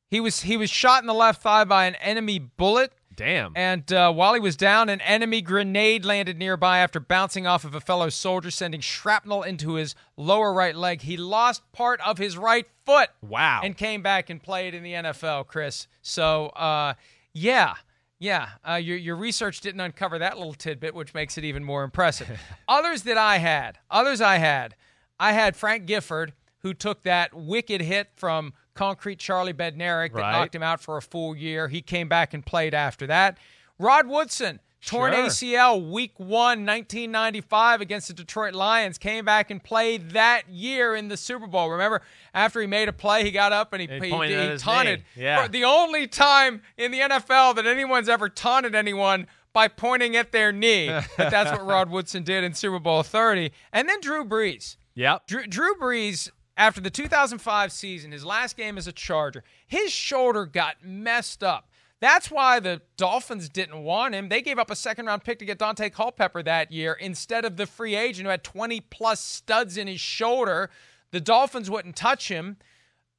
He 0.10 0.20
was 0.20 0.42
he 0.42 0.58
was 0.58 0.70
shot 0.70 1.02
in 1.04 1.08
the 1.08 1.14
left 1.14 1.42
thigh 1.42 1.64
by 1.64 1.86
an 1.86 1.96
enemy 1.96 2.40
bullet. 2.40 2.92
Damn. 3.20 3.52
And 3.54 3.92
uh, 3.92 4.14
while 4.14 4.34
he 4.34 4.40
was 4.40 4.56
down, 4.56 4.88
an 4.88 5.02
enemy 5.02 5.42
grenade 5.42 6.06
landed 6.06 6.38
nearby 6.38 6.80
after 6.80 7.02
bouncing 7.02 7.46
off 7.46 7.66
of 7.66 7.76
a 7.76 7.82
fellow 7.82 8.08
soldier, 8.08 8.50
sending 8.50 8.80
shrapnel 8.80 9.44
into 9.44 9.74
his 9.74 9.94
lower 10.16 10.54
right 10.54 10.74
leg. 10.74 11.02
He 11.02 11.18
lost 11.18 11.70
part 11.74 12.00
of 12.00 12.18
his 12.18 12.38
right 12.38 12.66
foot. 12.86 13.10
Wow. 13.22 13.60
And 13.62 13.76
came 13.76 14.02
back 14.02 14.30
and 14.30 14.42
played 14.42 14.74
in 14.74 14.84
the 14.84 14.94
NFL, 14.94 15.48
Chris. 15.48 15.88
So, 16.02 16.48
uh, 16.48 16.94
yeah. 17.34 17.74
Yeah, 18.20 18.50
uh, 18.68 18.76
your, 18.76 18.96
your 18.98 19.18
research 19.18 19.60
didn't 19.60 19.82
uncover 19.82 20.20
that 20.20 20.38
little 20.38 20.54
tidbit, 20.54 20.96
which 20.96 21.14
makes 21.14 21.38
it 21.38 21.44
even 21.44 21.66
more 21.66 21.84
impressive. 21.84 22.40
others 22.70 23.04
that 23.04 23.18
I 23.18 23.38
had, 23.40 23.80
others 23.92 24.22
I 24.22 24.38
had, 24.38 24.76
I 25.20 25.34
had 25.34 25.58
Frank 25.58 25.86
Gifford, 25.86 26.32
who 26.60 26.74
took 26.74 27.04
that 27.04 27.34
wicked 27.34 27.82
hit 27.82 28.12
from 28.16 28.54
Concrete 28.80 29.20
Charlie 29.20 29.52
Bednarik 29.54 30.14
that 30.14 30.22
Right. 30.22 30.32
knocked 30.32 30.56
him 30.56 30.64
out 30.64 30.80
for 30.80 30.96
a 30.96 31.02
full 31.02 31.36
year. 31.36 31.68
He 31.68 31.82
came 31.82 32.08
back 32.08 32.34
and 32.34 32.46
played 32.46 32.74
after 32.74 33.06
that. 33.08 33.38
Rod 33.78 34.08
Woodson, 34.08 34.62
torn 34.86 35.12
Sure. 35.12 35.26
ACL 35.26 35.82
week 35.92 36.14
one, 36.18 36.64
1995 36.66 37.82
against 37.82 38.08
the 38.08 38.14
Detroit 38.14 38.54
Lions, 38.54 38.98
came 38.98 39.26
back 39.26 39.52
and 39.52 39.62
played 39.62 40.12
that 40.12 40.48
year 40.50 40.96
in 40.96 41.10
the 41.10 41.18
Super 41.18 41.46
Bowl. 41.46 41.70
Remember, 41.70 42.02
after 42.34 42.62
he 42.62 42.68
made 42.68 42.88
a 42.88 42.94
play, 42.94 43.26
he 43.26 43.32
got 43.32 43.52
up 43.52 43.74
and 43.74 43.82
he, 43.82 43.88
He 43.88 44.10
he, 44.10 44.52
he 44.52 44.58
taunted. 44.58 45.04
Yeah. 45.14 45.50
The 45.50 45.66
only 45.66 46.08
time 46.08 46.62
in 46.78 46.92
the 46.92 47.00
NFL 47.02 47.56
that 47.56 47.68
anyone's 47.68 48.08
ever 48.08 48.30
taunted 48.30 48.76
anyone 48.76 49.28
by 49.52 49.68
pointing 49.68 50.16
at 50.16 50.32
their 50.32 50.54
knee. 50.54 50.88
but 51.18 51.30
that's 51.30 51.52
what 51.52 51.66
Rod 51.66 51.90
Woodson 51.90 52.24
did 52.24 52.46
in 52.46 52.54
Super 52.54 52.80
Bowl 52.80 53.04
30. 53.04 53.52
And 53.74 53.90
then 53.90 54.00
Drew 54.00 54.24
Brees. 54.24 54.78
Yep. 54.96 55.28
Drew, 55.28 55.48
Drew 55.48 55.76
Brees, 55.76 56.30
after 56.60 56.82
the 56.82 56.90
2005 56.90 57.72
season, 57.72 58.12
his 58.12 58.26
last 58.26 58.58
game 58.58 58.78
as 58.78 58.86
a 58.86 58.92
Charger, 58.92 59.46
his 59.66 59.94
shoulder 59.94 60.46
got 60.46 60.84
messed 60.84 61.42
up. 61.42 61.70
That's 62.02 62.30
why 62.30 62.60
the 62.60 62.82
Dolphins 62.98 63.48
didn't 63.48 63.82
want 63.82 64.14
him. 64.14 64.28
They 64.28 64.42
gave 64.42 64.60
up 64.60 64.70
a 64.70 64.76
second 64.76 65.06
round 65.06 65.24
pick 65.24 65.40
to 65.40 65.46
get 65.46 65.58
Daunte 65.58 65.92
Culpepper 65.92 66.44
that 66.44 66.72
year 66.72 66.94
instead 66.94 67.46
of 67.46 67.56
the 67.56 67.66
free 67.66 67.96
agent 67.96 68.26
who 68.26 68.30
had 68.30 68.44
20 68.44 68.82
plus 68.82 69.22
studs 69.22 69.78
in 69.78 69.88
his 69.88 70.02
shoulder. 70.02 70.70
The 71.12 71.22
Dolphins 71.22 71.70
wouldn't 71.70 71.96
touch 71.96 72.28
him. 72.28 72.58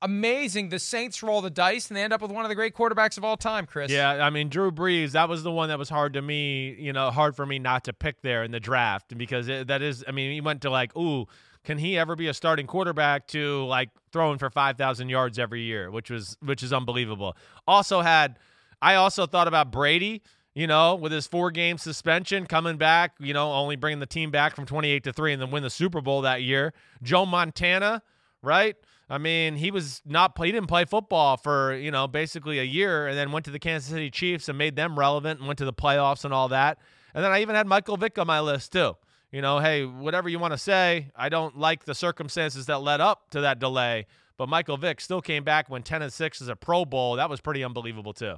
Amazing. 0.03 0.71
The 0.71 0.79
Saints 0.79 1.23
roll 1.23 1.43
the 1.43 1.51
dice 1.51 1.89
and 1.89 1.97
they 1.97 2.03
end 2.03 2.13
up 2.13 2.23
with 2.23 2.33
one 2.33 2.45
of 2.45 2.49
the 2.49 2.55
great 2.55 2.75
quarterbacks 2.75 3.19
of 3.19 3.25
all 3.25 3.37
time, 3.37 3.67
Chris. 3.67 3.91
Yeah, 3.91 4.25
I 4.25 4.31
mean 4.31 4.49
Drew 4.49 4.71
Brees. 4.71 5.13
That 5.13 5.29
was 5.29 5.43
the 5.43 5.51
one 5.51 5.69
that 5.69 5.79
was 5.79 5.91
hard 5.91 6.15
to 6.15 6.23
me. 6.23 6.75
You 6.79 6.93
know, 6.93 7.11
hard 7.11 7.37
for 7.37 7.45
me 7.45 7.59
not 7.59 7.85
to 7.85 7.93
pick 7.93 8.23
there 8.23 8.43
in 8.43 8.51
the 8.51 8.61
draft 8.61 9.17
because 9.17 9.49
it, 9.49 9.67
that 9.67 9.83
is. 9.83 10.03
I 10.09 10.13
mean, 10.13 10.33
he 10.33 10.41
went 10.41 10.63
to 10.63 10.71
like, 10.71 10.97
ooh, 10.97 11.27
can 11.65 11.77
he 11.77 11.99
ever 11.99 12.17
be 12.17 12.29
a 12.29 12.35
starting 12.35 12.67
quarterback? 12.67 13.27
To 13.29 13.65
like 13.67 13.91
throwing 14.11 14.39
for 14.39 14.49
five 14.49 14.79
thousand 14.79 15.11
yards 15.11 15.39
every 15.39 15.63
year, 15.63 15.91
which 15.91 16.11
was 16.11 16.37
which 16.43 16.63
is 16.63 16.73
unbelievable. 16.73 17.37
Also 17.69 18.01
had, 18.01 18.39
I 18.81 18.95
also 18.95 19.27
thought 19.27 19.49
about 19.49 19.71
Brady. 19.71 20.23
You 20.53 20.67
know, 20.67 20.97
with 20.97 21.13
his 21.13 21.29
four 21.29 21.53
game 21.53 21.79
suspension 21.79 22.45
coming 22.45 22.77
back, 22.77 23.13
you 23.21 23.33
know, 23.33 23.53
only 23.53 23.77
bringing 23.77 24.01
the 24.01 24.07
team 24.07 24.33
back 24.33 24.57
from 24.57 24.67
28 24.67 25.05
to 25.05 25.13
3 25.13 25.35
and 25.35 25.41
then 25.41 25.53
win 25.53 25.63
the 25.63 25.71
Super 25.71 26.01
Bowl 26.01 26.23
that 26.23 26.43
year. 26.43 26.75
Joe 27.05 27.25
Montana, 27.25 28.03
right? 28.43 28.75
I 29.11 29.19
mean, 29.19 29.57
he 29.57 29.73
was 29.73 30.01
not 30.07 30.39
he 30.39 30.53
didn't 30.53 30.69
play 30.69 30.85
football 30.85 31.37
for, 31.37 31.75
you 31.75 31.91
know, 31.91 32.07
basically 32.07 32.61
a 32.61 32.65
year 32.65 33.09
and 33.09 33.19
then 33.19 33.33
went 33.33 33.45
to 33.47 33.51
the 33.51 33.59
Kansas 33.59 33.91
City 33.91 34.09
Chiefs 34.09 34.49
and 34.49 34.57
made 34.57 34.77
them 34.77 34.97
relevant 34.97 35.41
and 35.41 35.49
went 35.49 35.59
to 35.59 35.65
the 35.65 35.73
playoffs 35.73 36.25
and 36.25 36.33
all 36.33 36.49
that. 36.49 36.79
And 37.13 37.25
then 37.25 37.33
I 37.33 37.43
even 37.43 37.57
had 37.57 37.67
Michael 37.67 37.97
Vick 37.97 38.19
on 38.19 38.29
my 38.29 38.39
list 38.39 38.73
too. 38.73 38.97
You 39.33 39.43
know, 39.43 39.59
hey, 39.59 39.85
whatever 39.85 40.29
you 40.29 40.39
want 40.39 40.53
to 40.53 40.59
say, 40.59 41.11
I 41.17 41.29
don't 41.29 41.59
like 41.59 41.85
the 41.85 41.95
circumstances 41.95 42.67
that 42.67 42.79
led 42.83 43.01
up 43.01 43.31
to 43.31 43.41
that 43.41 43.59
delay, 43.59 44.07
but 44.37 44.49
Michael 44.49 44.77
Vick 44.77 45.01
still 45.01 45.21
came 45.21 45.43
back 45.43 45.69
when 45.69 45.83
10 45.83 46.03
and 46.03 46.13
6 46.13 46.41
is 46.41 46.49
a 46.49 46.57
Pro 46.57 46.85
Bowl. 46.85 47.17
That 47.17 47.29
was 47.29 47.41
pretty 47.41 47.65
unbelievable 47.65 48.13
too. 48.13 48.37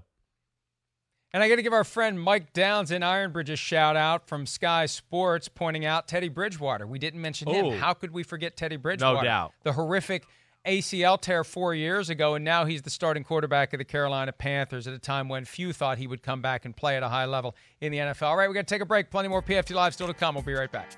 And 1.34 1.42
I 1.42 1.48
got 1.48 1.56
to 1.56 1.62
give 1.62 1.72
our 1.72 1.84
friend 1.84 2.20
Mike 2.20 2.52
Downs 2.52 2.90
in 2.90 3.00
Ironbridge 3.00 3.50
a 3.50 3.56
shout 3.56 3.96
out 3.96 4.26
from 4.26 4.44
Sky 4.44 4.84
Sports, 4.84 5.48
pointing 5.48 5.86
out 5.86 6.06
Teddy 6.06 6.28
Bridgewater. 6.28 6.86
We 6.86 6.98
didn't 6.98 7.22
mention 7.22 7.48
him. 7.48 7.78
How 7.78 7.94
could 7.94 8.10
we 8.10 8.22
forget 8.22 8.54
Teddy 8.54 8.76
Bridgewater? 8.76 9.16
No 9.16 9.22
doubt. 9.22 9.52
The 9.62 9.72
horrific 9.72 10.26
ACL 10.64 11.20
tear 11.20 11.42
four 11.42 11.74
years 11.74 12.08
ago, 12.08 12.34
and 12.34 12.44
now 12.44 12.64
he's 12.64 12.82
the 12.82 12.90
starting 12.90 13.24
quarterback 13.24 13.72
of 13.72 13.78
the 13.78 13.84
Carolina 13.84 14.30
Panthers 14.30 14.86
at 14.86 14.94
a 14.94 14.98
time 14.98 15.28
when 15.28 15.44
few 15.44 15.72
thought 15.72 15.98
he 15.98 16.06
would 16.06 16.22
come 16.22 16.40
back 16.40 16.64
and 16.64 16.76
play 16.76 16.96
at 16.96 17.02
a 17.02 17.08
high 17.08 17.24
level 17.24 17.56
in 17.80 17.90
the 17.90 17.98
NFL. 17.98 18.22
All 18.28 18.36
right, 18.36 18.48
we're 18.48 18.54
going 18.54 18.64
to 18.64 18.72
take 18.72 18.82
a 18.82 18.86
break. 18.86 19.10
Plenty 19.10 19.28
more 19.28 19.42
PFT 19.42 19.74
Live 19.74 19.92
still 19.92 20.06
to 20.06 20.14
come. 20.14 20.36
We'll 20.36 20.44
be 20.44 20.52
right 20.52 20.70
back. 20.70 20.92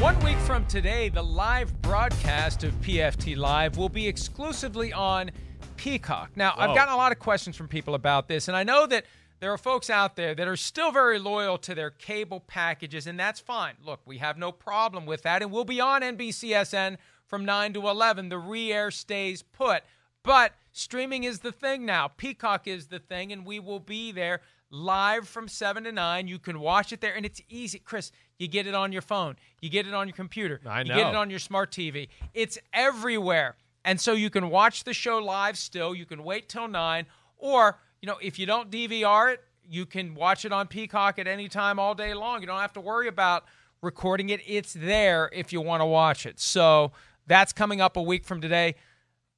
One 0.00 0.18
week 0.24 0.38
from 0.38 0.64
today, 0.66 1.10
the 1.10 1.22
live 1.22 1.82
broadcast 1.82 2.64
of 2.64 2.72
PFT 2.80 3.36
Live 3.36 3.76
will 3.76 3.90
be 3.90 4.08
exclusively 4.08 4.90
on 4.92 5.30
Peacock. 5.76 6.30
Now, 6.34 6.54
I've 6.56 6.74
gotten 6.74 6.94
a 6.94 6.96
lot 6.96 7.12
of 7.12 7.18
questions 7.18 7.56
from 7.56 7.68
people 7.68 7.94
about 7.94 8.26
this, 8.26 8.48
and 8.48 8.56
I 8.56 8.62
know 8.64 8.86
that 8.86 9.04
there 9.42 9.52
are 9.52 9.58
folks 9.58 9.90
out 9.90 10.14
there 10.14 10.36
that 10.36 10.46
are 10.46 10.54
still 10.54 10.92
very 10.92 11.18
loyal 11.18 11.58
to 11.58 11.74
their 11.74 11.90
cable 11.90 12.38
packages, 12.38 13.08
and 13.08 13.18
that's 13.18 13.40
fine. 13.40 13.74
Look, 13.84 13.98
we 14.06 14.18
have 14.18 14.38
no 14.38 14.52
problem 14.52 15.04
with 15.04 15.22
that, 15.22 15.42
and 15.42 15.50
we'll 15.50 15.64
be 15.64 15.80
on 15.80 16.02
NBCSN 16.02 16.96
from 17.26 17.44
9 17.44 17.72
to 17.72 17.88
11. 17.88 18.28
The 18.28 18.38
re 18.38 18.72
air 18.72 18.92
stays 18.92 19.42
put. 19.42 19.82
But 20.22 20.52
streaming 20.70 21.24
is 21.24 21.40
the 21.40 21.50
thing 21.50 21.84
now. 21.84 22.06
Peacock 22.06 22.68
is 22.68 22.86
the 22.86 23.00
thing, 23.00 23.32
and 23.32 23.44
we 23.44 23.58
will 23.58 23.80
be 23.80 24.12
there 24.12 24.42
live 24.70 25.26
from 25.26 25.48
7 25.48 25.82
to 25.82 25.90
9. 25.90 26.28
You 26.28 26.38
can 26.38 26.60
watch 26.60 26.92
it 26.92 27.00
there, 27.00 27.16
and 27.16 27.26
it's 27.26 27.42
easy. 27.48 27.80
Chris, 27.80 28.12
you 28.38 28.46
get 28.46 28.68
it 28.68 28.74
on 28.74 28.92
your 28.92 29.02
phone, 29.02 29.34
you 29.60 29.68
get 29.68 29.88
it 29.88 29.92
on 29.92 30.06
your 30.06 30.14
computer, 30.14 30.60
I 30.64 30.84
know. 30.84 30.94
you 30.94 31.02
get 31.02 31.08
it 31.08 31.16
on 31.16 31.30
your 31.30 31.40
smart 31.40 31.72
TV. 31.72 32.06
It's 32.32 32.58
everywhere. 32.72 33.56
And 33.84 34.00
so 34.00 34.12
you 34.12 34.30
can 34.30 34.50
watch 34.50 34.84
the 34.84 34.94
show 34.94 35.18
live 35.18 35.58
still. 35.58 35.96
You 35.96 36.06
can 36.06 36.22
wait 36.22 36.48
till 36.48 36.68
9. 36.68 37.06
Or, 37.38 37.80
you 38.02 38.06
know, 38.08 38.18
if 38.20 38.38
you 38.38 38.46
don't 38.46 38.70
DVR 38.70 39.34
it, 39.34 39.44
you 39.66 39.86
can 39.86 40.14
watch 40.14 40.44
it 40.44 40.52
on 40.52 40.66
Peacock 40.66 41.18
at 41.18 41.28
any 41.28 41.48
time 41.48 41.78
all 41.78 41.94
day 41.94 42.12
long. 42.12 42.40
You 42.40 42.48
don't 42.48 42.60
have 42.60 42.72
to 42.74 42.80
worry 42.80 43.06
about 43.08 43.44
recording 43.80 44.28
it. 44.30 44.40
It's 44.46 44.74
there 44.74 45.30
if 45.32 45.52
you 45.52 45.60
want 45.60 45.80
to 45.80 45.86
watch 45.86 46.26
it. 46.26 46.40
So 46.40 46.92
that's 47.26 47.52
coming 47.52 47.80
up 47.80 47.96
a 47.96 48.02
week 48.02 48.24
from 48.24 48.40
today. 48.40 48.74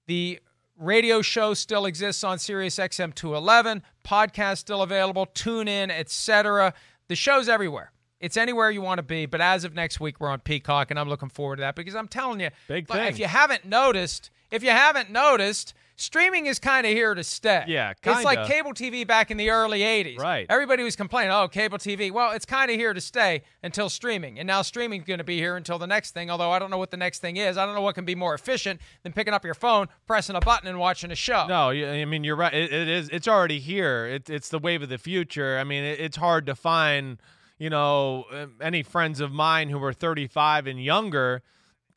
The 0.06 0.40
radio 0.78 1.20
show 1.20 1.52
still 1.52 1.84
exists 1.84 2.24
on 2.24 2.38
Sirius 2.38 2.76
XM 2.76 3.14
211. 3.14 3.82
Podcast 4.02 4.58
still 4.58 4.80
available. 4.80 5.26
Tune 5.26 5.68
in, 5.68 5.90
etc. 5.90 6.72
The 7.08 7.16
show's 7.16 7.48
everywhere. 7.48 7.92
It's 8.18 8.38
anywhere 8.38 8.70
you 8.70 8.80
want 8.80 8.98
to 8.98 9.02
be. 9.02 9.26
But 9.26 9.42
as 9.42 9.64
of 9.64 9.74
next 9.74 10.00
week, 10.00 10.20
we're 10.20 10.30
on 10.30 10.40
Peacock, 10.40 10.90
and 10.90 10.98
I'm 10.98 11.10
looking 11.10 11.28
forward 11.28 11.56
to 11.56 11.60
that 11.60 11.74
because 11.74 11.94
I'm 11.94 12.08
telling 12.08 12.40
you, 12.40 12.48
Big 12.66 12.86
but 12.86 13.06
if 13.06 13.18
you 13.18 13.26
haven't 13.26 13.66
noticed, 13.66 14.30
if 14.50 14.62
you 14.62 14.70
haven't 14.70 15.10
noticed, 15.10 15.74
streaming 15.96 16.46
is 16.46 16.58
kind 16.58 16.86
of 16.86 16.92
here 16.92 17.14
to 17.14 17.24
stay. 17.24 17.64
Yeah, 17.68 17.92
It's 18.02 18.24
like 18.24 18.46
cable 18.46 18.72
TV 18.72 19.06
back 19.06 19.30
in 19.30 19.36
the 19.36 19.50
early 19.50 19.80
80s. 19.80 20.18
Right. 20.18 20.46
Everybody 20.48 20.82
was 20.82 20.96
complaining, 20.96 21.32
oh, 21.32 21.48
cable 21.48 21.78
TV. 21.78 22.10
Well, 22.10 22.32
it's 22.32 22.44
kind 22.44 22.70
of 22.70 22.76
here 22.76 22.92
to 22.92 23.00
stay 23.00 23.42
until 23.62 23.88
streaming. 23.88 24.38
And 24.38 24.46
now 24.46 24.62
streaming's 24.62 25.04
going 25.04 25.18
to 25.18 25.24
be 25.24 25.38
here 25.38 25.56
until 25.56 25.78
the 25.78 25.86
next 25.86 26.12
thing, 26.12 26.30
although 26.30 26.50
I 26.50 26.58
don't 26.58 26.70
know 26.70 26.78
what 26.78 26.90
the 26.90 26.96
next 26.96 27.20
thing 27.20 27.36
is. 27.36 27.56
I 27.56 27.64
don't 27.66 27.74
know 27.74 27.82
what 27.82 27.94
can 27.94 28.04
be 28.04 28.14
more 28.14 28.34
efficient 28.34 28.80
than 29.02 29.12
picking 29.12 29.34
up 29.34 29.44
your 29.44 29.54
phone, 29.54 29.88
pressing 30.06 30.36
a 30.36 30.40
button, 30.40 30.68
and 30.68 30.78
watching 30.78 31.10
a 31.10 31.16
show. 31.16 31.46
No, 31.46 31.70
I 31.70 32.04
mean 32.04 32.24
you're 32.24 32.36
right. 32.36 32.52
It, 32.52 32.72
it 32.72 32.88
is. 32.88 33.08
It's 33.10 33.28
already 33.28 33.60
here. 33.60 34.06
It, 34.06 34.28
it's 34.28 34.48
the 34.48 34.58
wave 34.58 34.82
of 34.82 34.88
the 34.88 34.98
future. 34.98 35.58
I 35.58 35.64
mean, 35.64 35.84
it, 35.84 36.00
it's 36.00 36.16
hard 36.16 36.46
to 36.46 36.54
find, 36.54 37.18
you 37.58 37.70
know, 37.70 38.24
um, 38.32 38.54
any 38.60 38.82
friends 38.82 39.20
of 39.20 39.32
mine 39.32 39.68
who 39.70 39.82
are 39.84 39.92
35 39.92 40.66
and 40.66 40.82
younger. 40.82 41.42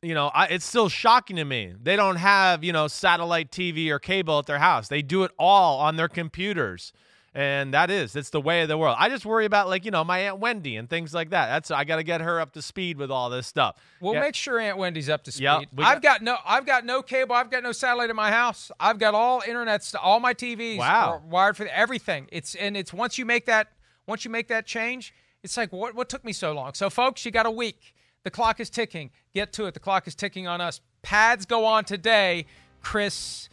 You 0.02 0.14
know, 0.14 0.28
I, 0.28 0.46
it's 0.46 0.64
still 0.64 0.88
shocking 0.88 1.36
to 1.36 1.44
me. 1.44 1.74
They 1.82 1.96
don't 1.96 2.16
have, 2.16 2.62
you 2.62 2.72
know, 2.72 2.86
satellite 2.86 3.50
TV 3.50 3.88
or 3.90 3.98
cable 3.98 4.38
at 4.38 4.46
their 4.46 4.60
house. 4.60 4.86
They 4.86 5.02
do 5.02 5.24
it 5.24 5.32
all 5.38 5.80
on 5.80 5.96
their 5.96 6.06
computers. 6.08 6.92
And 7.34 7.74
that 7.74 7.90
is, 7.90 8.14
it's 8.16 8.30
the 8.30 8.40
way 8.40 8.62
of 8.62 8.68
the 8.68 8.78
world. 8.78 8.96
I 8.98 9.08
just 9.08 9.26
worry 9.26 9.44
about 9.44 9.68
like, 9.68 9.84
you 9.84 9.90
know, 9.90 10.04
my 10.04 10.20
Aunt 10.20 10.38
Wendy 10.38 10.76
and 10.76 10.88
things 10.88 11.12
like 11.12 11.30
that. 11.30 11.48
That's 11.48 11.70
I 11.72 11.82
got 11.84 11.96
to 11.96 12.02
get 12.04 12.20
her 12.20 12.40
up 12.40 12.52
to 12.52 12.62
speed 12.62 12.96
with 12.96 13.10
all 13.10 13.28
this 13.28 13.46
stuff. 13.48 13.76
We'll 14.00 14.14
Yeah. 14.14 14.20
make 14.20 14.34
sure 14.36 14.58
Aunt 14.60 14.78
Wendy's 14.78 15.08
up 15.08 15.24
to 15.24 15.32
speed. 15.32 15.44
Yep, 15.44 15.66
I've 15.78 16.00
got 16.02 16.22
no, 16.22 16.36
I've 16.46 16.64
got 16.64 16.84
no 16.86 17.02
cable. 17.02 17.34
I've 17.34 17.50
got 17.50 17.62
no 17.64 17.72
satellite 17.72 18.08
in 18.10 18.16
my 18.16 18.30
house. 18.30 18.70
I've 18.80 18.98
got 18.98 19.14
all 19.14 19.40
internets, 19.42 19.82
st- 19.82 20.02
all 20.02 20.20
my 20.20 20.32
TVs 20.32 20.78
Wow. 20.78 21.22
wired 21.28 21.56
for 21.56 21.66
everything. 21.66 22.28
It's 22.32 22.54
and 22.54 22.76
it's 22.76 22.92
once 22.92 23.18
you 23.18 23.26
make 23.26 23.46
that, 23.46 23.68
once 24.06 24.24
you 24.24 24.30
make 24.30 24.48
that 24.48 24.64
change, 24.66 25.12
it's 25.42 25.56
like 25.56 25.72
what 25.72 25.94
what 25.94 26.08
took 26.08 26.24
me 26.24 26.32
so 26.32 26.52
long. 26.52 26.74
So 26.74 26.88
folks, 26.88 27.24
you 27.24 27.30
got 27.32 27.46
a 27.46 27.50
week. 27.50 27.94
The 28.24 28.30
clock 28.30 28.60
is 28.60 28.70
ticking. 28.70 29.10
Get 29.34 29.52
to 29.54 29.66
it. 29.66 29.74
The 29.74 29.80
clock 29.80 30.06
is 30.06 30.14
ticking 30.14 30.46
on 30.46 30.60
us. 30.60 30.80
Pads 31.02 31.46
go 31.46 31.64
on 31.64 31.84
today, 31.84 32.46
Chris. 32.82 33.48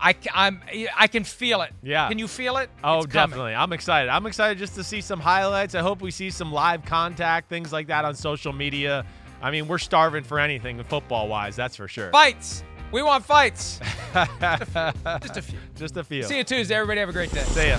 I, 0.00 0.14
I'm, 0.34 0.60
I 0.96 1.06
can 1.06 1.24
feel 1.24 1.62
it. 1.62 1.72
Yeah. 1.82 2.08
Can 2.08 2.18
you 2.18 2.28
feel 2.28 2.58
it? 2.58 2.68
Oh, 2.82 3.04
definitely. 3.04 3.54
I'm 3.54 3.72
excited. 3.72 4.10
I'm 4.10 4.26
excited 4.26 4.58
just 4.58 4.74
to 4.74 4.84
see 4.84 5.00
some 5.00 5.20
highlights. 5.20 5.74
I 5.74 5.80
hope 5.80 6.02
we 6.02 6.10
see 6.10 6.30
some 6.30 6.52
live 6.52 6.84
contact, 6.84 7.48
things 7.48 7.72
like 7.72 7.86
that 7.86 8.04
on 8.04 8.14
social 8.14 8.52
media. 8.52 9.06
I 9.40 9.50
mean, 9.50 9.66
we're 9.66 9.78
starving 9.78 10.24
for 10.24 10.38
anything 10.38 10.82
football 10.84 11.28
wise, 11.28 11.56
that's 11.56 11.76
for 11.76 11.88
sure. 11.88 12.10
Fights. 12.10 12.64
We 12.92 13.02
want 13.02 13.24
fights. 13.24 13.80
Just 14.14 15.36
a 15.36 15.42
few. 15.42 15.58
Just 15.74 15.96
a 15.96 16.04
few. 16.04 16.22
See 16.22 16.38
you 16.38 16.44
Tuesday. 16.44 16.74
Everybody 16.74 17.00
have 17.00 17.08
a 17.08 17.12
great 17.12 17.32
day. 17.32 17.42
See 17.42 17.68
ya. 17.68 17.78